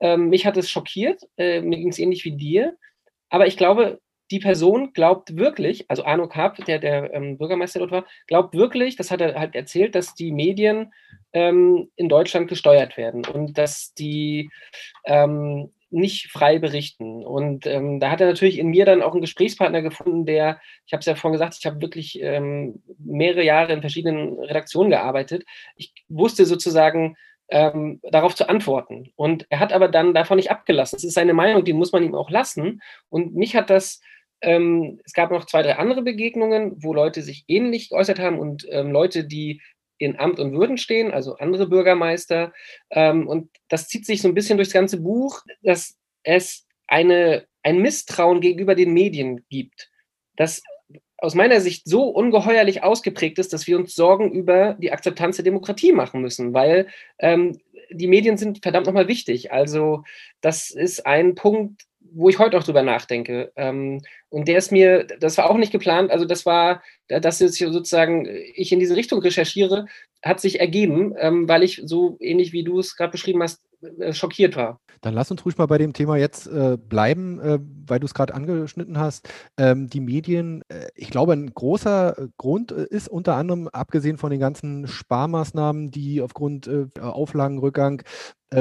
Ähm, 0.00 0.28
mich 0.28 0.44
hat 0.44 0.58
es 0.58 0.68
schockiert. 0.68 1.22
Äh, 1.38 1.62
mir 1.62 1.78
ging 1.78 1.88
es 1.88 1.98
ähnlich 1.98 2.26
wie 2.26 2.36
dir. 2.36 2.76
Aber 3.30 3.46
ich 3.46 3.56
glaube, 3.56 4.00
die 4.30 4.40
Person 4.40 4.92
glaubt 4.92 5.36
wirklich, 5.36 5.88
also 5.88 6.04
Arno 6.04 6.28
Karp, 6.28 6.64
der 6.64 6.78
der 6.78 7.12
ähm, 7.14 7.38
Bürgermeister 7.38 7.78
dort 7.78 7.90
war, 7.90 8.06
glaubt 8.26 8.54
wirklich, 8.54 8.96
das 8.96 9.10
hat 9.10 9.20
er 9.20 9.38
halt 9.38 9.54
erzählt, 9.54 9.94
dass 9.94 10.14
die 10.14 10.32
Medien 10.32 10.92
ähm, 11.32 11.90
in 11.96 12.08
Deutschland 12.08 12.48
gesteuert 12.48 12.96
werden 12.96 13.24
und 13.24 13.58
dass 13.58 13.94
die 13.94 14.50
ähm, 15.04 15.70
nicht 15.90 16.30
frei 16.32 16.58
berichten. 16.58 17.24
Und 17.24 17.66
ähm, 17.66 18.00
da 18.00 18.10
hat 18.10 18.20
er 18.20 18.26
natürlich 18.26 18.58
in 18.58 18.68
mir 18.68 18.84
dann 18.84 19.02
auch 19.02 19.12
einen 19.12 19.20
Gesprächspartner 19.20 19.82
gefunden, 19.82 20.26
der, 20.26 20.60
ich 20.86 20.92
habe 20.92 21.00
es 21.00 21.06
ja 21.06 21.14
vorhin 21.14 21.34
gesagt, 21.38 21.56
ich 21.58 21.66
habe 21.66 21.80
wirklich 21.80 22.20
ähm, 22.20 22.82
mehrere 22.98 23.44
Jahre 23.44 23.72
in 23.72 23.80
verschiedenen 23.80 24.38
Redaktionen 24.40 24.90
gearbeitet. 24.90 25.44
Ich 25.76 25.92
wusste 26.08 26.44
sozusagen, 26.44 27.16
ähm, 27.48 28.00
darauf 28.02 28.34
zu 28.34 28.48
antworten. 28.48 29.12
Und 29.16 29.46
er 29.50 29.60
hat 29.60 29.72
aber 29.72 29.88
dann 29.88 30.14
davon 30.14 30.36
nicht 30.36 30.50
abgelassen. 30.50 30.96
Es 30.96 31.04
ist 31.04 31.14
seine 31.14 31.34
Meinung, 31.34 31.64
die 31.64 31.72
muss 31.72 31.92
man 31.92 32.02
ihm 32.02 32.14
auch 32.14 32.30
lassen. 32.30 32.82
Und 33.08 33.34
mich 33.34 33.54
hat 33.54 33.70
das 33.70 34.00
ähm, 34.42 35.00
es 35.04 35.12
gab 35.12 35.30
noch 35.30 35.46
zwei, 35.46 35.62
drei 35.62 35.76
andere 35.76 36.02
Begegnungen, 36.02 36.82
wo 36.82 36.92
Leute 36.92 37.22
sich 37.22 37.44
ähnlich 37.48 37.90
geäußert 37.90 38.18
haben 38.18 38.38
und 38.38 38.66
ähm, 38.70 38.90
Leute, 38.90 39.24
die 39.24 39.60
in 39.98 40.18
Amt 40.18 40.38
und 40.38 40.52
Würden 40.52 40.78
stehen, 40.78 41.10
also 41.10 41.36
andere 41.36 41.66
Bürgermeister. 41.68 42.52
Ähm, 42.90 43.26
und 43.26 43.50
das 43.68 43.88
zieht 43.88 44.04
sich 44.04 44.20
so 44.20 44.28
ein 44.28 44.34
bisschen 44.34 44.58
durchs 44.58 44.72
ganze 44.72 45.00
Buch, 45.00 45.42
dass 45.62 45.96
es 46.22 46.66
eine, 46.86 47.46
ein 47.62 47.80
Misstrauen 47.80 48.40
gegenüber 48.40 48.74
den 48.74 48.92
Medien 48.92 49.44
gibt, 49.48 49.90
das 50.36 50.62
aus 51.18 51.34
meiner 51.34 51.60
Sicht 51.60 51.88
so 51.88 52.08
ungeheuerlich 52.08 52.82
ausgeprägt 52.82 53.38
ist, 53.38 53.52
dass 53.52 53.66
wir 53.66 53.78
uns 53.78 53.94
Sorgen 53.94 54.32
über 54.32 54.74
die 54.74 54.92
Akzeptanz 54.92 55.36
der 55.36 55.44
Demokratie 55.44 55.92
machen 55.92 56.20
müssen, 56.20 56.52
weil 56.52 56.88
ähm, 57.18 57.58
die 57.90 58.06
Medien 58.06 58.36
sind 58.36 58.62
verdammt 58.62 58.86
nochmal 58.86 59.08
wichtig. 59.08 59.52
Also 59.52 60.04
das 60.42 60.70
ist 60.70 61.06
ein 61.06 61.34
Punkt, 61.34 61.84
wo 62.12 62.28
ich 62.28 62.38
heute 62.38 62.58
auch 62.58 62.64
drüber 62.64 62.82
nachdenke. 62.82 63.52
Ähm, 63.56 64.02
und 64.28 64.48
der 64.48 64.58
ist 64.58 64.72
mir, 64.72 65.04
das 65.20 65.38
war 65.38 65.50
auch 65.50 65.56
nicht 65.56 65.72
geplant, 65.72 66.10
also 66.10 66.24
das 66.24 66.46
war, 66.46 66.82
dass 67.08 67.40
jetzt 67.40 67.58
sozusagen 67.58 68.28
ich 68.54 68.72
in 68.72 68.80
diese 68.80 68.96
Richtung 68.96 69.20
recherchiere, 69.20 69.86
hat 70.22 70.40
sich 70.40 70.60
ergeben, 70.60 71.14
ähm, 71.18 71.48
weil 71.48 71.62
ich 71.62 71.82
so 71.84 72.16
ähnlich 72.20 72.52
wie 72.52 72.64
du 72.64 72.80
es 72.80 72.96
gerade 72.96 73.12
beschrieben 73.12 73.42
hast, 73.42 73.62
äh, 74.00 74.12
schockiert 74.12 74.56
war. 74.56 74.80
Dann 75.00 75.14
lass 75.14 75.30
uns 75.30 75.44
ruhig 75.44 75.58
mal 75.58 75.66
bei 75.66 75.78
dem 75.78 75.92
Thema 75.92 76.16
jetzt 76.16 76.46
äh, 76.46 76.76
bleiben, 76.76 77.38
äh, 77.40 77.58
weil 77.86 78.00
du 78.00 78.06
es 78.06 78.14
gerade 78.14 78.34
angeschnitten 78.34 78.98
hast. 78.98 79.28
Ähm, 79.56 79.88
die 79.88 80.00
Medien, 80.00 80.62
äh, 80.68 80.88
ich 80.94 81.10
glaube, 81.10 81.32
ein 81.32 81.52
großer 81.52 82.18
äh, 82.18 82.28
Grund 82.36 82.72
äh, 82.72 82.86
ist 82.88 83.08
unter 83.08 83.36
anderem, 83.36 83.68
abgesehen 83.68 84.18
von 84.18 84.30
den 84.30 84.40
ganzen 84.40 84.86
Sparmaßnahmen, 84.86 85.90
die 85.90 86.20
aufgrund 86.20 86.70
Auflagenrückgang 87.00 88.02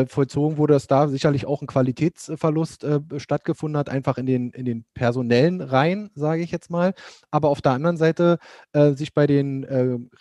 vollzogen 0.08 0.58
wurde, 0.58 0.74
dass 0.74 0.88
da 0.88 1.08
sicherlich 1.08 1.46
auch 1.46 1.62
ein 1.62 1.68
Qualitätsverlust 1.68 2.86
stattgefunden 3.18 3.78
hat, 3.78 3.90
einfach 3.90 4.18
in 4.18 4.26
den, 4.26 4.50
in 4.50 4.66
den 4.66 4.84
personellen 4.96 5.62
Reihen, 5.62 6.10
sage 6.16 6.42
ich 6.42 6.52
jetzt 6.52 6.72
mal. 6.72 6.94
Aber 7.30 7.50
auf 7.50 7.62
der 7.62 7.74
anderen 7.74 7.98
Seite 7.98 8.40
sich 8.74 9.14
bei 9.14 9.28
den 9.28 9.64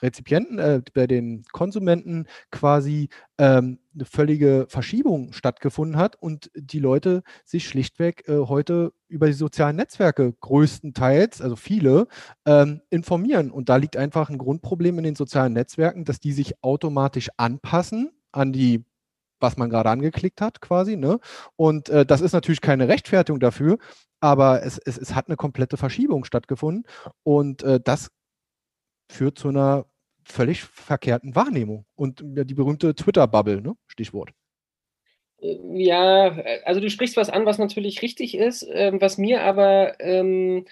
Rezipienten, 0.03 0.85
bei 0.95 1.07
den 1.07 1.45
Konsumenten 1.53 2.27
quasi 2.51 3.09
ähm, 3.39 3.79
eine 3.95 4.05
völlige 4.05 4.67
Verschiebung 4.69 5.33
stattgefunden 5.33 5.97
hat 5.97 6.04
und 6.17 6.51
die 6.55 6.79
Leute 6.79 7.23
sich 7.45 7.69
schlichtweg 7.69 8.29
äh, 8.29 8.39
heute 8.47 8.93
über 9.09 9.27
die 9.27 9.33
sozialen 9.33 9.77
Netzwerke 9.77 10.33
größtenteils, 10.41 11.41
also 11.41 11.57
viele, 11.57 12.07
ähm, 12.47 12.83
informieren. 12.91 13.51
Und 13.51 13.69
da 13.69 13.77
liegt 13.77 13.97
einfach 13.97 14.29
ein 14.29 14.39
Grundproblem 14.39 14.99
in 14.99 15.05
den 15.05 15.17
sozialen 15.17 15.53
Netzwerken, 15.53 16.05
dass 16.05 16.21
die 16.21 16.33
sich 16.33 16.63
automatisch 16.63 17.31
anpassen 17.37 18.11
an 18.33 18.53
die 18.53 18.85
was 19.41 19.57
man 19.57 19.69
gerade 19.69 19.91
angeklickt 19.91 20.41
hat, 20.41 20.61
quasi. 20.61 20.97
Ne? 20.97 21.21
Und 21.57 21.89
äh, 21.91 22.07
das 22.07 22.21
ist 22.21 22.33
natürlich 22.33 22.61
keine 22.61 22.89
Rechtfertigung 22.89 23.41
dafür, 23.41 23.79
aber 24.21 24.63
es, 24.63 24.79
es, 24.79 24.97
es 24.97 25.15
hat 25.15 25.29
eine 25.29 25.37
komplette 25.37 25.77
Verschiebung 25.77 26.25
stattgefunden. 26.25 26.85
Und 27.25 27.63
äh, 27.63 27.79
das 27.79 28.11
führt 29.11 29.39
zu 29.39 29.49
einer 29.49 29.87
völlig 30.25 30.65
verkehrten 30.65 31.35
Wahrnehmung. 31.37 31.85
Und 31.95 32.23
die 32.25 32.55
berühmte 32.55 32.95
Twitter-Bubble, 32.95 33.61
ne? 33.61 33.75
Stichwort. 33.87 34.31
Ja, 35.45 36.37
also 36.65 36.81
du 36.81 36.89
sprichst 36.89 37.19
was 37.19 37.29
an, 37.29 37.45
was 37.45 37.59
natürlich 37.59 38.01
richtig 38.01 38.35
ist, 38.35 38.67
ähm, 38.73 39.01
was 39.03 39.19
mir 39.19 39.43
aber 39.43 40.01
ähm, 40.01 40.65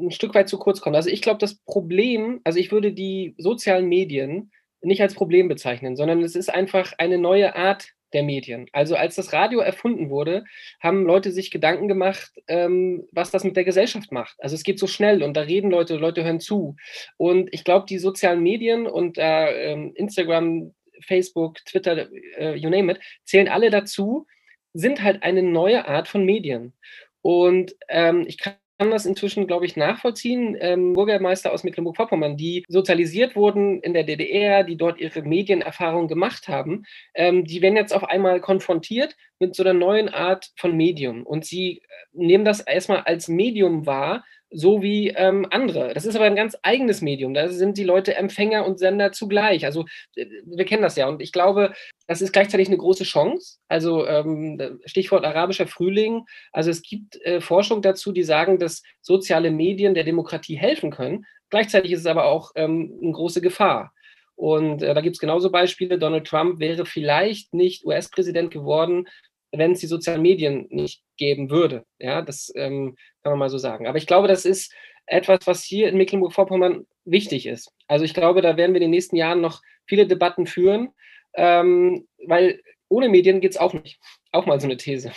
ein 0.00 0.10
Stück 0.10 0.34
weit 0.34 0.48
zu 0.48 0.58
kurz 0.58 0.80
kommt. 0.80 0.96
Also 0.96 1.08
ich 1.08 1.22
glaube, 1.22 1.38
das 1.38 1.54
Problem, 1.54 2.40
also 2.42 2.58
ich 2.58 2.72
würde 2.72 2.92
die 2.92 3.34
sozialen 3.38 3.88
Medien 3.88 4.50
nicht 4.82 5.00
als 5.02 5.14
Problem 5.14 5.46
bezeichnen, 5.46 5.94
sondern 5.94 6.20
es 6.22 6.34
ist 6.34 6.52
einfach 6.52 6.94
eine 6.98 7.18
neue 7.18 7.54
Art 7.54 7.92
der 8.12 8.24
Medien. 8.24 8.66
Also 8.72 8.96
als 8.96 9.14
das 9.14 9.32
Radio 9.32 9.60
erfunden 9.60 10.10
wurde, 10.10 10.44
haben 10.80 11.04
Leute 11.04 11.30
sich 11.30 11.52
Gedanken 11.52 11.86
gemacht, 11.86 12.32
ähm, 12.48 13.06
was 13.12 13.30
das 13.30 13.44
mit 13.44 13.56
der 13.56 13.64
Gesellschaft 13.64 14.10
macht. 14.10 14.36
Also 14.40 14.54
es 14.56 14.64
geht 14.64 14.80
so 14.80 14.88
schnell 14.88 15.22
und 15.22 15.36
da 15.36 15.42
reden 15.42 15.70
Leute, 15.70 15.96
Leute 15.96 16.24
hören 16.24 16.40
zu. 16.40 16.74
Und 17.18 17.50
ich 17.52 17.62
glaube, 17.62 17.86
die 17.88 17.98
sozialen 17.98 18.42
Medien 18.42 18.86
und 18.86 19.16
äh, 19.16 19.72
Instagram, 19.72 20.74
Facebook, 21.02 21.64
Twitter, 21.64 22.08
äh, 22.38 22.54
you 22.54 22.70
name 22.70 22.92
it, 22.92 23.00
zählen 23.24 23.48
alle 23.48 23.70
dazu, 23.70 24.26
sind 24.72 25.02
halt 25.02 25.22
eine 25.22 25.42
neue 25.42 25.86
Art 25.86 26.08
von 26.08 26.24
Medien. 26.24 26.74
Und 27.22 27.74
ähm, 27.88 28.24
ich 28.26 28.38
kann 28.38 28.54
das 28.78 29.04
inzwischen, 29.04 29.46
glaube 29.46 29.66
ich, 29.66 29.76
nachvollziehen. 29.76 30.56
Ähm, 30.58 30.94
Bürgermeister 30.94 31.52
aus 31.52 31.64
Mecklenburg-Vorpommern, 31.64 32.38
die 32.38 32.64
sozialisiert 32.66 33.36
wurden 33.36 33.82
in 33.82 33.92
der 33.92 34.04
DDR, 34.04 34.64
die 34.64 34.76
dort 34.76 34.98
ihre 34.98 35.20
Medienerfahrung 35.20 36.08
gemacht 36.08 36.48
haben, 36.48 36.84
ähm, 37.14 37.44
die 37.44 37.60
werden 37.60 37.76
jetzt 37.76 37.92
auf 37.92 38.04
einmal 38.04 38.40
konfrontiert 38.40 39.16
mit 39.38 39.54
so 39.54 39.62
einer 39.62 39.74
neuen 39.74 40.08
Art 40.08 40.50
von 40.56 40.74
Medium. 40.76 41.26
Und 41.26 41.44
sie 41.44 41.78
äh, 41.78 41.82
nehmen 42.12 42.44
das 42.44 42.60
erstmal 42.60 43.00
als 43.00 43.28
Medium 43.28 43.84
wahr, 43.84 44.24
so 44.50 44.82
wie 44.82 45.08
ähm, 45.10 45.46
andere. 45.50 45.94
Das 45.94 46.04
ist 46.04 46.16
aber 46.16 46.24
ein 46.24 46.36
ganz 46.36 46.56
eigenes 46.62 47.02
Medium. 47.02 47.34
Da 47.34 47.48
sind 47.48 47.78
die 47.78 47.84
Leute 47.84 48.16
Empfänger 48.16 48.66
und 48.66 48.78
Sender 48.78 49.12
zugleich. 49.12 49.64
Also 49.64 49.84
äh, 50.16 50.26
wir 50.44 50.64
kennen 50.64 50.82
das 50.82 50.96
ja. 50.96 51.08
Und 51.08 51.22
ich 51.22 51.32
glaube, 51.32 51.72
das 52.06 52.20
ist 52.20 52.32
gleichzeitig 52.32 52.68
eine 52.68 52.78
große 52.78 53.04
Chance. 53.04 53.58
Also 53.68 54.06
ähm, 54.06 54.80
Stichwort 54.84 55.24
arabischer 55.24 55.66
Frühling. 55.66 56.24
Also 56.52 56.70
es 56.70 56.82
gibt 56.82 57.16
äh, 57.24 57.40
Forschung 57.40 57.82
dazu, 57.82 58.12
die 58.12 58.24
sagen, 58.24 58.58
dass 58.58 58.82
soziale 59.00 59.50
Medien 59.50 59.94
der 59.94 60.04
Demokratie 60.04 60.56
helfen 60.56 60.90
können. 60.90 61.24
Gleichzeitig 61.50 61.92
ist 61.92 62.00
es 62.00 62.06
aber 62.06 62.26
auch 62.26 62.52
ähm, 62.56 62.98
eine 63.02 63.12
große 63.12 63.40
Gefahr. 63.40 63.92
Und 64.40 64.82
äh, 64.82 64.94
da 64.94 65.00
gibt 65.02 65.16
es 65.16 65.20
genauso 65.20 65.50
Beispiele. 65.50 65.98
Donald 65.98 66.26
Trump 66.26 66.60
wäre 66.60 66.86
vielleicht 66.86 67.52
nicht 67.52 67.84
US-Präsident 67.84 68.50
geworden, 68.50 69.06
wenn 69.52 69.72
es 69.72 69.80
die 69.80 69.86
sozialen 69.86 70.22
Medien 70.22 70.66
nicht 70.70 71.02
geben 71.16 71.50
würde. 71.50 71.84
Ja, 71.98 72.22
das 72.22 72.52
ähm, 72.56 72.96
kann 73.22 73.32
man 73.32 73.38
mal 73.38 73.50
so 73.50 73.58
sagen. 73.58 73.86
Aber 73.86 73.98
ich 73.98 74.06
glaube, 74.06 74.28
das 74.28 74.44
ist 74.44 74.72
etwas, 75.06 75.40
was 75.44 75.64
hier 75.64 75.88
in 75.88 75.96
Mecklenburg-Vorpommern 75.96 76.86
wichtig 77.04 77.46
ist. 77.46 77.72
Also 77.88 78.04
ich 78.04 78.14
glaube, 78.14 78.42
da 78.42 78.56
werden 78.56 78.72
wir 78.72 78.80
in 78.80 78.86
den 78.86 78.90
nächsten 78.90 79.16
Jahren 79.16 79.40
noch 79.40 79.60
viele 79.86 80.06
Debatten 80.06 80.46
führen, 80.46 80.90
ähm, 81.34 82.06
weil 82.26 82.60
ohne 82.88 83.08
Medien 83.08 83.40
geht 83.40 83.52
es 83.52 83.58
auch 83.58 83.72
nicht. 83.72 83.98
Auch 84.32 84.46
mal 84.46 84.60
so 84.60 84.66
eine 84.66 84.76
These. 84.76 85.12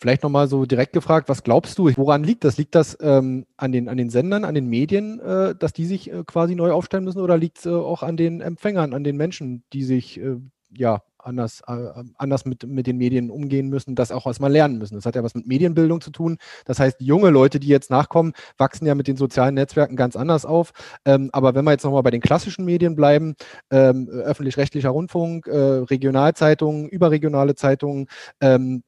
Vielleicht 0.00 0.22
nochmal 0.24 0.48
so 0.48 0.64
direkt 0.66 0.92
gefragt, 0.92 1.28
was 1.28 1.44
glaubst 1.44 1.78
du, 1.78 1.88
woran 1.96 2.24
liegt 2.24 2.42
das? 2.44 2.58
Liegt 2.58 2.74
das 2.74 2.98
ähm, 3.00 3.46
an, 3.56 3.70
den, 3.70 3.88
an 3.88 3.96
den 3.96 4.10
Sendern, 4.10 4.44
an 4.44 4.54
den 4.54 4.66
Medien, 4.66 5.20
äh, 5.20 5.54
dass 5.54 5.72
die 5.72 5.86
sich 5.86 6.10
äh, 6.10 6.24
quasi 6.26 6.56
neu 6.56 6.72
aufstellen 6.72 7.04
müssen 7.04 7.20
oder 7.20 7.38
liegt 7.38 7.58
es 7.58 7.66
äh, 7.66 7.70
auch 7.70 8.02
an 8.02 8.16
den 8.16 8.40
Empfängern, 8.40 8.94
an 8.94 9.04
den 9.04 9.16
Menschen, 9.16 9.62
die 9.72 9.84
sich 9.84 10.18
äh, 10.18 10.38
ja 10.76 11.02
anders, 11.22 11.62
äh, 11.66 12.04
anders 12.16 12.44
mit, 12.44 12.66
mit 12.66 12.86
den 12.86 12.98
Medien 12.98 13.30
umgehen 13.30 13.68
müssen, 13.68 13.94
das 13.94 14.12
auch 14.12 14.26
erstmal 14.26 14.52
lernen 14.52 14.78
müssen. 14.78 14.94
Das 14.94 15.06
hat 15.06 15.16
ja 15.16 15.22
was 15.22 15.34
mit 15.34 15.46
Medienbildung 15.46 16.00
zu 16.00 16.10
tun. 16.10 16.38
Das 16.64 16.78
heißt, 16.78 17.00
junge 17.00 17.30
Leute, 17.30 17.60
die 17.60 17.68
jetzt 17.68 17.90
nachkommen, 17.90 18.32
wachsen 18.58 18.86
ja 18.86 18.94
mit 18.94 19.08
den 19.08 19.16
sozialen 19.16 19.54
Netzwerken 19.54 19.96
ganz 19.96 20.16
anders 20.16 20.44
auf. 20.44 20.72
Ähm, 21.04 21.30
aber 21.32 21.54
wenn 21.54 21.64
wir 21.64 21.72
jetzt 21.72 21.84
nochmal 21.84 22.02
bei 22.02 22.10
den 22.10 22.20
klassischen 22.20 22.64
Medien 22.64 22.96
bleiben, 22.96 23.34
ähm, 23.70 24.08
öffentlich-rechtlicher 24.08 24.90
Rundfunk, 24.90 25.46
äh, 25.46 25.56
Regionalzeitungen, 25.56 26.88
überregionale 26.88 27.54
Zeitungen, 27.54 28.06
ähm, 28.40 28.82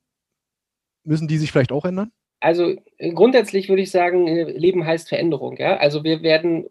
müssen 1.04 1.28
die 1.28 1.38
sich 1.38 1.52
vielleicht 1.52 1.72
auch 1.72 1.84
ändern? 1.84 2.10
Also 2.40 2.74
äh, 2.98 3.12
grundsätzlich 3.12 3.68
würde 3.68 3.82
ich 3.82 3.90
sagen, 3.90 4.26
äh, 4.26 4.44
Leben 4.44 4.84
heißt 4.84 5.08
Veränderung. 5.08 5.56
Ja? 5.56 5.76
Also 5.76 6.04
wir 6.04 6.22
werden, 6.22 6.66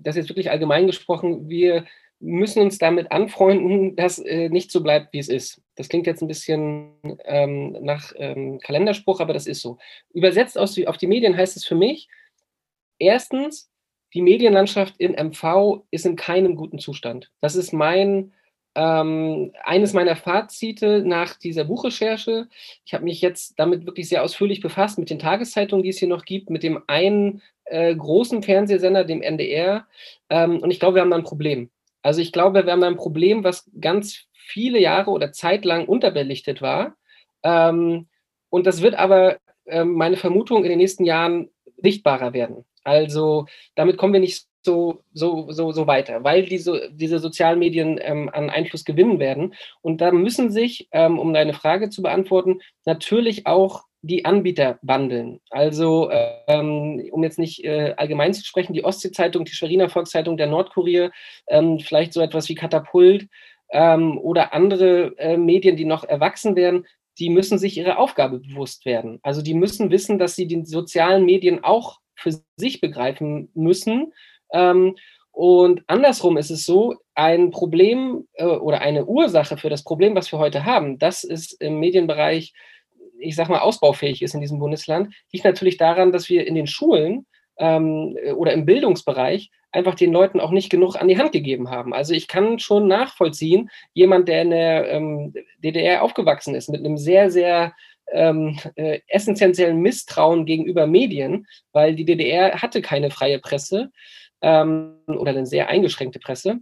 das 0.00 0.16
ist 0.16 0.28
wirklich 0.28 0.50
allgemein 0.50 0.86
gesprochen, 0.86 1.48
wir 1.48 1.84
müssen 2.20 2.62
uns 2.62 2.78
damit 2.78 3.10
anfreunden, 3.10 3.96
dass 3.96 4.18
äh, 4.18 4.50
nicht 4.50 4.70
so 4.70 4.82
bleibt, 4.82 5.12
wie 5.12 5.18
es 5.18 5.28
ist. 5.28 5.62
Das 5.74 5.88
klingt 5.88 6.06
jetzt 6.06 6.22
ein 6.22 6.28
bisschen 6.28 6.92
ähm, 7.24 7.72
nach 7.80 8.12
ähm, 8.16 8.60
Kalenderspruch, 8.60 9.20
aber 9.20 9.32
das 9.32 9.46
ist 9.46 9.62
so. 9.62 9.78
Übersetzt 10.12 10.58
aus, 10.58 10.78
auf 10.86 10.98
die 10.98 11.06
Medien 11.06 11.36
heißt 11.36 11.56
es 11.56 11.64
für 11.64 11.74
mich, 11.74 12.08
erstens, 12.98 13.70
die 14.12 14.22
Medienlandschaft 14.22 14.96
in 14.98 15.12
MV 15.12 15.82
ist 15.90 16.04
in 16.04 16.16
keinem 16.16 16.56
guten 16.56 16.78
Zustand. 16.78 17.30
Das 17.40 17.56
ist 17.56 17.72
mein 17.72 18.32
ähm, 18.74 19.52
eines 19.64 19.94
meiner 19.94 20.14
Fazite 20.14 21.02
nach 21.04 21.36
dieser 21.36 21.64
Buchrecherche. 21.64 22.48
Ich 22.84 22.94
habe 22.94 23.04
mich 23.04 23.20
jetzt 23.20 23.54
damit 23.58 23.86
wirklich 23.86 24.08
sehr 24.08 24.22
ausführlich 24.22 24.60
befasst 24.60 24.98
mit 24.98 25.10
den 25.10 25.18
Tageszeitungen, 25.18 25.82
die 25.82 25.88
es 25.88 25.98
hier 25.98 26.08
noch 26.08 26.24
gibt, 26.24 26.50
mit 26.50 26.62
dem 26.62 26.82
einen 26.86 27.42
äh, 27.64 27.94
großen 27.94 28.42
Fernsehsender, 28.42 29.04
dem 29.04 29.22
NDR. 29.22 29.86
Ähm, 30.28 30.60
und 30.60 30.70
ich 30.70 30.78
glaube, 30.78 30.96
wir 30.96 31.02
haben 31.02 31.10
da 31.10 31.16
ein 31.16 31.24
Problem. 31.24 31.70
Also 32.02 32.20
ich 32.20 32.32
glaube, 32.32 32.64
wir 32.64 32.72
haben 32.72 32.82
ein 32.82 32.96
Problem, 32.96 33.44
was 33.44 33.70
ganz 33.80 34.26
viele 34.32 34.80
Jahre 34.80 35.10
oder 35.10 35.32
zeitlang 35.32 35.86
unterbelichtet 35.86 36.62
war. 36.62 36.96
Ähm, 37.42 38.08
und 38.48 38.66
das 38.66 38.82
wird 38.82 38.94
aber, 38.94 39.38
äh, 39.66 39.84
meine 39.84 40.16
Vermutung, 40.16 40.64
in 40.64 40.70
den 40.70 40.78
nächsten 40.78 41.04
Jahren 41.04 41.50
sichtbarer 41.76 42.32
werden. 42.32 42.64
Also 42.84 43.46
damit 43.74 43.96
kommen 43.96 44.12
wir 44.12 44.20
nicht 44.20 44.46
so, 44.62 45.02
so, 45.12 45.50
so, 45.50 45.72
so 45.72 45.86
weiter, 45.86 46.22
weil 46.24 46.44
diese, 46.44 46.90
diese 46.92 47.18
sozialen 47.18 47.58
Medien 47.58 47.98
ähm, 48.02 48.28
an 48.32 48.50
Einfluss 48.50 48.84
gewinnen 48.84 49.18
werden. 49.18 49.54
Und 49.80 50.00
da 50.00 50.12
müssen 50.12 50.50
sich, 50.50 50.88
ähm, 50.92 51.18
um 51.18 51.32
deine 51.32 51.54
Frage 51.54 51.88
zu 51.88 52.02
beantworten, 52.02 52.60
natürlich 52.84 53.46
auch 53.46 53.84
die 54.02 54.24
Anbieter 54.24 54.78
wandeln. 54.82 55.40
Also, 55.50 56.10
ähm, 56.46 57.06
um 57.10 57.22
jetzt 57.22 57.38
nicht 57.38 57.64
äh, 57.64 57.94
allgemein 57.96 58.32
zu 58.32 58.44
sprechen, 58.44 58.72
die 58.72 58.84
Ostsee-Zeitung, 58.84 59.44
die 59.44 59.52
Schweriner 59.52 59.88
Volkszeitung, 59.88 60.36
der 60.36 60.46
Nordkurier, 60.46 61.10
ähm, 61.48 61.78
vielleicht 61.78 62.12
so 62.12 62.20
etwas 62.20 62.48
wie 62.48 62.54
Katapult 62.54 63.28
ähm, 63.70 64.18
oder 64.18 64.52
andere 64.54 65.14
äh, 65.18 65.36
Medien, 65.36 65.76
die 65.76 65.84
noch 65.84 66.04
erwachsen 66.04 66.56
werden, 66.56 66.86
die 67.18 67.28
müssen 67.28 67.58
sich 67.58 67.76
ihre 67.76 67.98
Aufgabe 67.98 68.38
bewusst 68.38 68.86
werden. 68.86 69.18
Also 69.22 69.42
die 69.42 69.54
müssen 69.54 69.90
wissen, 69.90 70.18
dass 70.18 70.34
sie 70.34 70.46
die 70.46 70.64
sozialen 70.64 71.24
Medien 71.24 71.62
auch 71.62 71.98
für 72.14 72.32
sich 72.56 72.80
begreifen 72.80 73.50
müssen. 73.54 74.12
Ähm, 74.52 74.96
und 75.32 75.82
andersrum 75.86 76.36
ist 76.38 76.50
es 76.50 76.64
so, 76.64 76.96
ein 77.14 77.50
Problem 77.50 78.26
äh, 78.34 78.44
oder 78.44 78.80
eine 78.80 79.04
Ursache 79.04 79.56
für 79.56 79.68
das 79.68 79.84
Problem, 79.84 80.14
was 80.14 80.32
wir 80.32 80.38
heute 80.38 80.64
haben, 80.64 80.98
das 80.98 81.22
ist 81.22 81.60
im 81.60 81.78
Medienbereich 81.78 82.54
ich 83.20 83.36
sag 83.36 83.48
mal, 83.48 83.60
ausbaufähig 83.60 84.22
ist 84.22 84.34
in 84.34 84.40
diesem 84.40 84.58
Bundesland, 84.58 85.14
liegt 85.32 85.44
natürlich 85.44 85.76
daran, 85.76 86.12
dass 86.12 86.28
wir 86.28 86.46
in 86.46 86.54
den 86.54 86.66
Schulen 86.66 87.26
ähm, 87.58 88.16
oder 88.36 88.52
im 88.52 88.64
Bildungsbereich 88.64 89.50
einfach 89.72 89.94
den 89.94 90.12
Leuten 90.12 90.40
auch 90.40 90.50
nicht 90.50 90.70
genug 90.70 90.96
an 90.96 91.08
die 91.08 91.18
Hand 91.18 91.32
gegeben 91.32 91.70
haben. 91.70 91.94
Also 91.94 92.12
ich 92.12 92.26
kann 92.26 92.58
schon 92.58 92.88
nachvollziehen, 92.88 93.70
jemand, 93.92 94.28
der 94.28 94.42
in 94.42 94.50
der 94.50 94.90
ähm, 94.90 95.34
DDR 95.58 96.02
aufgewachsen 96.02 96.54
ist, 96.54 96.68
mit 96.68 96.80
einem 96.80 96.96
sehr, 96.96 97.30
sehr 97.30 97.74
ähm, 98.12 98.58
äh, 98.74 99.00
essentiellen 99.06 99.80
Misstrauen 99.80 100.44
gegenüber 100.44 100.86
Medien, 100.86 101.46
weil 101.72 101.94
die 101.94 102.04
DDR 102.04 102.60
hatte 102.60 102.82
keine 102.82 103.10
freie 103.10 103.38
Presse 103.38 103.90
ähm, 104.42 104.96
oder 105.06 105.30
eine 105.30 105.46
sehr 105.46 105.68
eingeschränkte 105.68 106.18
Presse 106.18 106.60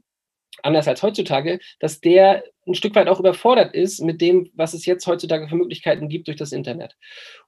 anders 0.62 0.88
als 0.88 1.02
heutzutage, 1.02 1.60
dass 1.78 2.00
der 2.00 2.44
ein 2.66 2.74
Stück 2.74 2.94
weit 2.94 3.08
auch 3.08 3.20
überfordert 3.20 3.74
ist 3.74 4.00
mit 4.02 4.20
dem, 4.20 4.50
was 4.54 4.74
es 4.74 4.86
jetzt 4.86 5.06
heutzutage 5.06 5.48
für 5.48 5.56
Möglichkeiten 5.56 6.08
gibt 6.08 6.28
durch 6.28 6.36
das 6.36 6.52
Internet. 6.52 6.96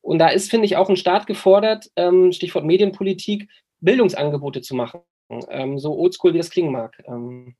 Und 0.00 0.18
da 0.18 0.28
ist, 0.28 0.50
finde 0.50 0.66
ich, 0.66 0.76
auch 0.76 0.88
ein 0.88 0.96
Staat 0.96 1.26
gefordert, 1.26 1.90
ähm, 1.96 2.32
Stichwort 2.32 2.64
Medienpolitik, 2.64 3.48
Bildungsangebote 3.80 4.62
zu 4.62 4.74
machen. 4.74 5.00
Ähm, 5.48 5.78
so 5.78 5.96
oldschool, 5.96 6.34
wie 6.34 6.38
das 6.38 6.50
klingen 6.50 6.72
mag. 6.72 6.96
Ähm. 7.06 7.54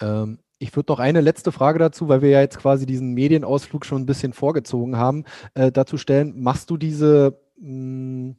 ähm 0.00 0.38
ich 0.58 0.74
würde 0.76 0.92
noch 0.92 0.98
eine 0.98 1.20
letzte 1.20 1.52
Frage 1.52 1.78
dazu, 1.78 2.08
weil 2.08 2.22
wir 2.22 2.30
ja 2.30 2.40
jetzt 2.40 2.58
quasi 2.58 2.86
diesen 2.86 3.12
Medienausflug 3.12 3.84
schon 3.84 4.02
ein 4.02 4.06
bisschen 4.06 4.32
vorgezogen 4.32 4.96
haben, 4.96 5.24
äh, 5.54 5.70
dazu 5.70 5.98
stellen. 5.98 6.40
Machst 6.40 6.70
du 6.70 6.76
diese, 6.76 7.38
mh, 7.56 7.68
hm, 7.68 8.36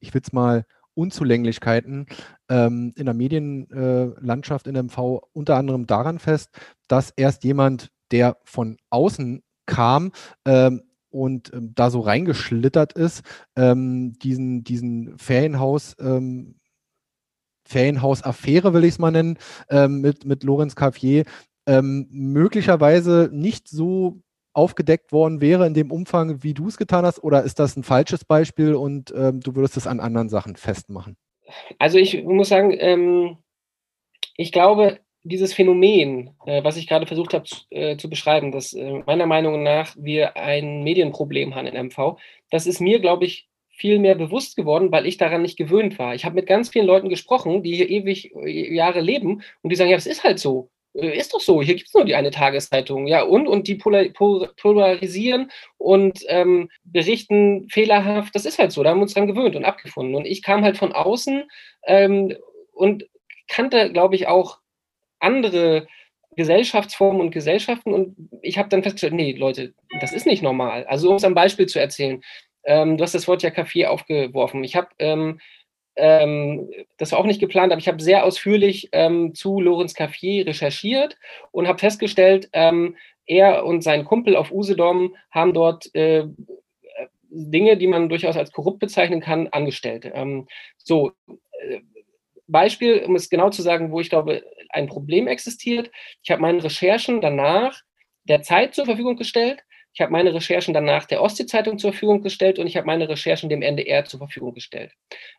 ich 0.00 0.14
will 0.14 0.22
es 0.24 0.32
mal, 0.32 0.64
Unzulänglichkeiten 0.94 2.06
ähm, 2.48 2.92
in 2.96 3.06
der 3.06 3.14
Medienlandschaft 3.14 4.66
in 4.66 4.76
MV 4.76 5.22
unter 5.32 5.56
anderem 5.56 5.86
daran 5.86 6.18
fest, 6.18 6.50
dass 6.88 7.10
erst 7.10 7.44
jemand, 7.44 7.90
der 8.10 8.38
von 8.44 8.76
außen 8.90 9.42
kam, 9.66 10.12
ähm, 10.44 10.82
und 11.10 11.52
ähm, 11.52 11.72
da 11.74 11.90
so 11.90 12.00
reingeschlittert 12.00 12.92
ist, 12.92 13.22
ähm, 13.56 14.12
diesen, 14.18 14.64
diesen 14.64 15.18
Ferienhaus, 15.18 15.96
ähm, 15.98 16.56
Ferienhaus-Affäre, 17.66 18.72
will 18.72 18.84
ich 18.84 18.94
es 18.94 18.98
mal 18.98 19.10
nennen, 19.10 19.38
ähm, 19.68 20.00
mit, 20.00 20.24
mit 20.24 20.42
Lorenz 20.44 20.74
Cavier, 20.74 21.24
ähm, 21.66 22.08
möglicherweise 22.10 23.28
nicht 23.32 23.68
so 23.68 24.22
aufgedeckt 24.60 25.10
worden 25.10 25.40
wäre 25.40 25.66
in 25.66 25.72
dem 25.72 25.90
Umfang, 25.90 26.42
wie 26.42 26.52
du 26.52 26.68
es 26.68 26.76
getan 26.76 27.06
hast? 27.06 27.24
Oder 27.24 27.44
ist 27.44 27.58
das 27.58 27.76
ein 27.76 27.82
falsches 27.82 28.26
Beispiel 28.26 28.74
und 28.74 29.10
ähm, 29.16 29.40
du 29.40 29.54
würdest 29.54 29.78
es 29.78 29.86
an 29.86 30.00
anderen 30.00 30.28
Sachen 30.28 30.56
festmachen? 30.56 31.16
Also 31.78 31.96
ich 31.96 32.22
muss 32.24 32.50
sagen, 32.50 32.76
ähm, 32.78 33.38
ich 34.36 34.52
glaube, 34.52 35.00
dieses 35.22 35.54
Phänomen, 35.54 36.36
äh, 36.44 36.62
was 36.62 36.76
ich 36.76 36.86
gerade 36.86 37.06
versucht 37.06 37.32
habe 37.32 37.44
äh, 37.70 37.96
zu 37.96 38.10
beschreiben, 38.10 38.52
dass 38.52 38.74
äh, 38.74 39.02
meiner 39.06 39.24
Meinung 39.24 39.62
nach 39.62 39.96
wir 39.98 40.36
ein 40.36 40.82
Medienproblem 40.82 41.54
haben 41.54 41.66
in 41.66 41.86
MV, 41.86 42.18
das 42.50 42.66
ist 42.66 42.80
mir, 42.80 43.00
glaube 43.00 43.24
ich, 43.24 43.48
viel 43.70 43.98
mehr 43.98 44.14
bewusst 44.14 44.56
geworden, 44.56 44.92
weil 44.92 45.06
ich 45.06 45.16
daran 45.16 45.40
nicht 45.40 45.56
gewöhnt 45.56 45.98
war. 45.98 46.14
Ich 46.14 46.26
habe 46.26 46.34
mit 46.34 46.46
ganz 46.46 46.68
vielen 46.68 46.86
Leuten 46.86 47.08
gesprochen, 47.08 47.62
die 47.62 47.76
hier 47.76 47.88
ewig 47.88 48.34
äh, 48.36 48.74
Jahre 48.74 49.00
leben 49.00 49.40
und 49.62 49.70
die 49.70 49.76
sagen, 49.76 49.90
ja, 49.90 49.96
das 49.96 50.06
ist 50.06 50.22
halt 50.22 50.38
so. 50.38 50.70
Äh, 50.94 51.16
ist 51.18 51.34
doch 51.34 51.40
so, 51.40 51.62
hier 51.62 51.74
gibt 51.74 51.88
es 51.88 51.94
nur 51.94 52.04
die 52.04 52.14
eine 52.14 52.30
Tageszeitung, 52.30 53.06
ja, 53.06 53.22
und, 53.22 53.46
und 53.48 53.68
die 53.68 53.76
polarisieren 53.76 55.50
und 55.78 56.20
ähm, 56.28 56.70
berichten 56.84 57.68
fehlerhaft, 57.68 58.34
das 58.34 58.44
ist 58.44 58.58
halt 58.58 58.72
so, 58.72 58.82
da 58.82 58.90
haben 58.90 58.98
wir 58.98 59.02
uns 59.02 59.14
dran 59.14 59.26
gewöhnt 59.26 59.56
und 59.56 59.64
abgefunden. 59.64 60.14
Und 60.14 60.26
ich 60.26 60.42
kam 60.42 60.64
halt 60.64 60.78
von 60.78 60.92
außen 60.92 61.44
ähm, 61.86 62.36
und 62.72 63.08
kannte, 63.48 63.92
glaube 63.92 64.14
ich, 64.14 64.28
auch 64.28 64.58
andere 65.20 65.86
Gesellschaftsformen 66.36 67.20
und 67.20 67.32
Gesellschaften 67.32 67.92
und 67.92 68.16
ich 68.42 68.56
habe 68.56 68.68
dann 68.68 68.82
festgestellt, 68.82 69.14
nee, 69.14 69.32
Leute, 69.32 69.74
das 70.00 70.12
ist 70.12 70.26
nicht 70.26 70.42
normal. 70.42 70.84
Also 70.86 71.10
um 71.10 71.16
es 71.16 71.24
am 71.24 71.34
Beispiel 71.34 71.66
zu 71.66 71.80
erzählen, 71.80 72.22
ähm, 72.64 72.96
du 72.96 73.02
hast 73.02 73.14
das 73.14 73.26
Wort 73.26 73.42
ja 73.42 73.50
Café 73.50 73.86
aufgeworfen. 73.86 74.62
Ich 74.64 74.76
habe 74.76 74.88
ähm, 75.96 76.70
das 76.96 77.12
war 77.12 77.18
auch 77.18 77.26
nicht 77.26 77.40
geplant, 77.40 77.72
aber 77.72 77.80
ich 77.80 77.88
habe 77.88 78.02
sehr 78.02 78.24
ausführlich 78.24 78.88
ähm, 78.92 79.34
zu 79.34 79.60
Lorenz 79.60 79.94
Caffier 79.94 80.46
recherchiert 80.46 81.16
und 81.52 81.68
habe 81.68 81.78
festgestellt, 81.78 82.48
ähm, 82.52 82.96
er 83.26 83.64
und 83.64 83.82
sein 83.82 84.04
Kumpel 84.04 84.36
auf 84.36 84.50
Usedom 84.50 85.14
haben 85.30 85.54
dort 85.54 85.94
äh, 85.94 86.24
Dinge, 87.30 87.76
die 87.76 87.86
man 87.86 88.08
durchaus 88.08 88.36
als 88.36 88.52
korrupt 88.52 88.80
bezeichnen 88.80 89.20
kann, 89.20 89.48
angestellt. 89.48 90.10
Ähm, 90.12 90.48
so, 90.76 91.12
äh, 91.26 91.80
Beispiel, 92.48 93.04
um 93.06 93.14
es 93.14 93.30
genau 93.30 93.50
zu 93.50 93.62
sagen, 93.62 93.92
wo 93.92 94.00
ich 94.00 94.10
glaube, 94.10 94.42
ein 94.70 94.88
Problem 94.88 95.28
existiert. 95.28 95.90
Ich 96.22 96.30
habe 96.30 96.42
meine 96.42 96.62
Recherchen 96.62 97.20
danach 97.20 97.80
der 98.24 98.42
Zeit 98.42 98.74
zur 98.74 98.86
Verfügung 98.86 99.16
gestellt 99.16 99.64
ich 99.92 100.00
habe 100.00 100.12
meine 100.12 100.32
Recherchen 100.32 100.72
danach 100.72 101.04
der 101.04 101.22
Ostsee-Zeitung 101.22 101.78
zur 101.78 101.92
Verfügung 101.92 102.22
gestellt 102.22 102.58
und 102.58 102.66
ich 102.66 102.76
habe 102.76 102.86
meine 102.86 103.08
Recherchen 103.08 103.48
dem 103.48 103.62
NDR 103.62 104.04
zur 104.04 104.18
Verfügung 104.18 104.54
gestellt. 104.54 104.92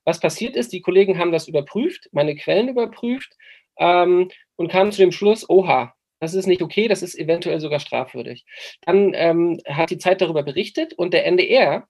Was 0.04 0.20
passiert 0.20 0.56
ist, 0.56 0.74
die 0.74 0.82
Kollegen 0.82 1.18
haben 1.18 1.32
das 1.32 1.48
überprüft, 1.48 2.10
meine 2.12 2.36
Quellen 2.36 2.68
überprüft 2.68 3.36
ähm, 3.78 4.30
und 4.58 4.72
kamen 4.72 4.92
zu 4.92 5.00
dem 5.00 5.12
Schluss, 5.12 5.50
oha, 5.50 5.94
das 6.20 6.34
ist 6.34 6.48
nicht 6.48 6.62
okay, 6.62 6.88
das 6.88 7.02
ist 7.02 7.18
eventuell 7.18 7.60
sogar 7.60 7.80
strafwürdig. 7.80 8.46
Dann 8.82 9.14
ähm, 9.16 9.60
hat 9.68 9.90
die 9.90 9.98
Zeit 9.98 10.22
darüber 10.22 10.44
berichtet 10.44 10.94
und 10.94 11.14
der 11.14 11.26
NDR 11.26 11.88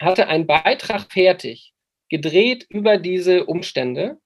hatte 0.00 0.28
einen 0.28 0.46
Beitrag 0.46 1.10
fertig, 1.10 1.72
gedreht 2.08 2.66
über 2.68 2.98
diese 2.98 3.46
Umstände. 3.46 4.18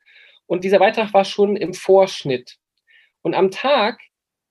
Und 0.47 0.65
dieser 0.65 0.81
Beitrag 0.81 1.15
war 1.15 1.25
schon 1.25 1.57
im 1.57 1.73
Vorschnitt. 1.73 2.57
Und 3.23 3.35
am 3.35 3.51
Tag, 3.51 4.01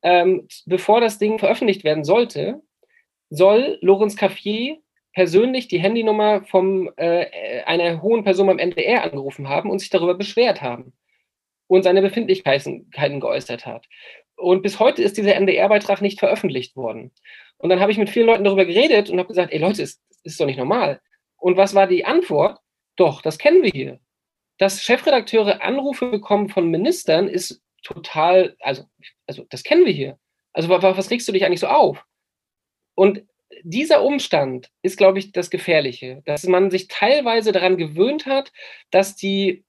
ähm, 0.04 0.48
bevor 0.66 1.02
das 1.02 1.18
Ding 1.18 1.38
veröffentlicht 1.38 1.84
werden 1.84 2.04
sollte, 2.04 2.62
soll 3.32 3.80
Lorenz 3.82 4.16
Caffier 4.16 4.78
persönlich 5.14 5.68
die 5.68 5.80
Handynummer 5.80 6.44
von 6.44 6.92
äh, 6.98 7.64
einer 7.66 8.02
hohen 8.02 8.24
Person 8.24 8.48
beim 8.48 8.60
NDR 8.60 9.04
angerufen 9.04 9.50
haben 9.50 9.70
und 9.70 9.80
sich 9.80 9.90
darüber 9.90 10.14
beschwert 10.14 10.62
haben 10.62 10.94
und 11.68 11.84
seine 11.84 12.02
Befindlichkeiten 12.02 12.90
geäußert 12.92 13.66
hat. 13.66 13.88
Und 14.36 14.62
bis 14.62 14.80
heute 14.80 15.02
ist 15.02 15.18
dieser 15.18 15.36
NDR-Beitrag 15.36 16.02
nicht 16.02 16.20
veröffentlicht 16.20 16.76
worden. 16.76 17.12
Und 17.58 17.70
dann 17.70 17.80
habe 17.80 17.92
ich 17.92 17.98
mit 17.98 18.10
vielen 18.10 18.26
Leuten 18.26 18.44
darüber 18.44 18.66
geredet 18.66 19.10
und 19.10 19.18
habe 19.18 19.30
gesagt, 19.30 19.54
ey 19.54 19.60
Leute, 19.60 19.82
das 19.82 20.02
ist 20.24 20.40
doch 20.40 20.46
nicht 20.46 20.58
normal. 20.58 21.00
Und 21.38 21.58
was 21.58 21.74
war 21.74 21.88
die 21.88 22.06
Antwort? 22.06 22.60
Doch, 22.96 23.22
das 23.22 23.38
kennen 23.38 23.64
wir 23.64 23.72
hier. 23.72 24.00
Dass 24.58 24.84
Chefredakteure 24.84 25.62
Anrufe 25.62 26.10
bekommen 26.10 26.50
von 26.50 26.70
Ministern 26.70 27.28
ist 27.28 27.62
total, 27.84 28.56
also, 28.60 28.84
also 29.26 29.46
das 29.50 29.64
kennen 29.64 29.86
wir 29.86 29.94
hier. 29.94 30.18
Also 30.54 30.70
was 30.70 31.10
regst 31.10 31.28
du 31.28 31.32
dich 31.32 31.46
eigentlich 31.46 31.62
so 31.62 31.68
auf? 31.68 32.04
Und 32.96 33.24
dieser 33.64 34.04
Umstand 34.04 34.70
ist, 34.82 34.98
glaube 34.98 35.20
ich, 35.20 35.32
das 35.32 35.50
Gefährliche, 35.50 36.22
dass 36.26 36.46
man 36.46 36.72
sich 36.72 36.88
teilweise 36.88 37.52
daran 37.52 37.78
gewöhnt 37.78 38.26
hat, 38.26 38.52
dass 38.92 39.16
die 39.16 39.64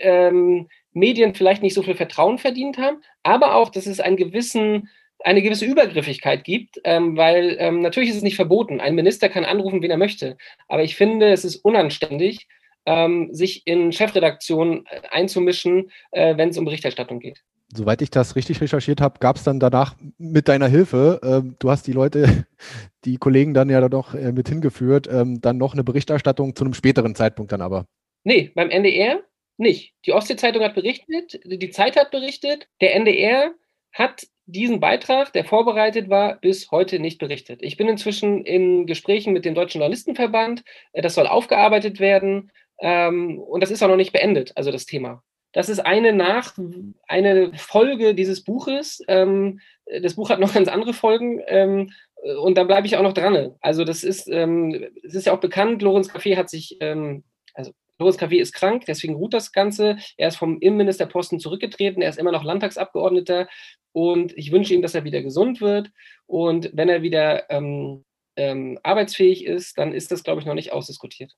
ähm, 0.00 0.68
Medien 0.92 1.34
vielleicht 1.34 1.62
nicht 1.62 1.74
so 1.74 1.82
viel 1.82 1.94
Vertrauen 1.94 2.38
verdient 2.38 2.78
haben, 2.78 3.02
aber 3.22 3.54
auch, 3.54 3.70
dass 3.70 3.86
es 3.86 4.00
einen 4.00 4.16
gewissen, 4.16 4.88
eine 5.20 5.42
gewisse 5.42 5.64
Übergriffigkeit 5.64 6.44
gibt, 6.44 6.80
ähm, 6.84 7.16
weil 7.16 7.56
ähm, 7.58 7.80
natürlich 7.80 8.10
ist 8.10 8.16
es 8.16 8.22
nicht 8.22 8.36
verboten. 8.36 8.80
Ein 8.80 8.94
Minister 8.94 9.28
kann 9.28 9.44
anrufen, 9.44 9.82
wen 9.82 9.90
er 9.90 9.96
möchte, 9.96 10.36
aber 10.68 10.82
ich 10.82 10.96
finde, 10.96 11.32
es 11.32 11.44
ist 11.44 11.56
unanständig, 11.56 12.48
ähm, 12.86 13.32
sich 13.32 13.66
in 13.66 13.92
Chefredaktionen 13.92 14.86
äh, 14.86 15.02
einzumischen, 15.10 15.90
äh, 16.10 16.36
wenn 16.36 16.48
es 16.48 16.58
um 16.58 16.64
Berichterstattung 16.64 17.20
geht 17.20 17.42
soweit 17.74 18.02
ich 18.02 18.10
das 18.10 18.36
richtig 18.36 18.60
recherchiert 18.60 19.00
habe, 19.00 19.18
gab 19.20 19.36
es 19.36 19.44
dann 19.44 19.60
danach 19.60 19.96
mit 20.18 20.48
deiner 20.48 20.68
Hilfe, 20.68 21.20
ähm, 21.22 21.56
du 21.58 21.70
hast 21.70 21.86
die 21.86 21.92
Leute, 21.92 22.46
die 23.04 23.16
Kollegen 23.16 23.54
dann 23.54 23.70
ja 23.70 23.86
doch 23.88 24.14
äh, 24.14 24.32
mit 24.32 24.48
hingeführt, 24.48 25.08
ähm, 25.10 25.40
dann 25.40 25.58
noch 25.58 25.72
eine 25.72 25.84
Berichterstattung 25.84 26.54
zu 26.54 26.64
einem 26.64 26.74
späteren 26.74 27.14
Zeitpunkt 27.14 27.52
dann 27.52 27.62
aber. 27.62 27.86
Nee, 28.24 28.52
beim 28.54 28.70
NDR 28.70 29.20
nicht. 29.56 29.94
Die 30.06 30.12
Ostsee-Zeitung 30.12 30.62
hat 30.62 30.74
berichtet, 30.74 31.40
die 31.44 31.70
Zeit 31.70 31.96
hat 31.96 32.10
berichtet, 32.10 32.68
der 32.80 32.94
NDR 32.94 33.52
hat 33.92 34.26
diesen 34.46 34.80
Beitrag, 34.80 35.32
der 35.32 35.44
vorbereitet 35.44 36.08
war, 36.08 36.36
bis 36.40 36.70
heute 36.70 36.98
nicht 36.98 37.18
berichtet. 37.18 37.60
Ich 37.62 37.76
bin 37.76 37.88
inzwischen 37.88 38.44
in 38.44 38.86
Gesprächen 38.86 39.32
mit 39.32 39.44
dem 39.44 39.54
Deutschen 39.54 39.80
Journalistenverband. 39.80 40.64
Äh, 40.92 41.02
das 41.02 41.14
soll 41.14 41.26
aufgearbeitet 41.26 42.00
werden. 42.00 42.50
Ähm, 42.80 43.38
und 43.38 43.62
das 43.62 43.70
ist 43.70 43.82
auch 43.82 43.88
noch 43.88 43.96
nicht 43.96 44.12
beendet, 44.12 44.52
also 44.56 44.72
das 44.72 44.86
Thema. 44.86 45.22
Das 45.52 45.68
ist 45.68 45.80
eine 45.80 46.12
nach 46.12 46.56
eine 47.06 47.52
Folge 47.54 48.14
dieses 48.14 48.44
Buches. 48.44 49.02
Ähm, 49.08 49.60
das 50.02 50.14
Buch 50.14 50.30
hat 50.30 50.40
noch 50.40 50.54
ganz 50.54 50.68
andere 50.68 50.92
Folgen 50.92 51.40
ähm, 51.46 51.90
und 52.40 52.56
da 52.56 52.64
bleibe 52.64 52.86
ich 52.86 52.96
auch 52.96 53.02
noch 53.02 53.14
dran. 53.14 53.54
Also 53.60 53.84
das 53.84 54.04
ist, 54.04 54.28
ähm, 54.28 54.88
es 55.02 55.14
ist 55.14 55.26
ja 55.26 55.32
auch 55.32 55.40
bekannt, 55.40 55.82
Lorenz 55.82 56.10
Café 56.10 56.36
hat 56.36 56.50
sich, 56.50 56.78
also 56.80 57.72
Lorenz 57.98 58.18
Café 58.18 58.40
ist 58.40 58.52
krank, 58.52 58.84
deswegen 58.86 59.14
ruht 59.14 59.34
das 59.34 59.52
Ganze. 59.52 59.98
Er 60.16 60.28
ist 60.28 60.36
vom 60.36 60.58
Innenministerposten 60.60 61.38
zurückgetreten, 61.38 62.02
er 62.02 62.10
ist 62.10 62.18
immer 62.18 62.32
noch 62.32 62.44
Landtagsabgeordneter 62.44 63.48
und 63.92 64.36
ich 64.36 64.52
wünsche 64.52 64.74
ihm, 64.74 64.82
dass 64.82 64.94
er 64.94 65.04
wieder 65.04 65.22
gesund 65.22 65.60
wird 65.60 65.90
und 66.26 66.70
wenn 66.72 66.88
er 66.88 67.02
wieder 67.02 67.50
ähm, 67.50 68.04
ähm, 68.36 68.78
arbeitsfähig 68.82 69.44
ist, 69.44 69.78
dann 69.78 69.92
ist 69.92 70.12
das, 70.12 70.24
glaube 70.24 70.40
ich, 70.40 70.46
noch 70.46 70.54
nicht 70.54 70.72
ausdiskutiert. 70.72 71.36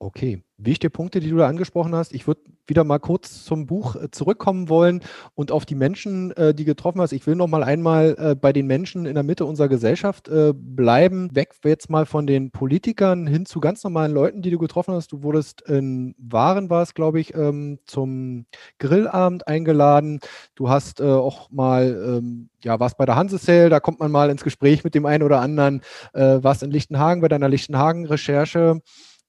Okay, 0.00 0.42
wichtige 0.58 0.90
Punkte, 0.90 1.20
die 1.20 1.30
du 1.30 1.36
da 1.36 1.46
angesprochen 1.48 1.94
hast. 1.94 2.12
Ich 2.12 2.26
würde 2.26 2.42
wieder 2.66 2.84
mal 2.84 2.98
kurz 2.98 3.44
zum 3.44 3.66
Buch 3.66 3.96
äh, 3.96 4.10
zurückkommen 4.10 4.68
wollen 4.68 5.00
und 5.34 5.52
auf 5.52 5.64
die 5.64 5.76
Menschen, 5.76 6.32
äh, 6.32 6.52
die 6.52 6.64
getroffen 6.64 7.00
hast. 7.00 7.12
Ich 7.12 7.26
will 7.26 7.36
noch 7.36 7.46
mal 7.46 7.62
einmal 7.62 8.16
äh, 8.18 8.34
bei 8.34 8.52
den 8.52 8.66
Menschen 8.66 9.06
in 9.06 9.14
der 9.14 9.22
Mitte 9.22 9.44
unserer 9.44 9.68
Gesellschaft 9.68 10.30
bleiben. 10.54 11.34
Weg 11.34 11.54
jetzt 11.64 11.90
mal 11.90 12.06
von 12.06 12.26
den 12.26 12.50
Politikern 12.50 13.26
hin 13.26 13.46
zu 13.46 13.60
ganz 13.60 13.84
normalen 13.84 14.12
Leuten, 14.12 14.42
die 14.42 14.50
du 14.50 14.58
getroffen 14.58 14.94
hast. 14.94 15.12
Du 15.12 15.22
wurdest 15.22 15.62
in 15.62 16.14
Waren, 16.18 16.70
war 16.70 16.82
es, 16.82 16.94
glaube 16.94 17.20
ich, 17.20 17.34
ähm, 17.34 17.78
zum 17.86 18.46
Grillabend 18.78 19.46
eingeladen. 19.46 20.20
Du 20.54 20.68
hast 20.68 21.00
auch 21.00 21.50
mal 21.50 22.18
ähm, 22.18 22.48
ja, 22.62 22.80
warst 22.80 22.96
bei 22.96 23.06
der 23.06 23.16
Hansesale, 23.16 23.68
da 23.68 23.80
kommt 23.80 24.00
man 24.00 24.10
mal 24.10 24.30
ins 24.30 24.42
Gespräch 24.42 24.84
mit 24.84 24.94
dem 24.94 25.06
einen 25.06 25.22
oder 25.22 25.40
anderen, 25.40 25.82
warst 26.12 26.62
in 26.62 26.70
Lichtenhagen 26.70 27.20
bei 27.20 27.28
deiner 27.28 27.48
Lichtenhagen-Recherche 27.48 28.80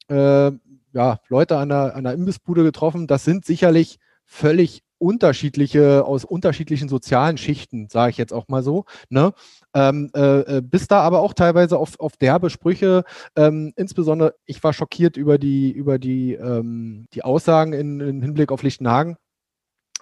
äh, 0.10 0.52
ja, 0.94 1.20
Leute 1.28 1.58
an 1.58 1.72
einer, 1.72 1.94
an 1.96 2.06
einer 2.06 2.14
Imbissbude 2.14 2.64
getroffen. 2.64 3.08
Das 3.08 3.26
sind 3.26 3.46
sicherlich 3.46 4.00
völlig 4.26 4.86
unterschiedliche, 4.98 6.06
aus 6.06 6.24
unterschiedlichen 6.26 6.88
sozialen 6.88 7.38
Schichten, 7.38 7.90
sage 7.90 8.12
ich 8.12 8.18
jetzt 8.18 8.34
auch 8.34 8.48
mal 8.48 8.64
so. 8.64 8.86
Ne? 9.10 9.34
Ähm, 9.74 10.10
äh, 10.16 10.58
äh, 10.58 10.62
bis 10.62 10.88
da 10.88 11.02
aber 11.02 11.20
auch 11.20 11.34
teilweise 11.34 11.78
auf, 11.78 12.00
auf 12.00 12.18
derbe 12.18 12.50
Sprüche, 12.50 13.04
ähm, 13.36 13.74
insbesondere, 13.76 14.36
ich 14.46 14.64
war 14.64 14.74
schockiert 14.74 15.18
über 15.18 15.38
die, 15.38 15.72
über 15.72 16.00
die, 16.00 16.34
ähm, 16.34 17.08
die 17.14 17.24
Aussagen 17.24 17.74
in, 17.74 18.00
in, 18.00 18.22
Hinblick 18.22 18.52
auf 18.52 18.64
Lichtenhagen 18.64 19.18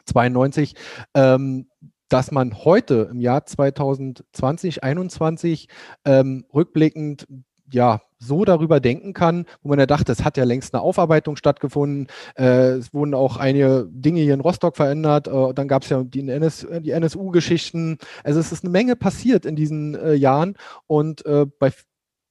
92, 0.05 0.75
ähm, 1.15 1.67
dass 2.07 2.31
man 2.31 2.63
heute 2.63 3.09
im 3.11 3.19
Jahr 3.19 3.45
2020, 3.45 4.25
2021 4.33 5.67
ähm, 6.05 6.45
rückblickend 6.53 7.27
ja, 7.71 8.01
so 8.25 8.45
darüber 8.45 8.79
denken 8.79 9.13
kann, 9.13 9.45
wo 9.61 9.69
man 9.69 9.79
ja 9.79 9.85
dachte, 9.85 10.11
es 10.11 10.23
hat 10.23 10.37
ja 10.37 10.43
längst 10.43 10.73
eine 10.73 10.81
Aufarbeitung 10.81 11.35
stattgefunden. 11.35 12.07
Äh, 12.37 12.77
es 12.77 12.93
wurden 12.93 13.13
auch 13.13 13.37
einige 13.37 13.87
Dinge 13.89 14.21
hier 14.21 14.33
in 14.33 14.39
Rostock 14.39 14.75
verändert. 14.75 15.27
Äh, 15.27 15.53
dann 15.53 15.67
gab 15.67 15.83
es 15.83 15.89
ja 15.89 16.03
die, 16.03 16.27
NS, 16.27 16.67
die 16.79 16.91
NSU-Geschichten. 16.91 17.97
Also 18.23 18.39
es 18.39 18.51
ist 18.51 18.63
eine 18.63 18.71
Menge 18.71 18.95
passiert 18.95 19.45
in 19.45 19.55
diesen 19.55 19.95
äh, 19.95 20.13
Jahren 20.13 20.55
und 20.87 21.25
äh, 21.25 21.45
bei 21.59 21.71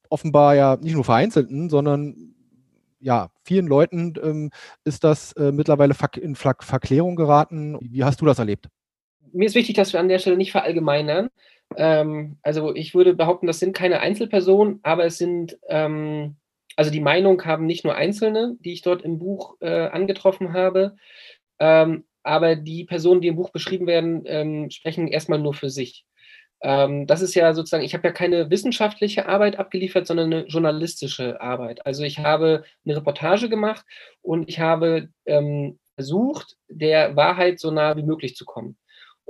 offenbar 0.08 0.54
ja 0.54 0.76
nicht 0.76 0.94
nur 0.94 1.04
Vereinzelten, 1.04 1.70
sondern 1.70 2.34
ja, 3.00 3.30
vielen 3.42 3.66
Leuten 3.66 4.14
ähm, 4.22 4.50
ist 4.84 5.04
das 5.04 5.32
äh, 5.32 5.50
mittlerweile 5.50 5.94
in 6.20 6.36
Verklärung 6.36 7.16
geraten. 7.16 7.76
Wie 7.80 8.04
hast 8.04 8.20
du 8.20 8.26
das 8.26 8.38
erlebt? 8.38 8.68
Mir 9.32 9.46
ist 9.46 9.54
wichtig, 9.54 9.74
dass 9.76 9.92
wir 9.92 10.00
an 10.00 10.08
der 10.08 10.18
Stelle 10.18 10.36
nicht 10.36 10.52
verallgemeinern. 10.52 11.30
Ähm, 11.76 12.38
also 12.42 12.74
ich 12.74 12.94
würde 12.94 13.14
behaupten, 13.14 13.46
das 13.46 13.58
sind 13.58 13.74
keine 13.74 14.00
Einzelpersonen, 14.00 14.80
aber 14.82 15.04
es 15.04 15.18
sind, 15.18 15.58
ähm, 15.68 16.36
also 16.76 16.90
die 16.90 17.00
Meinung 17.00 17.44
haben 17.44 17.66
nicht 17.66 17.84
nur 17.84 17.94
Einzelne, 17.94 18.56
die 18.60 18.72
ich 18.72 18.82
dort 18.82 19.02
im 19.02 19.18
Buch 19.18 19.56
äh, 19.60 19.88
angetroffen 19.88 20.52
habe, 20.52 20.96
ähm, 21.58 22.04
aber 22.22 22.56
die 22.56 22.84
Personen, 22.84 23.20
die 23.20 23.28
im 23.28 23.36
Buch 23.36 23.50
beschrieben 23.50 23.86
werden, 23.86 24.22
ähm, 24.26 24.70
sprechen 24.70 25.08
erstmal 25.08 25.38
nur 25.38 25.54
für 25.54 25.70
sich. 25.70 26.04
Ähm, 26.62 27.06
das 27.06 27.22
ist 27.22 27.34
ja 27.34 27.52
sozusagen, 27.54 27.84
ich 27.84 27.94
habe 27.94 28.06
ja 28.06 28.12
keine 28.12 28.48
wissenschaftliche 28.50 29.26
Arbeit 29.26 29.58
abgeliefert, 29.58 30.06
sondern 30.06 30.32
eine 30.32 30.46
journalistische 30.46 31.40
Arbeit. 31.40 31.84
Also 31.84 32.04
ich 32.04 32.20
habe 32.20 32.64
eine 32.84 32.96
Reportage 32.96 33.48
gemacht 33.48 33.84
und 34.22 34.48
ich 34.48 34.60
habe 34.60 35.08
ähm, 35.26 35.78
versucht, 35.96 36.56
der 36.68 37.16
Wahrheit 37.16 37.58
so 37.58 37.70
nah 37.70 37.96
wie 37.96 38.04
möglich 38.04 38.36
zu 38.36 38.44
kommen. 38.44 38.76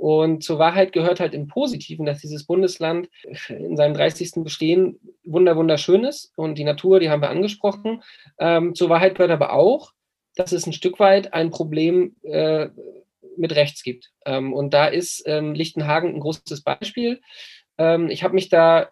Und 0.03 0.43
zur 0.43 0.59
Wahrheit 0.59 0.91
gehört 0.91 1.21
halt 1.21 1.33
im 1.33 1.47
Positiven, 1.47 2.05
dass 2.05 2.19
dieses 2.19 2.45
Bundesland 2.45 3.09
in 3.47 3.77
seinem 3.77 3.93
30. 3.93 4.43
Bestehen 4.43 4.99
wunder 5.23 5.55
wunderschön 5.55 6.03
ist 6.03 6.33
und 6.35 6.57
die 6.57 6.65
Natur, 6.65 6.99
die 6.99 7.09
haben 7.09 7.21
wir 7.21 7.29
angesprochen. 7.29 8.03
Ähm, 8.37 8.75
zur 8.75 8.89
Wahrheit 8.89 9.15
gehört 9.15 9.31
aber 9.31 9.53
auch, 9.53 9.93
dass 10.35 10.51
es 10.51 10.67
ein 10.67 10.73
Stück 10.73 10.99
weit 10.99 11.33
ein 11.33 11.51
Problem 11.51 12.17
äh, 12.23 12.67
mit 13.37 13.55
rechts 13.55 13.81
gibt. 13.81 14.11
Ähm, 14.25 14.51
und 14.51 14.73
da 14.73 14.87
ist 14.87 15.23
ähm, 15.25 15.53
Lichtenhagen 15.53 16.13
ein 16.13 16.19
großes 16.19 16.63
Beispiel. 16.63 17.21
Ähm, 17.77 18.09
ich 18.09 18.25
habe 18.25 18.33
mich 18.33 18.49
da, 18.49 18.89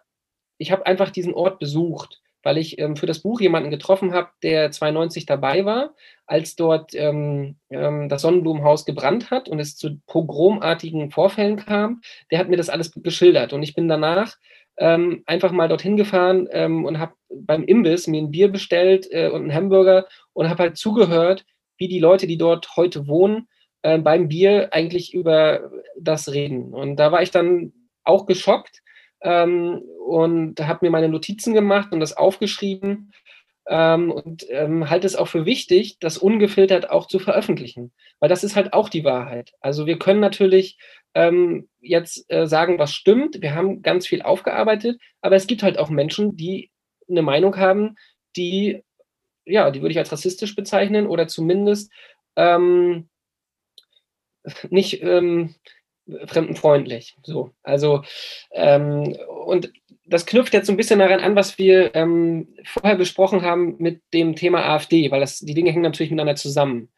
ich 0.56 0.72
habe 0.72 0.86
einfach 0.86 1.10
diesen 1.10 1.34
Ort 1.34 1.58
besucht 1.58 2.21
weil 2.42 2.58
ich 2.58 2.78
ähm, 2.78 2.96
für 2.96 3.06
das 3.06 3.20
Buch 3.20 3.40
jemanden 3.40 3.70
getroffen 3.70 4.12
habe, 4.12 4.30
der 4.42 4.70
92 4.70 5.26
dabei 5.26 5.64
war, 5.64 5.94
als 6.26 6.56
dort 6.56 6.94
ähm, 6.94 7.56
ähm, 7.70 8.08
das 8.08 8.22
Sonnenblumenhaus 8.22 8.84
gebrannt 8.84 9.30
hat 9.30 9.48
und 9.48 9.60
es 9.60 9.76
zu 9.76 9.98
pogromartigen 10.06 11.10
Vorfällen 11.10 11.56
kam. 11.56 12.00
Der 12.30 12.38
hat 12.38 12.48
mir 12.48 12.56
das 12.56 12.70
alles 12.70 12.92
geschildert 12.94 13.52
und 13.52 13.62
ich 13.62 13.74
bin 13.74 13.88
danach 13.88 14.36
ähm, 14.78 15.22
einfach 15.26 15.52
mal 15.52 15.68
dorthin 15.68 15.96
gefahren 15.96 16.48
ähm, 16.50 16.84
und 16.84 16.98
habe 16.98 17.14
beim 17.28 17.64
Imbiss 17.64 18.06
mir 18.06 18.22
ein 18.22 18.30
Bier 18.30 18.50
bestellt 18.50 19.06
äh, 19.10 19.28
und 19.28 19.42
einen 19.42 19.54
Hamburger 19.54 20.06
und 20.32 20.48
habe 20.48 20.62
halt 20.62 20.76
zugehört, 20.76 21.44
wie 21.76 21.88
die 21.88 22.00
Leute, 22.00 22.26
die 22.26 22.38
dort 22.38 22.76
heute 22.76 23.06
wohnen, 23.06 23.48
äh, 23.82 23.98
beim 23.98 24.28
Bier 24.28 24.68
eigentlich 24.72 25.12
über 25.14 25.70
das 25.98 26.32
reden. 26.32 26.72
Und 26.72 26.96
da 26.96 27.12
war 27.12 27.22
ich 27.22 27.30
dann 27.30 27.72
auch 28.04 28.26
geschockt 28.26 28.82
ähm, 29.22 29.82
und 30.06 30.60
habe 30.60 30.80
mir 30.82 30.90
meine 30.90 31.08
Notizen 31.08 31.54
gemacht 31.54 31.92
und 31.92 32.00
das 32.00 32.16
aufgeschrieben 32.16 33.12
ähm, 33.68 34.10
und 34.10 34.44
ähm, 34.50 34.90
halte 34.90 35.06
es 35.06 35.16
auch 35.16 35.28
für 35.28 35.46
wichtig, 35.46 35.98
das 36.00 36.18
ungefiltert 36.18 36.90
auch 36.90 37.06
zu 37.06 37.18
veröffentlichen, 37.18 37.92
weil 38.18 38.28
das 38.28 38.44
ist 38.44 38.56
halt 38.56 38.72
auch 38.72 38.88
die 38.88 39.04
Wahrheit. 39.04 39.52
Also 39.60 39.86
wir 39.86 39.98
können 39.98 40.20
natürlich 40.20 40.78
ähm, 41.14 41.68
jetzt 41.80 42.30
äh, 42.30 42.46
sagen, 42.46 42.78
was 42.78 42.92
stimmt. 42.92 43.40
Wir 43.40 43.54
haben 43.54 43.82
ganz 43.82 44.06
viel 44.06 44.22
aufgearbeitet, 44.22 45.00
aber 45.20 45.36
es 45.36 45.46
gibt 45.46 45.62
halt 45.62 45.78
auch 45.78 45.90
Menschen, 45.90 46.36
die 46.36 46.70
eine 47.08 47.22
Meinung 47.22 47.56
haben, 47.56 47.96
die, 48.36 48.82
ja, 49.44 49.70
die 49.70 49.82
würde 49.82 49.92
ich 49.92 49.98
als 49.98 50.12
rassistisch 50.12 50.56
bezeichnen 50.56 51.06
oder 51.06 51.28
zumindest 51.28 51.92
ähm, 52.36 53.08
nicht 54.70 55.02
ähm, 55.02 55.54
fremdenfreundlich. 56.26 57.16
So, 57.22 57.50
also 57.62 58.02
ähm, 58.52 59.16
und 59.44 59.72
das 60.06 60.26
knüpft 60.26 60.52
jetzt 60.52 60.66
so 60.66 60.72
ein 60.72 60.76
bisschen 60.76 60.98
daran 60.98 61.20
an, 61.20 61.36
was 61.36 61.58
wir 61.58 61.94
ähm, 61.94 62.48
vorher 62.64 62.96
besprochen 62.96 63.42
haben 63.42 63.76
mit 63.78 64.02
dem 64.12 64.34
Thema 64.34 64.64
AfD, 64.64 65.10
weil 65.10 65.20
das, 65.20 65.38
die 65.38 65.54
Dinge 65.54 65.70
hängen 65.70 65.82
natürlich 65.82 66.10
miteinander 66.10 66.36
zusammen. 66.36 66.90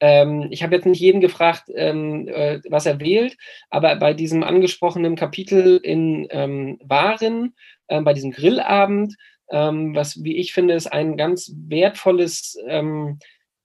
Ähm, 0.00 0.48
ich 0.50 0.62
habe 0.62 0.74
jetzt 0.74 0.86
nicht 0.86 1.00
jeden 1.00 1.20
gefragt, 1.20 1.64
ähm, 1.74 2.28
äh, 2.28 2.60
was 2.68 2.86
er 2.86 3.00
wählt, 3.00 3.36
aber 3.70 3.96
bei 3.96 4.14
diesem 4.14 4.42
angesprochenen 4.42 5.16
Kapitel 5.16 5.78
in 5.82 6.26
ähm, 6.30 6.78
Waren, 6.82 7.54
äh, 7.86 8.00
bei 8.00 8.12
diesem 8.12 8.32
Grillabend, 8.32 9.14
ähm, 9.50 9.94
was, 9.94 10.22
wie 10.22 10.36
ich 10.36 10.52
finde, 10.52 10.74
ist 10.74 10.92
ein 10.92 11.16
ganz 11.16 11.52
wertvolles 11.56 12.58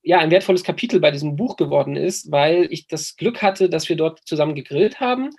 ja, 0.07 0.19
ein 0.19 0.31
wertvolles 0.31 0.63
Kapitel 0.63 1.01
bei 1.01 1.11
diesem 1.11 1.35
Buch 1.35 1.57
geworden 1.57 1.97
ist, 1.97 2.31
weil 2.31 2.67
ich 2.71 2.87
das 2.87 3.17
Glück 3.17 3.41
hatte, 3.41 3.69
dass 3.69 3.89
wir 3.89 3.97
dort 3.97 4.21
zusammen 4.25 4.55
gegrillt 4.55 5.01
haben 5.01 5.31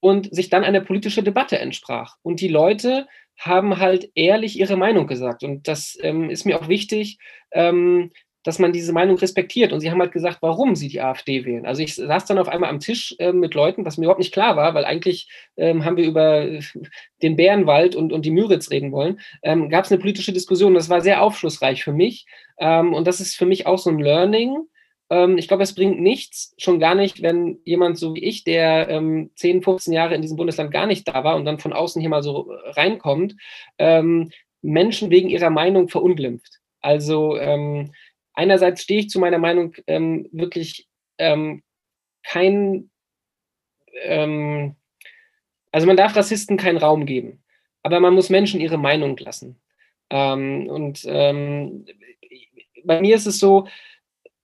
und 0.00 0.34
sich 0.34 0.48
dann 0.48 0.64
eine 0.64 0.80
politische 0.80 1.22
Debatte 1.22 1.58
entsprach. 1.58 2.16
Und 2.22 2.40
die 2.40 2.48
Leute 2.48 3.06
haben 3.38 3.78
halt 3.78 4.10
ehrlich 4.14 4.58
ihre 4.58 4.78
Meinung 4.78 5.06
gesagt. 5.06 5.44
Und 5.44 5.68
das 5.68 5.98
ähm, 6.00 6.30
ist 6.30 6.46
mir 6.46 6.58
auch 6.58 6.66
wichtig, 6.66 7.18
ähm, 7.52 8.10
dass 8.46 8.60
man 8.60 8.72
diese 8.72 8.92
Meinung 8.92 9.18
respektiert. 9.18 9.72
Und 9.72 9.80
sie 9.80 9.90
haben 9.90 10.00
halt 10.00 10.12
gesagt, 10.12 10.38
warum 10.40 10.76
sie 10.76 10.88
die 10.88 11.00
AfD 11.00 11.44
wählen. 11.44 11.66
Also 11.66 11.82
ich 11.82 11.96
saß 11.96 12.26
dann 12.26 12.38
auf 12.38 12.48
einmal 12.48 12.70
am 12.70 12.78
Tisch 12.78 13.16
äh, 13.18 13.32
mit 13.32 13.54
Leuten, 13.54 13.84
was 13.84 13.98
mir 13.98 14.04
überhaupt 14.04 14.20
nicht 14.20 14.32
klar 14.32 14.56
war, 14.56 14.72
weil 14.74 14.84
eigentlich 14.84 15.28
ähm, 15.56 15.84
haben 15.84 15.96
wir 15.96 16.06
über 16.06 16.46
den 17.22 17.34
Bärenwald 17.34 17.96
und, 17.96 18.12
und 18.12 18.24
die 18.24 18.30
Müritz 18.30 18.70
reden 18.70 18.92
wollen. 18.92 19.18
Ähm, 19.42 19.68
Gab 19.68 19.84
es 19.84 19.90
eine 19.90 20.00
politische 20.00 20.32
Diskussion. 20.32 20.74
Das 20.74 20.88
war 20.88 21.00
sehr 21.00 21.22
aufschlussreich 21.22 21.82
für 21.82 21.92
mich. 21.92 22.26
Ähm, 22.58 22.94
und 22.94 23.06
das 23.08 23.20
ist 23.20 23.34
für 23.34 23.46
mich 23.46 23.66
auch 23.66 23.78
so 23.78 23.90
ein 23.90 23.98
Learning. 23.98 24.56
Ähm, 25.10 25.38
ich 25.38 25.48
glaube, 25.48 25.64
es 25.64 25.74
bringt 25.74 26.00
nichts, 26.00 26.54
schon 26.56 26.78
gar 26.78 26.94
nicht, 26.94 27.22
wenn 27.22 27.58
jemand 27.64 27.98
so 27.98 28.14
wie 28.14 28.24
ich, 28.24 28.44
der 28.44 28.88
ähm, 28.88 29.30
10, 29.34 29.62
15 29.62 29.92
Jahre 29.92 30.14
in 30.14 30.22
diesem 30.22 30.36
Bundesland 30.36 30.70
gar 30.70 30.86
nicht 30.86 31.08
da 31.08 31.24
war 31.24 31.34
und 31.34 31.44
dann 31.44 31.58
von 31.58 31.72
außen 31.72 32.00
hier 32.00 32.10
mal 32.10 32.22
so 32.22 32.52
reinkommt, 32.76 33.34
ähm, 33.78 34.30
Menschen 34.62 35.10
wegen 35.10 35.28
ihrer 35.28 35.50
Meinung 35.50 35.88
verunglimpft. 35.88 36.60
Also 36.80 37.36
ähm, 37.36 37.92
einerseits 38.36 38.82
stehe 38.82 39.00
ich 39.00 39.10
zu 39.10 39.18
meiner 39.18 39.38
Meinung 39.38 39.74
ähm, 39.86 40.28
wirklich 40.30 40.88
ähm, 41.18 41.62
kein, 42.22 42.90
ähm, 44.02 44.76
also 45.72 45.86
man 45.86 45.96
darf 45.96 46.14
Rassisten 46.14 46.56
keinen 46.56 46.78
Raum 46.78 47.06
geben, 47.06 47.42
aber 47.82 47.98
man 48.00 48.14
muss 48.14 48.30
Menschen 48.30 48.60
ihre 48.60 48.78
Meinung 48.78 49.16
lassen. 49.16 49.60
Ähm, 50.10 50.68
und 50.68 51.04
ähm, 51.06 51.86
bei 52.84 53.00
mir 53.00 53.16
ist 53.16 53.26
es 53.26 53.38
so, 53.38 53.66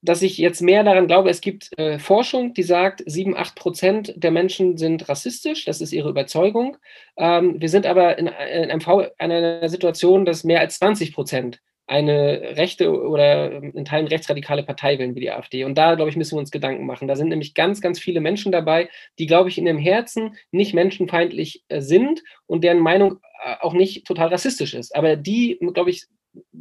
dass 0.04 0.22
ich 0.22 0.36
jetzt 0.36 0.60
mehr 0.62 0.82
daran 0.82 1.06
glaube, 1.06 1.30
es 1.30 1.40
gibt 1.40 1.70
äh, 1.78 2.00
Forschung, 2.00 2.54
die 2.54 2.64
sagt, 2.64 3.04
7, 3.06 3.36
8 3.36 3.54
Prozent 3.54 4.12
der 4.16 4.32
Menschen 4.32 4.76
sind 4.76 5.08
rassistisch, 5.08 5.64
das 5.64 5.80
ist 5.80 5.92
ihre 5.92 6.10
Überzeugung. 6.10 6.76
Ähm, 7.16 7.60
wir 7.60 7.68
sind 7.68 7.86
aber 7.86 8.18
in, 8.18 8.26
in 8.26 8.76
MV 8.78 8.88
in 9.18 9.30
einer 9.32 9.68
Situation, 9.68 10.24
dass 10.24 10.42
mehr 10.42 10.58
als 10.58 10.78
20 10.78 11.14
Prozent 11.14 11.62
eine 11.86 12.56
rechte 12.56 12.90
oder 12.90 13.52
in 13.52 13.84
Teilen 13.84 14.06
rechtsradikale 14.06 14.62
Partei 14.62 14.98
wählen 14.98 15.14
wie 15.14 15.20
die 15.20 15.30
AfD. 15.30 15.64
Und 15.64 15.76
da, 15.76 15.94
glaube 15.94 16.10
ich, 16.10 16.16
müssen 16.16 16.36
wir 16.36 16.40
uns 16.40 16.50
Gedanken 16.50 16.86
machen. 16.86 17.08
Da 17.08 17.16
sind 17.16 17.28
nämlich 17.28 17.54
ganz, 17.54 17.80
ganz 17.80 17.98
viele 17.98 18.20
Menschen 18.20 18.52
dabei, 18.52 18.88
die, 19.18 19.26
glaube 19.26 19.48
ich, 19.48 19.58
in 19.58 19.66
ihrem 19.66 19.78
Herzen 19.78 20.36
nicht 20.52 20.74
menschenfeindlich 20.74 21.64
äh, 21.68 21.80
sind 21.80 22.22
und 22.46 22.64
deren 22.64 22.78
Meinung 22.78 23.18
äh, 23.44 23.56
auch 23.60 23.72
nicht 23.72 24.06
total 24.06 24.28
rassistisch 24.28 24.74
ist. 24.74 24.94
Aber 24.94 25.16
die, 25.16 25.58
glaube 25.74 25.90
ich, 25.90 26.06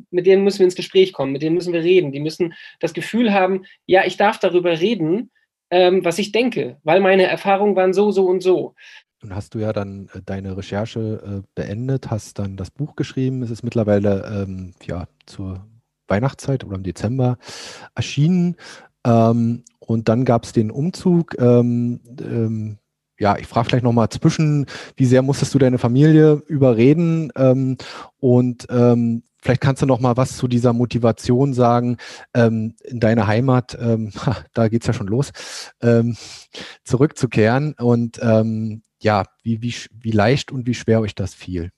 mit 0.09 0.25
denen 0.25 0.43
müssen 0.43 0.59
wir 0.59 0.65
ins 0.65 0.75
Gespräch 0.75 1.13
kommen, 1.13 1.31
mit 1.31 1.41
denen 1.41 1.55
müssen 1.55 1.73
wir 1.73 1.83
reden. 1.83 2.11
Die 2.11 2.19
müssen 2.19 2.53
das 2.79 2.93
Gefühl 2.93 3.33
haben, 3.33 3.65
ja, 3.85 4.03
ich 4.05 4.17
darf 4.17 4.39
darüber 4.39 4.79
reden, 4.79 5.31
ähm, 5.69 6.03
was 6.03 6.19
ich 6.19 6.31
denke, 6.31 6.77
weil 6.83 6.99
meine 6.99 7.23
Erfahrungen 7.23 7.75
waren 7.75 7.93
so, 7.93 8.11
so 8.11 8.25
und 8.25 8.41
so. 8.41 8.75
Nun 9.21 9.35
hast 9.35 9.53
du 9.53 9.59
ja 9.59 9.71
dann 9.71 10.09
äh, 10.13 10.21
deine 10.25 10.57
Recherche 10.57 11.21
äh, 11.23 11.47
beendet, 11.53 12.09
hast 12.09 12.39
dann 12.39 12.57
das 12.57 12.71
Buch 12.71 12.95
geschrieben. 12.95 13.43
Es 13.43 13.51
ist 13.51 13.63
mittlerweile 13.63 14.25
ähm, 14.25 14.73
ja, 14.83 15.07
zur 15.27 15.65
Weihnachtszeit 16.07 16.63
oder 16.63 16.75
im 16.75 16.83
Dezember 16.83 17.37
erschienen. 17.93 18.55
Ähm, 19.05 19.63
und 19.79 20.09
dann 20.09 20.25
gab 20.25 20.45
es 20.45 20.53
den 20.53 20.71
Umzug. 20.71 21.35
Ähm, 21.37 21.99
ähm, 22.19 22.77
ja, 23.19 23.37
ich 23.37 23.45
frage 23.45 23.69
vielleicht 23.69 23.83
nochmal 23.83 24.09
zwischen, 24.09 24.65
wie 24.95 25.05
sehr 25.05 25.21
musstest 25.21 25.53
du 25.53 25.59
deine 25.59 25.77
Familie 25.77 26.41
überreden? 26.47 27.31
Ähm, 27.35 27.77
und 28.19 28.65
ähm, 28.71 29.21
vielleicht 29.39 29.61
kannst 29.61 29.83
du 29.83 29.85
noch 29.85 29.99
mal 29.99 30.17
was 30.17 30.35
zu 30.35 30.47
dieser 30.47 30.73
Motivation 30.73 31.53
sagen, 31.53 31.97
in 32.33 32.75
deine 32.91 33.25
Heimat, 33.25 33.75
da 34.53 34.67
geht 34.67 34.83
es 34.83 34.87
ja 34.87 34.93
schon 34.93 35.07
los, 35.07 35.31
zurückzukehren. 36.83 37.73
Und 37.73 38.19
ja, 39.03 39.25
wie, 39.43 39.61
wie, 39.61 39.73
wie 39.91 40.11
leicht 40.11 40.51
und 40.51 40.67
wie 40.67 40.73
schwer 40.73 41.01
euch 41.01 41.15
das 41.15 41.33
fiel? 41.33 41.71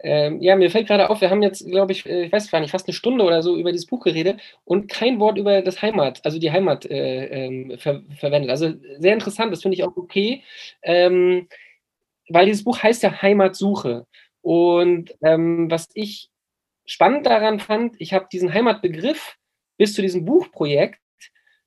Ähm, 0.00 0.42
ja, 0.42 0.54
mir 0.54 0.70
fällt 0.70 0.86
gerade 0.86 1.08
auf, 1.08 1.22
wir 1.22 1.30
haben 1.30 1.42
jetzt, 1.42 1.66
glaube 1.66 1.92
ich, 1.92 2.04
äh, 2.04 2.26
ich 2.26 2.32
weiß 2.32 2.50
gar 2.50 2.60
nicht, 2.60 2.72
fast 2.72 2.86
eine 2.86 2.94
Stunde 2.94 3.24
oder 3.24 3.42
so 3.42 3.56
über 3.56 3.72
dieses 3.72 3.86
Buch 3.86 4.04
geredet 4.04 4.38
und 4.64 4.86
kein 4.88 5.18
Wort 5.18 5.38
über 5.38 5.62
das 5.62 5.80
Heimat, 5.80 6.20
also 6.24 6.38
die 6.38 6.52
Heimat 6.52 6.84
äh, 6.84 7.24
ähm, 7.46 7.78
ver 7.78 8.02
verwendet. 8.18 8.50
Also 8.50 8.74
sehr 8.98 9.14
interessant, 9.14 9.50
das 9.50 9.62
finde 9.62 9.76
ich 9.76 9.82
auch 9.84 9.96
okay, 9.96 10.42
ähm, 10.82 11.48
weil 12.28 12.46
dieses 12.46 12.64
Buch 12.64 12.82
heißt 12.82 13.02
ja 13.02 13.22
Heimatsuche. 13.22 14.06
Und 14.42 15.14
ähm, 15.22 15.70
was 15.70 15.88
ich 15.94 16.28
spannend 16.84 17.24
daran 17.24 17.58
fand, 17.58 17.96
ich 17.98 18.12
habe 18.12 18.26
diesen 18.30 18.52
Heimatbegriff 18.52 19.36
bis 19.78 19.94
zu 19.94 20.02
diesem 20.02 20.26
Buchprojekt 20.26 21.00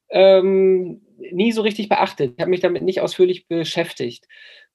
ähm, 0.10 1.02
nie 1.32 1.52
so 1.52 1.62
richtig 1.62 1.90
beachtet. 1.90 2.34
Ich 2.36 2.42
habe 2.42 2.50
mich 2.50 2.62
damit 2.62 2.84
nicht 2.84 3.02
ausführlich 3.02 3.48
beschäftigt. 3.48 4.28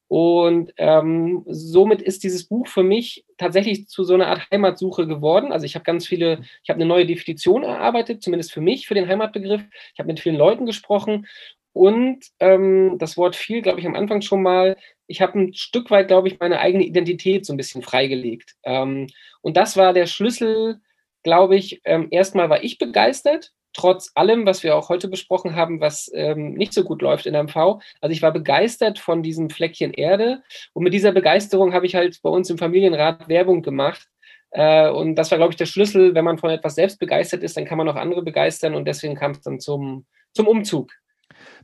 Und 0.09 0.75
ähm, 0.77 1.43
somit 1.47 2.03
ist 2.03 2.23
dieses 2.23 2.45
Buch 2.45 2.67
für 2.67 2.83
mich 2.83 3.25
tatsächlich 3.39 3.89
zu 3.89 4.05
so 4.05 4.13
einer 4.13 4.27
Art 4.27 4.47
Heimatsuche 4.51 5.07
geworden. 5.07 5.53
Also 5.53 5.65
ich 5.65 5.75
habe 5.75 5.85
ganz 5.85 6.07
viele, 6.07 6.43
ich 6.63 6.69
habe 6.69 6.77
eine 6.77 6.85
neue 6.85 7.07
Definition 7.07 7.63
erarbeitet, 7.63 8.23
zumindest 8.23 8.53
für 8.53 8.61
mich, 8.61 8.87
für 8.87 8.95
den 8.95 9.09
Heimatbegriff. 9.09 9.63
Ich 9.95 9.99
habe 9.99 10.09
mit 10.09 10.21
vielen 10.21 10.37
Leuten 10.37 10.67
gesprochen 10.67 11.27
und 11.73 12.27
ähm, 12.41 12.97
das 12.99 13.17
Wort 13.17 13.37
viel, 13.37 13.63
glaube 13.63 13.81
ich, 13.81 13.87
am 13.87 13.95
Anfang 13.95 14.21
schon 14.21 14.43
mal. 14.43 14.77
Ich 15.07 15.23
habe 15.23 15.39
ein 15.39 15.55
Stück 15.55 15.91
weit, 15.91 16.09
glaube 16.09 16.29
ich, 16.29 16.39
meine 16.39 16.61
eigene 16.61 16.85
Identität 16.85 17.47
so 17.47 17.55
ein 17.55 17.57
bisschen 17.57 17.81
freigelegt. 17.81 18.55
Ähm, 18.65 19.07
und 19.41 19.57
das 19.57 19.79
war 19.79 19.95
der 19.95 20.07
Schlüssel, 20.07 20.81
glaube 21.23 21.57
ich. 21.57 21.81
Ähm, 21.85 22.09
erstmal 22.11 22.51
war 22.51 22.63
ich 22.63 22.77
begeistert 22.77 23.53
trotz 23.73 24.11
allem, 24.15 24.47
was 24.47 24.63
wir 24.63 24.77
auch 24.77 24.89
heute 24.89 25.09
besprochen 25.09 25.57
haben, 25.57 25.81
was 25.81 26.11
ähm, 26.15 26.55
nicht 26.55 26.73
so 26.73 26.85
gut 26.85 27.03
läuft 27.03 27.27
in 27.27 27.35
MV. 27.35 27.81
Also 28.01 28.13
ich 28.13 28.23
war 28.23 28.33
begeistert 28.33 28.99
von 28.99 29.23
diesem 29.23 29.51
Fleckchen 29.51 29.93
Erde 29.93 30.43
und 30.73 30.85
mit 30.85 30.95
dieser 30.95 31.13
Begeisterung 31.13 31.73
habe 31.73 31.87
ich 31.87 31.95
halt 31.95 32.21
bei 32.23 32.31
uns 32.31 32.51
im 32.51 32.59
Familienrat 32.59 33.29
Werbung 33.29 33.63
gemacht. 33.63 34.09
Äh, 34.51 34.91
und 34.91 35.17
das 35.17 35.31
war, 35.31 35.39
glaube 35.39 35.53
ich, 35.53 35.57
der 35.57 35.67
Schlüssel. 35.67 36.15
Wenn 36.15 36.25
man 36.25 36.39
von 36.39 36.51
etwas 36.51 36.75
selbst 36.75 36.99
begeistert 36.99 37.43
ist, 37.43 37.57
dann 37.57 37.65
kann 37.65 37.79
man 37.79 37.89
auch 37.89 37.97
andere 37.97 38.23
begeistern 38.23 38.75
und 38.75 38.87
deswegen 38.87 39.15
kam 39.15 39.33
es 39.33 39.41
dann 39.41 39.61
zum, 39.61 40.07
zum 40.33 40.47
Umzug. 40.47 40.91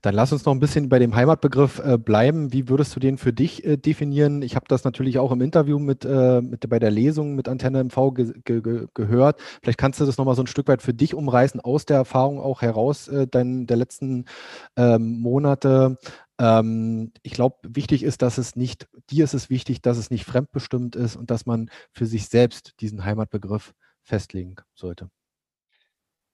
Dann 0.02 0.14
lass 0.14 0.32
uns 0.32 0.44
noch 0.44 0.52
ein 0.52 0.60
bisschen 0.60 0.88
bei 0.88 0.98
dem 0.98 1.14
Heimatbegriff 1.14 1.80
äh, 1.80 1.98
bleiben. 1.98 2.52
Wie 2.52 2.68
würdest 2.68 2.94
du 2.94 3.00
den 3.00 3.18
für 3.18 3.32
dich 3.32 3.64
äh, 3.64 3.76
definieren? 3.76 4.42
Ich 4.42 4.56
habe 4.56 4.66
das 4.68 4.84
natürlich 4.84 5.18
auch 5.18 5.32
im 5.32 5.40
Interview 5.40 5.78
mit, 5.78 6.04
äh, 6.04 6.40
mit 6.40 6.68
bei 6.68 6.78
der 6.78 6.90
Lesung 6.90 7.34
mit 7.34 7.48
Antenne 7.48 7.82
MV 7.84 8.14
ge 8.14 8.32
ge 8.44 8.86
gehört. 8.94 9.40
Vielleicht 9.62 9.78
kannst 9.78 10.00
du 10.00 10.06
das 10.06 10.18
nochmal 10.18 10.34
so 10.34 10.42
ein 10.42 10.46
Stück 10.46 10.68
weit 10.68 10.82
für 10.82 10.94
dich 10.94 11.14
umreißen, 11.14 11.60
aus 11.60 11.84
der 11.86 11.96
Erfahrung 11.96 12.40
auch 12.40 12.62
heraus 12.62 13.08
äh, 13.08 13.26
dein, 13.26 13.66
der 13.66 13.76
letzten 13.76 14.26
ähm, 14.76 15.20
Monate. 15.20 15.98
Ähm, 16.38 17.12
ich 17.22 17.32
glaube, 17.32 17.56
wichtig 17.62 18.02
ist, 18.02 18.22
dass 18.22 18.38
es 18.38 18.56
nicht, 18.56 18.88
dir 19.10 19.24
ist 19.24 19.34
es 19.34 19.50
wichtig, 19.50 19.82
dass 19.82 19.98
es 19.98 20.10
nicht 20.10 20.24
fremdbestimmt 20.24 20.96
ist 20.96 21.16
und 21.16 21.30
dass 21.30 21.46
man 21.46 21.70
für 21.92 22.06
sich 22.06 22.28
selbst 22.28 22.74
diesen 22.80 23.04
Heimatbegriff 23.04 23.74
festlegen 24.02 24.56
sollte. 24.74 25.10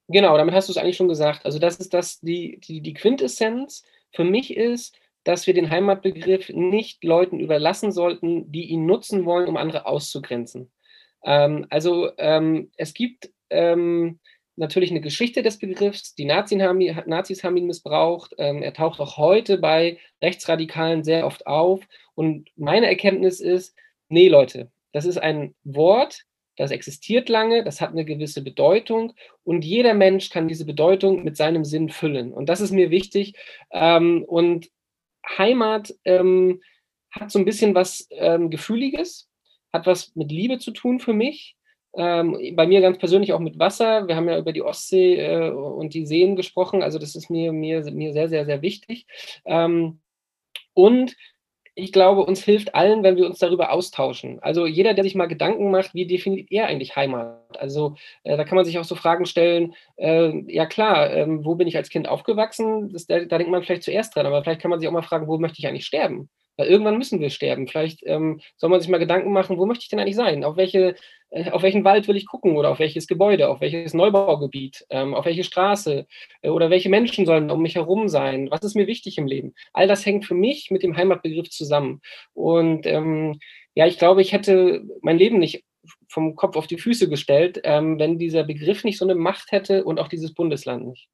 Genau, 0.09 0.37
damit 0.37 0.55
hast 0.55 0.69
du 0.69 0.73
es 0.73 0.77
eigentlich 0.77 0.97
schon 0.97 1.09
gesagt. 1.09 1.47
Also 1.47 1.59
das 1.59 1.77
ist 1.77 1.95
das, 1.95 2.21
die, 2.21 2.61
die, 2.61 2.81
die 2.81 2.95
Quintessenz 2.95 3.85
für 4.13 4.25
mich 4.25 4.57
ist, 4.57 4.99
dass 5.25 5.47
wir 5.47 5.55
den 5.55 5.71
Heimatbegriff 5.71 6.51
nicht 6.51 7.03
Leuten 7.03 7.41
überlassen 7.41 7.91
sollten, 7.91 8.53
die 8.53 8.65
ihn 8.65 8.85
nutzen 8.85 9.25
wollen, 9.25 9.49
um 9.49 9.57
andere 9.57 9.87
auszugrenzen. 9.87 10.71
Ähm, 11.25 11.67
also 11.71 12.11
ähm, 12.19 12.71
es 12.77 12.93
gibt 12.93 13.31
ähm, 13.49 14.21
natürlich 14.57 14.91
eine 14.91 15.01
Geschichte 15.01 15.43
des 15.43 15.59
Begriffs. 15.59 16.15
Die 16.15 16.27
Nazis 16.27 16.61
haben, 16.61 16.79
Nazis 17.07 17.43
haben 17.43 17.57
ihn 17.57 17.67
missbraucht. 17.67 18.35
Ähm, 18.39 18.63
er 18.63 18.75
taucht 18.75 19.01
auch 19.01 19.17
heute 19.17 19.59
bei 19.59 19.99
Rechtsradikalen 20.23 21.03
sehr 21.03 21.27
oft 21.27 21.47
auf. 21.47 21.81
Und 22.15 22.51
meine 22.57 22.87
Erkenntnis 22.87 23.41
ist, 23.41 23.75
nee 24.09 24.29
Leute, 24.29 24.71
das 24.93 25.07
ist 25.07 25.19
ein 25.19 25.55
Wort, 25.65 26.25
das 26.57 26.71
existiert 26.71 27.29
lange, 27.29 27.65
das 27.65 27.81
hat 27.81 27.91
eine 27.91 28.05
gewisse 28.05 28.43
Bedeutung 28.43 29.15
und 29.43 29.65
jeder 29.65 29.95
Mensch 29.95 30.31
kann 30.31 30.49
diese 30.49 30.65
Bedeutung 30.65 31.25
mit 31.25 31.37
seinem 31.37 31.65
Sinn 31.65 31.89
füllen. 31.89 32.33
Und 32.33 32.49
das 32.49 32.61
ist 32.61 32.71
mir 32.71 32.91
wichtig. 32.91 33.35
Ähm, 33.71 34.25
und 34.27 34.71
Heimat 35.39 35.95
ähm, 36.05 36.63
hat 37.11 37.31
so 37.31 37.39
ein 37.39 37.45
bisschen 37.45 37.75
was 37.75 38.07
ähm, 38.11 38.51
Gefühliges, 38.51 39.29
hat 39.73 39.87
was 39.87 40.15
mit 40.15 40.31
Liebe 40.31 40.59
zu 40.59 40.71
tun 40.71 41.01
für 41.01 41.13
mich. 41.13 41.57
Bei 41.97 42.67
mir 42.67 42.81
ganz 42.81 42.99
persönlich 42.99 43.33
auch 43.35 43.39
mit 43.39 43.61
Wasser. 43.61 44.09
Wir 44.09 44.17
haben 44.17 44.29
ja 44.29 44.37
über 44.37 44.53
die 44.53 44.63
Ostsee 44.63 45.15
äh, 45.15 45.51
und 45.51 45.95
die 45.95 46.07
Seen 46.07 46.35
gesprochen. 46.35 46.83
Also 46.83 46.99
das 46.99 47.15
ist 47.15 47.31
mir, 47.31 47.53
mir, 47.53 47.89
mir 47.93 48.13
sehr, 48.13 48.29
sehr, 48.29 48.47
sehr 48.47 48.63
wichtig. 48.63 49.07
Und 49.45 51.17
ich 51.77 51.93
glaube, 51.93 52.25
uns 52.25 52.45
hilft 52.45 52.75
allen, 52.75 53.03
wenn 53.03 53.17
wir 53.17 53.27
uns 53.27 53.39
darüber 53.39 53.73
austauschen. 53.73 54.39
Also 54.43 54.67
jeder, 54.67 54.95
der 54.95 55.05
sich 55.05 55.15
mal 55.15 55.27
Gedanken 55.27 55.71
macht, 55.71 55.95
wie 55.95 56.07
definiert 56.07 56.51
er 56.51 56.67
eigentlich 56.67 56.95
Heimat? 56.97 57.59
Also 57.59 57.97
äh, 58.23 58.37
da 58.37 58.45
kann 58.45 58.57
man 58.57 58.65
sich 58.65 58.79
auch 58.79 58.85
so 58.85 58.95
Fragen 58.95 59.27
stellen, 59.27 59.75
äh, 59.97 60.33
ja 60.53 60.67
klar, 60.67 61.11
ähm, 61.13 61.45
wo 61.45 61.57
bin 61.57 61.67
ich 61.67 61.77
als 61.77 61.89
Kind 61.89 62.09
aufgewachsen? 62.09 62.93
Das, 62.93 63.07
da, 63.07 63.25
da 63.25 63.39
denkt 63.39 63.51
man 63.51 63.63
vielleicht 63.63 63.83
zuerst 63.83 64.15
dran, 64.15 64.27
aber 64.27 64.43
vielleicht 64.43 64.61
kann 64.61 64.71
man 64.71 64.81
sich 64.81 64.89
auch 64.89 64.93
mal 64.93 65.03
fragen, 65.03 65.27
wo 65.27 65.39
möchte 65.39 65.59
ich 65.59 65.67
eigentlich 65.67 65.87
sterben? 65.87 66.29
Weil 66.57 66.69
irgendwann 66.69 66.99
müssen 66.99 67.21
wir 67.21 67.31
sterben. 67.31 67.67
Vielleicht 67.67 68.01
ähm, 68.05 68.41
soll 68.57 68.71
man 68.71 68.81
sich 68.81 68.89
mal 68.89 68.99
Gedanken 68.99 69.33
machen, 69.33 69.59
wo 69.59 69.67
möchte 69.67 69.83
ich 69.83 69.89
denn 69.89 69.99
eigentlich 69.99 70.17
sein? 70.17 70.45
Auf, 70.45 70.57
welche, 70.57 70.95
äh, 71.31 71.51
auf 71.51 71.63
welchen 71.63 71.85
Wald 71.85 72.07
will 72.07 72.17
ich 72.17 72.27
gucken 72.27 72.57
oder 72.57 72.71
auf 72.71 72.79
welches 72.79 73.07
Gebäude, 73.07 73.49
auf 73.49 73.61
welches 73.61 73.95
Neubaugebiet, 73.95 74.87
ähm, 74.91 75.15
auf 75.15 75.25
welche 75.25 75.45
Straße 75.45 76.07
äh, 76.43 76.49
oder 76.49 76.71
welche 76.71 76.89
Menschen 76.89 77.27
sollen 77.27 77.51
um 77.51 77.63
mich 77.63 77.75
herum 77.75 78.09
sein? 78.09 78.51
Was 78.51 78.63
ist 78.63 78.77
mir 78.77 78.87
wichtig 78.87 79.19
im 79.19 79.27
Leben? 79.27 79.55
All 79.73 79.89
das 79.89 80.07
hängt 80.07 80.25
für 80.25 80.35
mich 80.35 80.71
mit 80.71 80.83
dem 80.83 80.97
Heimatbegriff 80.97 81.51
zusammen. 81.51 82.01
Und 82.35 82.87
ähm, 82.87 83.39
ja, 83.75 83.87
ich 83.87 83.99
glaube, 83.99 84.23
ich 84.23 84.33
hätte 84.33 84.83
mein 85.03 85.19
Leben 85.19 85.39
nicht 85.39 85.65
vom 86.09 86.37
Kopf 86.37 86.57
auf 86.57 86.67
die 86.67 86.79
Füße 86.79 87.09
gestellt, 87.09 87.61
ähm, 87.65 87.99
wenn 87.99 88.19
dieser 88.19 88.45
Begriff 88.45 88.85
nicht 88.85 88.99
so 88.99 89.05
eine 89.05 89.15
Macht 89.15 89.53
hätte 89.53 89.85
und 89.85 89.99
auch 89.99 90.09
dieses 90.09 90.33
Bundesland 90.35 90.87
nicht. 90.87 91.09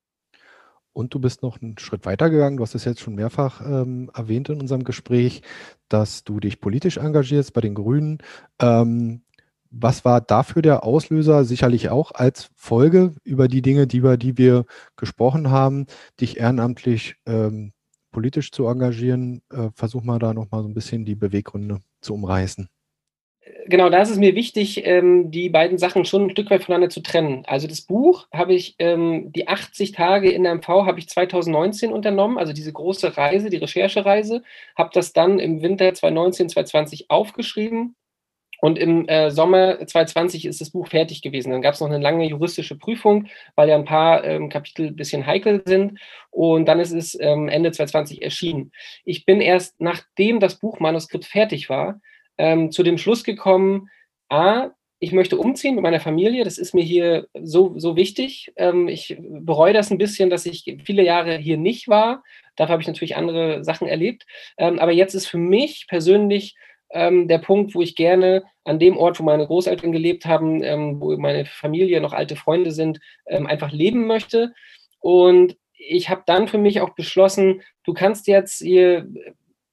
Und 0.92 1.14
du 1.14 1.20
bist 1.20 1.42
noch 1.42 1.60
einen 1.60 1.78
Schritt 1.78 2.04
weiter 2.04 2.30
gegangen. 2.30 2.56
Du 2.56 2.62
hast 2.62 2.74
es 2.74 2.84
jetzt 2.84 3.00
schon 3.00 3.14
mehrfach 3.14 3.60
ähm, 3.60 4.10
erwähnt 4.14 4.48
in 4.48 4.60
unserem 4.60 4.84
Gespräch, 4.84 5.42
dass 5.88 6.24
du 6.24 6.40
dich 6.40 6.60
politisch 6.60 6.96
engagierst 6.96 7.52
bei 7.52 7.60
den 7.60 7.74
Grünen. 7.74 8.18
Ähm, 8.60 9.22
was 9.70 10.04
war 10.04 10.20
dafür 10.20 10.62
der 10.62 10.82
Auslöser? 10.84 11.44
Sicherlich 11.44 11.90
auch 11.90 12.12
als 12.12 12.50
Folge 12.56 13.14
über 13.22 13.46
die 13.46 13.62
Dinge, 13.62 13.86
die, 13.86 13.98
über 13.98 14.16
die 14.16 14.36
wir 14.36 14.64
gesprochen 14.96 15.50
haben, 15.50 15.86
dich 16.20 16.38
ehrenamtlich 16.38 17.16
ähm, 17.26 17.72
politisch 18.10 18.50
zu 18.50 18.66
engagieren. 18.66 19.42
Äh, 19.50 19.70
versuch 19.74 20.02
mal 20.02 20.18
da 20.18 20.34
nochmal 20.34 20.62
so 20.62 20.68
ein 20.68 20.74
bisschen 20.74 21.04
die 21.04 21.14
Beweggründe 21.14 21.78
zu 22.00 22.14
umreißen 22.14 22.68
genau, 23.66 23.90
da 23.90 24.02
ist 24.02 24.10
es 24.10 24.18
mir 24.18 24.34
wichtig, 24.34 24.86
ähm, 24.86 25.30
die 25.30 25.48
beiden 25.48 25.78
Sachen 25.78 26.04
schon 26.04 26.24
ein 26.24 26.30
Stück 26.30 26.50
weit 26.50 26.64
voneinander 26.64 26.90
zu 26.90 27.02
trennen. 27.02 27.44
Also 27.46 27.66
das 27.68 27.82
Buch 27.82 28.26
habe 28.32 28.54
ich, 28.54 28.76
ähm, 28.78 29.32
die 29.32 29.48
80 29.48 29.92
Tage 29.92 30.30
in 30.30 30.42
der 30.42 30.52
MV 30.54 30.68
habe 30.86 30.98
ich 30.98 31.08
2019 31.08 31.92
unternommen, 31.92 32.38
also 32.38 32.52
diese 32.52 32.72
große 32.72 33.16
Reise, 33.16 33.50
die 33.50 33.58
Recherchereise, 33.58 34.42
habe 34.76 34.90
das 34.92 35.12
dann 35.12 35.38
im 35.38 35.62
Winter 35.62 35.92
2019, 35.94 36.48
2020 36.50 37.10
aufgeschrieben. 37.10 37.96
Und 38.60 38.78
im 38.78 39.08
äh, 39.08 39.30
Sommer 39.30 39.78
2020 39.78 40.44
ist 40.44 40.60
das 40.60 40.70
Buch 40.70 40.88
fertig 40.88 41.22
gewesen. 41.22 41.50
Dann 41.50 41.62
gab 41.62 41.74
es 41.74 41.80
noch 41.80 41.88
eine 41.88 41.98
lange 41.98 42.26
juristische 42.26 42.76
Prüfung, 42.76 43.26
weil 43.54 43.70
ja 43.70 43.74
ein 43.74 43.86
paar 43.86 44.22
ähm, 44.24 44.50
Kapitel 44.50 44.88
ein 44.88 44.96
bisschen 44.96 45.24
heikel 45.26 45.62
sind. 45.64 45.98
Und 46.30 46.66
dann 46.66 46.78
ist 46.78 46.92
es 46.92 47.18
ähm, 47.18 47.48
Ende 47.48 47.72
2020 47.72 48.22
erschienen. 48.22 48.72
Ich 49.04 49.24
bin 49.24 49.40
erst 49.40 49.80
nachdem 49.80 50.40
das 50.40 50.58
Buchmanuskript 50.58 51.24
fertig 51.24 51.70
war, 51.70 52.00
ähm, 52.40 52.70
zu 52.70 52.82
dem 52.82 52.96
Schluss 52.96 53.22
gekommen, 53.22 53.90
a, 54.30 54.70
ich 54.98 55.12
möchte 55.12 55.36
umziehen 55.36 55.74
mit 55.74 55.82
meiner 55.82 56.00
Familie, 56.00 56.42
das 56.42 56.56
ist 56.58 56.74
mir 56.74 56.82
hier 56.82 57.26
so, 57.34 57.74
so 57.76 57.96
wichtig. 57.96 58.52
Ähm, 58.56 58.88
ich 58.88 59.16
bereue 59.20 59.74
das 59.74 59.90
ein 59.90 59.98
bisschen, 59.98 60.30
dass 60.30 60.46
ich 60.46 60.76
viele 60.84 61.02
Jahre 61.02 61.36
hier 61.36 61.58
nicht 61.58 61.88
war. 61.88 62.22
Dafür 62.56 62.72
habe 62.72 62.82
ich 62.82 62.88
natürlich 62.88 63.16
andere 63.16 63.62
Sachen 63.62 63.88
erlebt. 63.88 64.26
Ähm, 64.56 64.78
aber 64.78 64.92
jetzt 64.92 65.14
ist 65.14 65.26
für 65.26 65.38
mich 65.38 65.86
persönlich 65.86 66.56
ähm, 66.90 67.28
der 67.28 67.38
Punkt, 67.38 67.74
wo 67.74 67.82
ich 67.82 67.94
gerne 67.94 68.42
an 68.64 68.78
dem 68.78 68.96
Ort, 68.96 69.20
wo 69.20 69.24
meine 69.24 69.46
Großeltern 69.46 69.92
gelebt 69.92 70.24
haben, 70.24 70.62
ähm, 70.62 71.00
wo 71.00 71.16
meine 71.16 71.44
Familie 71.44 72.00
noch 72.00 72.12
alte 72.14 72.36
Freunde 72.36 72.72
sind, 72.72 73.00
ähm, 73.26 73.46
einfach 73.46 73.72
leben 73.72 74.06
möchte. 74.06 74.52
Und 74.98 75.56
ich 75.72 76.08
habe 76.08 76.22
dann 76.26 76.48
für 76.48 76.58
mich 76.58 76.80
auch 76.80 76.90
beschlossen, 76.90 77.62
du 77.84 77.94
kannst 77.94 78.26
jetzt 78.26 78.62
hier 78.62 79.08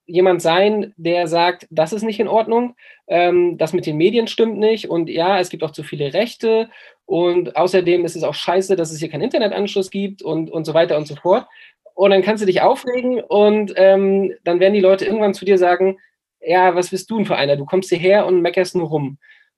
jemand 0.08 0.42
sein, 0.42 0.94
der 0.98 1.28
sagt, 1.28 1.68
das 1.70 1.94
ist 1.94 2.04
nicht 2.04 2.20
in 2.20 2.28
Ordnung, 2.28 2.76
ähm, 3.08 3.58
das 3.58 3.74
mit 3.74 3.86
den 3.86 3.98
Medien 3.98 4.28
stimmt 4.28 4.58
nicht 4.58 4.90
und 4.90 5.10
ja, 5.10 5.40
es 5.40 5.50
gibt 5.50 5.64
auch 5.64 5.72
zu 5.72 5.84
viele 5.84 6.14
Rechte 6.14 6.70
und 7.06 7.56
außerdem 7.56 8.04
ist 8.06 8.16
es 8.16 8.24
auch 8.24 8.34
scheiße, 8.34 8.76
dass 8.76 8.92
es 8.92 9.00
hier 9.00 9.10
keinen 9.10 9.24
Internetanschluss 9.24 9.92
gibt 9.92 10.22
und, 10.22 10.50
und 10.50 10.66
so 10.66 10.74
weiter 10.74 10.98
und 10.98 11.08
so 11.08 11.16
fort. 11.16 11.48
Und 11.94 12.12
dann 12.12 12.22
kannst 12.22 12.42
du 12.42 12.46
dich 12.46 12.62
aufregen 12.62 13.22
und 13.22 13.74
ähm, 13.76 14.34
dann 14.44 14.60
werden 14.60 14.74
die 14.74 14.82
Leute 14.82 15.06
irgendwann 15.06 15.34
zu 15.34 15.46
dir 15.46 15.58
sagen, 15.58 15.98
ja, 16.42 16.76
was 16.76 16.90
bist 16.90 17.10
du 17.10 17.18
denn 17.18 17.26
für 17.26 17.36
einer? 17.36 17.56
Du 17.56 17.66
kommst 17.66 17.90
hierher 17.90 18.26
und 18.26 18.42
meckerst 18.42 18.76
nur 18.76 18.88
rum. 18.88 19.18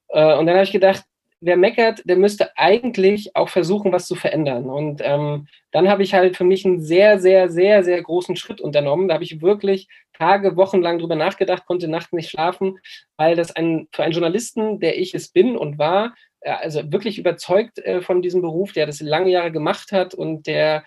Äh, 0.10 0.36
und 0.36 0.45
dann 0.45 0.56
habe 0.56 0.64
ich 0.64 0.72
gedacht, 0.72 1.04
wer 1.41 1.58
meckert, 1.58 2.02
der 2.06 2.18
müsste 2.18 2.58
eigentlich 2.58 3.36
auch 3.36 3.50
versuchen, 3.50 3.91
was 3.91 4.08
zu 4.08 4.16
verändern. 4.16 4.70
Und 4.70 5.02
ähm, 5.04 5.47
dann 5.72 5.89
habe 5.89 6.04
ich 6.04 6.14
halt 6.14 6.38
für 6.38 6.43
mich 6.43 6.66
einen 6.66 6.82
sehr, 6.82 7.20
sehr, 7.20 7.50
sehr, 7.50 7.84
sehr 7.84 8.02
großen 8.02 8.36
Schritt 8.36 8.62
unternommen. 8.62 9.08
Da 9.08 9.16
habe 9.16 9.24
ich 9.24 9.41
wirklich 9.41 9.88
Tage, 10.20 10.55
Wochen 10.57 10.82
lang 10.82 10.99
drüber 10.99 11.15
nachgedacht, 11.15 11.65
konnte 11.65 11.88
nachts 11.88 12.11
nicht 12.11 12.30
schlafen, 12.30 12.78
weil 13.17 13.36
das 13.36 13.55
ein, 13.55 13.88
für 13.91 14.03
einen 14.03 14.13
Journalisten, 14.13 14.80
der 14.80 14.99
ich 14.99 15.15
es 15.15 15.30
bin 15.30 15.57
und 15.57 15.78
war, 15.80 16.13
äh, 16.41 16.51
also 16.51 16.91
wirklich 16.91 17.17
überzeugt 17.17 17.80
äh, 17.80 18.01
von 18.01 18.22
diesem 18.22 18.41
Beruf, 18.41 18.74
der 18.74 18.86
das 18.86 19.01
lange 19.01 19.32
Jahre 19.32 19.51
gemacht 19.51 19.91
hat 19.91 20.13
und 20.13 20.47
der 20.47 20.84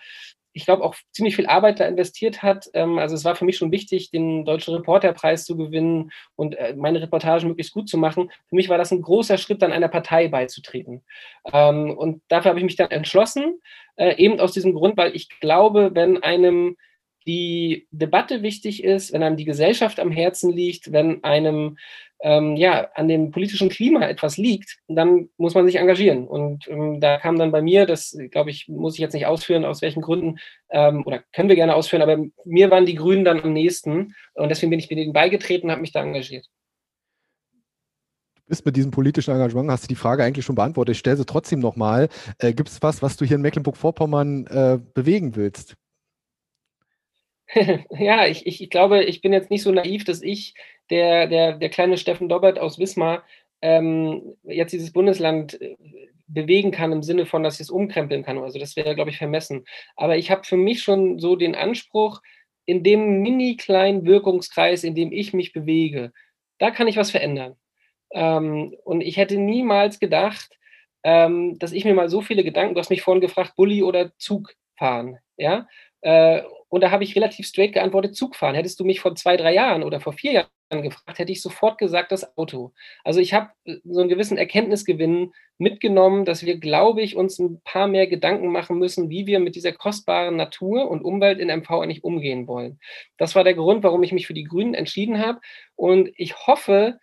ich 0.55 0.65
glaube, 0.65 0.83
auch 0.83 0.93
ziemlich 1.11 1.35
viel 1.35 1.47
Arbeit 1.47 1.79
da 1.79 1.87
investiert 1.87 2.43
hat. 2.43 2.69
Ähm, 2.75 2.99
also 2.99 3.15
es 3.15 3.25
war 3.25 3.35
für 3.35 3.43
mich 3.43 3.57
schon 3.57 3.71
wichtig, 3.71 4.11
den 4.11 4.45
Deutschen 4.45 4.75
Reporterpreis 4.75 5.45
zu 5.45 5.57
gewinnen 5.57 6.11
und 6.35 6.53
äh, 6.53 6.75
meine 6.77 7.01
Reportagen 7.01 7.47
möglichst 7.47 7.73
gut 7.73 7.89
zu 7.89 7.97
machen. 7.97 8.29
Für 8.49 8.55
mich 8.55 8.69
war 8.69 8.77
das 8.77 8.91
ein 8.91 9.01
großer 9.01 9.39
Schritt, 9.39 9.63
dann 9.63 9.71
einer 9.71 9.87
Partei 9.87 10.27
beizutreten. 10.27 11.01
Ähm, 11.51 11.97
und 11.97 12.21
dafür 12.27 12.49
habe 12.49 12.59
ich 12.59 12.65
mich 12.65 12.75
dann 12.75 12.91
entschlossen, 12.91 13.59
eben 13.97 14.39
aus 14.39 14.53
diesem 14.53 14.73
Grund, 14.73 14.97
weil 14.97 15.15
ich 15.15 15.29
glaube, 15.39 15.91
wenn 15.93 16.21
einem 16.23 16.77
die 17.25 17.87
Debatte 17.91 18.41
wichtig 18.41 18.83
ist, 18.83 19.13
wenn 19.13 19.23
einem 19.23 19.37
die 19.37 19.45
Gesellschaft 19.45 19.99
am 19.99 20.11
Herzen 20.11 20.51
liegt, 20.51 20.91
wenn 20.91 21.23
einem 21.23 21.77
ähm, 22.23 22.55
ja, 22.55 22.89
an 22.95 23.09
dem 23.09 23.31
politischen 23.31 23.67
Klima 23.67 24.07
etwas 24.07 24.37
liegt, 24.37 24.77
dann 24.87 25.29
muss 25.37 25.55
man 25.55 25.65
sich 25.65 25.75
engagieren. 25.75 26.25
Und 26.25 26.67
ähm, 26.69 27.01
da 27.01 27.17
kam 27.17 27.37
dann 27.37 27.51
bei 27.51 27.61
mir, 27.61 27.85
das 27.85 28.17
glaube 28.31 28.49
ich, 28.49 28.69
muss 28.69 28.93
ich 28.93 29.01
jetzt 29.01 29.13
nicht 29.13 29.25
ausführen, 29.25 29.65
aus 29.65 29.81
welchen 29.81 30.01
Gründen, 30.01 30.39
ähm, 30.69 31.05
oder 31.05 31.21
können 31.33 31.49
wir 31.49 31.57
gerne 31.57 31.75
ausführen, 31.75 32.01
aber 32.01 32.17
mir 32.45 32.71
waren 32.71 32.85
die 32.85 32.95
Grünen 32.95 33.25
dann 33.25 33.41
am 33.41 33.51
nächsten 33.51 34.15
und 34.35 34.49
deswegen 34.49 34.69
bin 34.69 34.79
ich 34.79 34.89
mit 34.89 34.99
ihnen 34.99 35.11
beigetreten 35.11 35.67
und 35.67 35.71
habe 35.71 35.81
mich 35.81 35.91
da 35.91 36.01
engagiert. 36.01 36.47
Bist 38.47 38.65
mit 38.65 38.75
diesem 38.77 38.91
politischen 38.91 39.31
Engagement, 39.31 39.69
hast 39.69 39.83
du 39.83 39.87
die 39.87 39.95
Frage 39.95 40.23
eigentlich 40.23 40.45
schon 40.45 40.55
beantwortet. 40.55 40.93
Ich 40.93 40.99
stelle 40.99 41.17
sie 41.17 41.25
trotzdem 41.25 41.59
nochmal. 41.59 42.07
Äh, 42.39 42.53
Gibt 42.53 42.69
es 42.69 42.81
was, 42.81 43.01
was 43.01 43.17
du 43.17 43.25
hier 43.25 43.35
in 43.35 43.41
Mecklenburg-Vorpommern 43.41 44.47
äh, 44.47 44.79
bewegen 44.93 45.35
willst? 45.35 45.75
ja, 47.89 48.25
ich, 48.27 48.45
ich, 48.45 48.61
ich 48.61 48.69
glaube, 48.69 49.03
ich 49.03 49.21
bin 49.21 49.33
jetzt 49.33 49.49
nicht 49.49 49.63
so 49.63 49.71
naiv, 49.71 50.03
dass 50.03 50.21
ich 50.21 50.53
der, 50.89 51.27
der, 51.27 51.53
der 51.53 51.69
kleine 51.69 51.97
Steffen 51.97 52.29
Dobbert 52.29 52.59
aus 52.59 52.79
Wismar 52.79 53.23
ähm, 53.61 54.35
jetzt 54.43 54.73
dieses 54.73 54.91
Bundesland 54.91 55.59
äh, 55.61 55.75
bewegen 56.27 56.71
kann 56.71 56.91
im 56.91 57.03
Sinne 57.03 57.25
von, 57.25 57.43
dass 57.43 57.55
ich 57.55 57.61
es 57.61 57.69
umkrempeln 57.69 58.23
kann. 58.23 58.37
Also 58.37 58.59
das 58.59 58.75
wäre, 58.75 58.95
glaube 58.95 59.11
ich, 59.11 59.17
vermessen. 59.17 59.65
Aber 59.95 60.17
ich 60.17 60.31
habe 60.31 60.43
für 60.43 60.57
mich 60.57 60.81
schon 60.81 61.19
so 61.19 61.35
den 61.35 61.55
Anspruch, 61.55 62.21
in 62.65 62.83
dem 62.83 63.21
mini 63.21 63.57
kleinen 63.57 64.05
Wirkungskreis, 64.05 64.83
in 64.83 64.95
dem 64.95 65.11
ich 65.11 65.33
mich 65.33 65.53
bewege, 65.53 66.11
da 66.59 66.71
kann 66.71 66.87
ich 66.87 66.97
was 66.97 67.11
verändern. 67.11 67.55
Ähm, 68.11 68.75
und 68.83 69.01
ich 69.01 69.17
hätte 69.17 69.37
niemals 69.37 69.99
gedacht, 69.99 70.57
ähm, 71.03 71.59
dass 71.59 71.73
ich 71.73 71.83
mir 71.85 71.93
mal 71.93 72.09
so 72.09 72.21
viele 72.21 72.43
Gedanken, 72.43 72.75
du 72.75 72.79
hast 72.79 72.89
mich 72.89 73.01
vorhin 73.01 73.21
gefragt, 73.21 73.55
Bulli 73.55 73.83
oder 73.83 74.15
Zug 74.17 74.53
fahren, 74.77 75.17
ja, 75.37 75.67
äh, 76.01 76.41
Und 76.73 76.81
da 76.81 76.89
habe 76.89 77.03
ich 77.03 77.15
relativ 77.15 77.45
straight 77.45 77.73
geantwortet, 77.73 78.15
Zugfahren. 78.15 78.55
Hättest 78.55 78.79
du 78.79 78.83
mich 78.83 78.99
vor 78.99 79.13
zwei, 79.13 79.37
drei 79.37 79.53
Jahren 79.53 79.83
oder 79.83 79.99
vor 79.99 80.11
vier 80.11 80.31
Jahren 80.31 80.81
gefragt, 80.81 81.19
hätte 81.19 81.31
ich 81.31 81.39
sofort 81.39 81.77
gesagt, 81.77 82.11
das 82.11 82.35
Auto. 82.35 82.73
Also 83.03 83.19
ich 83.19 83.35
habe 83.35 83.51
äh, 83.65 83.75
so 83.83 83.99
einen 83.99 84.09
gewissen 84.09 84.39
Erkenntnisgewinn 84.39 85.33
mitgenommen, 85.59 86.25
dass 86.25 86.43
wir, 86.43 86.57
glaube 86.57 87.03
ich, 87.03 87.15
uns 87.15 87.37
ein 87.37 87.61
paar 87.63 87.85
mehr 87.85 88.07
Gedanken 88.07 88.47
machen 88.47 88.79
müssen, 88.79 89.11
wie 89.11 89.27
wir 89.27 89.39
mit 89.39 89.53
dieser 89.53 89.71
kostbaren 89.71 90.35
Natur 90.35 90.89
und 90.89 91.05
Umwelt 91.05 91.37
in 91.37 91.55
MV 91.55 91.69
eigentlich 91.69 92.03
umgehen 92.03 92.47
wollen. 92.47 92.79
Das 93.17 93.35
war 93.35 93.43
der 93.43 93.53
Grund, 93.53 93.83
warum 93.83 94.01
ich 94.01 94.11
mich 94.11 94.25
für 94.25 94.33
die 94.33 94.45
Grünen 94.45 94.73
entschieden 94.73 95.19
habe. 95.19 95.41
Und 95.75 96.09
ich 96.15 96.47
hoffe, 96.47 96.97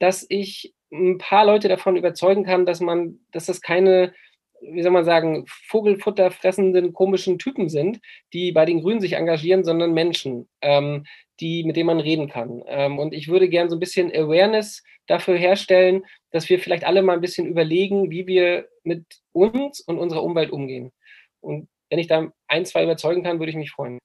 dass 0.00 0.26
ich 0.28 0.74
ein 0.92 1.16
paar 1.16 1.46
Leute 1.46 1.68
davon 1.68 1.96
überzeugen 1.96 2.44
kann, 2.44 2.66
dass 2.66 2.80
man, 2.80 3.20
dass 3.32 3.46
das 3.46 3.62
keine 3.62 4.12
wie 4.60 4.82
soll 4.82 4.92
man 4.92 5.04
sagen, 5.04 5.44
Vogelfutter 5.46 6.30
fressenden 6.30 6.92
komischen 6.92 7.38
Typen 7.38 7.68
sind, 7.68 8.00
die 8.32 8.52
bei 8.52 8.64
den 8.64 8.80
Grünen 8.80 9.00
sich 9.00 9.14
engagieren, 9.14 9.64
sondern 9.64 9.92
Menschen, 9.92 10.48
ähm, 10.62 11.04
die, 11.40 11.64
mit 11.64 11.76
denen 11.76 11.88
man 11.88 12.00
reden 12.00 12.28
kann. 12.28 12.62
Ähm, 12.66 12.98
und 12.98 13.12
ich 13.12 13.28
würde 13.28 13.48
gerne 13.48 13.70
so 13.70 13.76
ein 13.76 13.80
bisschen 13.80 14.10
Awareness 14.10 14.82
dafür 15.06 15.36
herstellen, 15.36 16.04
dass 16.30 16.48
wir 16.48 16.58
vielleicht 16.58 16.84
alle 16.84 17.02
mal 17.02 17.14
ein 17.14 17.20
bisschen 17.20 17.46
überlegen, 17.46 18.10
wie 18.10 18.26
wir 18.26 18.68
mit 18.84 19.04
uns 19.32 19.80
und 19.80 19.98
unserer 19.98 20.22
Umwelt 20.22 20.50
umgehen. 20.50 20.92
Und 21.40 21.68
wenn 21.90 21.98
ich 21.98 22.06
da 22.06 22.32
ein, 22.48 22.64
zwei 22.64 22.84
überzeugen 22.84 23.22
kann, 23.22 23.38
würde 23.38 23.50
ich 23.50 23.56
mich 23.56 23.70
freuen. 23.70 23.98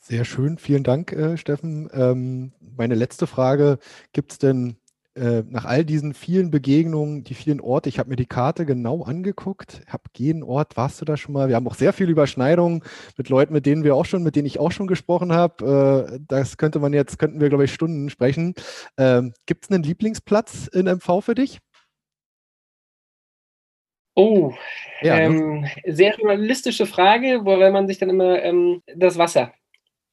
Sehr 0.00 0.24
schön, 0.24 0.56
vielen 0.58 0.84
Dank, 0.84 1.12
äh, 1.12 1.36
Steffen. 1.36 1.90
Ähm, 1.92 2.52
meine 2.60 2.94
letzte 2.94 3.26
Frage, 3.26 3.78
gibt 4.12 4.32
es 4.32 4.38
denn 4.38 4.76
äh, 5.16 5.44
nach 5.48 5.64
all 5.64 5.84
diesen 5.84 6.12
vielen 6.12 6.50
Begegnungen, 6.50 7.24
die 7.24 7.34
vielen 7.34 7.60
Orte, 7.60 7.88
ich 7.88 7.98
habe 7.98 8.10
mir 8.10 8.16
die 8.16 8.26
Karte 8.26 8.66
genau 8.66 9.02
angeguckt, 9.02 9.80
habe 9.88 10.04
jeden 10.16 10.42
Ort, 10.42 10.76
warst 10.76 11.00
du 11.00 11.04
da 11.04 11.16
schon 11.16 11.32
mal? 11.32 11.48
Wir 11.48 11.56
haben 11.56 11.66
auch 11.66 11.74
sehr 11.74 11.92
viele 11.92 12.12
Überschneidungen 12.12 12.82
mit 13.16 13.28
Leuten, 13.28 13.54
mit 13.54 13.64
denen 13.64 13.82
wir 13.82 13.94
auch 13.94 14.04
schon, 14.04 14.22
mit 14.22 14.36
denen 14.36 14.46
ich 14.46 14.58
auch 14.58 14.72
schon 14.72 14.86
gesprochen 14.86 15.32
habe. 15.32 16.10
Äh, 16.12 16.18
das 16.28 16.58
könnte 16.58 16.78
man 16.78 16.92
jetzt, 16.92 17.18
könnten 17.18 17.40
wir, 17.40 17.48
glaube 17.48 17.64
ich, 17.64 17.72
Stunden 17.72 18.10
sprechen. 18.10 18.54
Ähm, 18.98 19.32
Gibt 19.46 19.64
es 19.64 19.70
einen 19.70 19.82
Lieblingsplatz 19.82 20.66
in 20.66 20.86
MV 20.86 21.20
für 21.22 21.34
dich? 21.34 21.60
Oh, 24.14 24.52
ja, 25.02 25.18
ähm, 25.18 25.66
sehr 25.86 26.14
journalistische 26.16 26.86
Frage, 26.86 27.40
wo 27.44 27.58
wenn 27.58 27.72
man 27.72 27.86
sich 27.86 27.98
dann 27.98 28.10
immer 28.10 28.42
ähm, 28.42 28.82
das 28.94 29.18
Wasser. 29.18 29.52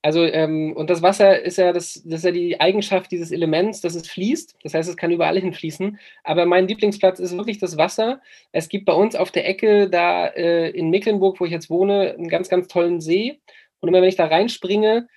Also, 0.03 0.25
ähm, 0.25 0.73
und 0.75 0.89
das 0.89 1.01
Wasser 1.01 1.41
ist 1.41 1.57
ja, 1.57 1.71
das, 1.71 2.03
das 2.03 2.19
ist 2.19 2.25
ja 2.25 2.31
die 2.31 2.59
Eigenschaft 2.59 3.09
dieses 3.09 3.31
Elements, 3.31 3.79
dass 3.79 3.95
es 3.95 4.07
fließt. 4.09 4.57
Das 4.61 4.73
heißt, 4.73 4.89
es 4.89 4.97
kann 4.97 5.11
überall 5.11 5.39
hinfließen. 5.39 5.97
Aber 6.25 6.45
mein 6.45 6.67
Lieblingsplatz 6.67 7.19
ist 7.19 7.37
wirklich 7.37 7.57
das 7.57 7.77
Wasser. 7.77 8.21
Es 8.51 8.67
gibt 8.67 8.85
bei 8.85 8.91
uns 8.93 9.15
auf 9.15 9.31
der 9.31 9.47
Ecke 9.47 9.89
da 9.89 10.27
äh, 10.27 10.69
in 10.71 10.89
Mecklenburg, 10.89 11.39
wo 11.39 11.45
ich 11.45 11.51
jetzt 11.51 11.69
wohne, 11.69 12.15
einen 12.17 12.27
ganz, 12.27 12.49
ganz 12.49 12.67
tollen 12.67 12.99
See. 12.99 13.39
Und 13.79 13.87
immer 13.87 14.01
wenn 14.01 14.09
ich 14.09 14.17
da 14.17 14.25
reinspringe, 14.25 15.07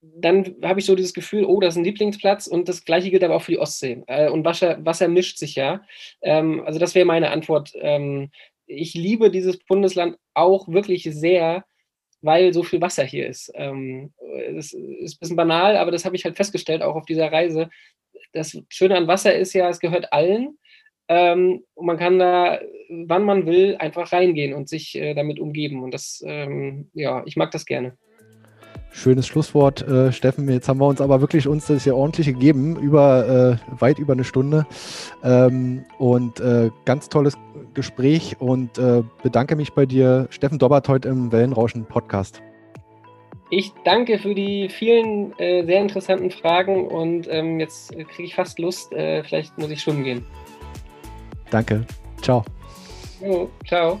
dann 0.00 0.54
habe 0.62 0.78
ich 0.78 0.86
so 0.86 0.94
dieses 0.94 1.12
Gefühl, 1.12 1.44
oh, 1.44 1.60
das 1.60 1.74
ist 1.74 1.78
ein 1.78 1.84
Lieblingsplatz 1.84 2.46
und 2.46 2.68
das 2.68 2.84
gleiche 2.84 3.10
gilt 3.10 3.24
aber 3.24 3.34
auch 3.34 3.42
für 3.42 3.52
die 3.52 3.58
Ostsee. 3.58 4.04
Äh, 4.06 4.30
und 4.30 4.44
Wasser, 4.44 4.78
Wasser 4.84 5.08
mischt 5.08 5.38
sich 5.38 5.56
ja. 5.56 5.82
Ähm, 6.22 6.62
also 6.64 6.78
das 6.78 6.94
wäre 6.94 7.04
meine 7.04 7.30
Antwort. 7.30 7.72
Ähm, 7.80 8.30
ich 8.66 8.94
liebe 8.94 9.30
dieses 9.32 9.58
Bundesland 9.58 10.16
auch 10.34 10.68
wirklich 10.68 11.02
sehr, 11.02 11.64
weil 12.22 12.52
so 12.52 12.62
viel 12.62 12.80
Wasser 12.80 13.04
hier 13.04 13.28
ist. 13.28 13.50
Ähm, 13.54 14.12
das 14.54 14.72
ist 14.72 15.16
ein 15.16 15.20
bisschen 15.20 15.36
banal, 15.36 15.76
aber 15.76 15.90
das 15.90 16.04
habe 16.04 16.16
ich 16.16 16.24
halt 16.24 16.36
festgestellt, 16.36 16.82
auch 16.82 16.96
auf 16.96 17.06
dieser 17.06 17.30
Reise. 17.30 17.70
Das 18.32 18.56
Schöne 18.68 18.96
an 18.96 19.08
Wasser 19.08 19.34
ist 19.34 19.52
ja, 19.52 19.68
es 19.68 19.80
gehört 19.80 20.12
allen. 20.12 20.58
Ähm, 21.08 21.64
und 21.74 21.86
man 21.86 21.98
kann 21.98 22.18
da, 22.18 22.60
wann 22.88 23.24
man 23.24 23.46
will, 23.46 23.76
einfach 23.78 24.12
reingehen 24.12 24.54
und 24.54 24.68
sich 24.68 24.96
äh, 24.96 25.14
damit 25.14 25.40
umgeben. 25.40 25.82
Und 25.82 25.92
das, 25.92 26.22
ähm, 26.24 26.90
ja, 26.94 27.24
ich 27.26 27.36
mag 27.36 27.50
das 27.50 27.66
gerne. 27.66 27.98
Schönes 28.92 29.26
Schlusswort, 29.26 29.86
äh, 29.86 30.12
Steffen. 30.12 30.48
Jetzt 30.48 30.68
haben 30.68 30.80
wir 30.80 30.86
uns 30.86 31.00
aber 31.00 31.20
wirklich 31.20 31.46
uns 31.46 31.66
das 31.66 31.84
ja 31.84 31.94
ordentlich 31.94 32.26
gegeben, 32.26 32.76
über 32.76 33.58
äh, 33.58 33.80
weit 33.80 33.98
über 33.98 34.14
eine 34.14 34.24
Stunde. 34.24 34.66
Ähm, 35.22 35.84
und 35.98 36.40
äh, 36.40 36.70
ganz 36.84 37.08
tolles 37.08 37.38
Gespräch 37.74 38.36
und 38.40 38.78
äh, 38.78 39.02
bedanke 39.22 39.54
mich 39.54 39.72
bei 39.72 39.86
dir, 39.86 40.26
Steffen 40.30 40.58
Dobbert, 40.58 40.88
heute 40.88 41.08
im 41.08 41.30
Wellenrauschen 41.30 41.84
Podcast. 41.84 42.42
Ich 43.50 43.72
danke 43.84 44.18
für 44.18 44.34
die 44.34 44.68
vielen 44.68 45.36
äh, 45.38 45.64
sehr 45.64 45.80
interessanten 45.80 46.30
Fragen 46.30 46.86
und 46.86 47.26
ähm, 47.28 47.58
jetzt 47.58 47.90
kriege 47.92 48.24
ich 48.24 48.34
fast 48.34 48.58
Lust, 48.58 48.92
äh, 48.92 49.24
vielleicht 49.24 49.56
muss 49.58 49.70
ich 49.70 49.80
schwimmen 49.80 50.04
gehen. 50.04 50.24
Danke. 51.50 51.84
Ciao. 52.22 52.44
Jo, 53.20 53.50
ciao. 53.66 54.00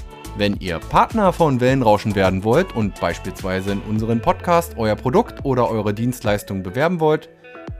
Wenn 0.37 0.55
ihr 0.59 0.79
Partner 0.79 1.33
von 1.33 1.59
Wellenrauschen 1.59 2.15
werden 2.15 2.45
wollt 2.45 2.73
und 2.73 2.97
beispielsweise 2.99 3.73
in 3.73 3.81
unseren 3.81 4.21
Podcast 4.21 4.75
euer 4.77 4.95
Produkt 4.95 5.43
oder 5.43 5.69
eure 5.69 5.93
Dienstleistung 5.93 6.63
bewerben 6.63 7.01
wollt, 7.01 7.27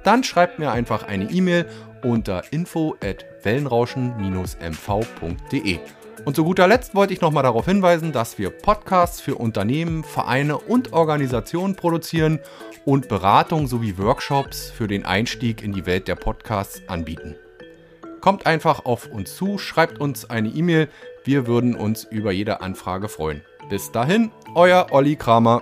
dann 0.03 0.23
schreibt 0.23 0.59
mir 0.59 0.71
einfach 0.71 1.03
eine 1.03 1.31
E-Mail 1.31 1.65
unter 2.03 2.43
info 2.51 2.95
at 3.03 3.25
wellenrauschen-mv.de. 3.43 5.79
Und 6.25 6.35
zu 6.35 6.43
guter 6.43 6.67
Letzt 6.67 6.93
wollte 6.93 7.13
ich 7.13 7.21
nochmal 7.21 7.43
darauf 7.43 7.65
hinweisen, 7.65 8.11
dass 8.11 8.37
wir 8.37 8.49
Podcasts 8.49 9.21
für 9.21 9.35
Unternehmen, 9.35 10.03
Vereine 10.03 10.57
und 10.57 10.93
Organisationen 10.93 11.75
produzieren 11.75 12.39
und 12.85 13.07
Beratung 13.07 13.67
sowie 13.67 13.97
Workshops 13.97 14.69
für 14.69 14.87
den 14.87 15.05
Einstieg 15.05 15.63
in 15.63 15.71
die 15.71 15.85
Welt 15.85 16.07
der 16.07 16.15
Podcasts 16.15 16.81
anbieten. 16.87 17.35
Kommt 18.19 18.45
einfach 18.45 18.85
auf 18.85 19.07
uns 19.07 19.35
zu, 19.35 19.57
schreibt 19.57 19.99
uns 19.99 20.29
eine 20.29 20.49
E-Mail, 20.49 20.89
wir 21.23 21.47
würden 21.47 21.75
uns 21.75 22.03
über 22.03 22.31
jede 22.31 22.61
Anfrage 22.61 23.09
freuen. 23.09 23.41
Bis 23.69 23.91
dahin, 23.91 24.31
euer 24.55 24.87
Olli 24.91 25.15
Kramer. 25.15 25.61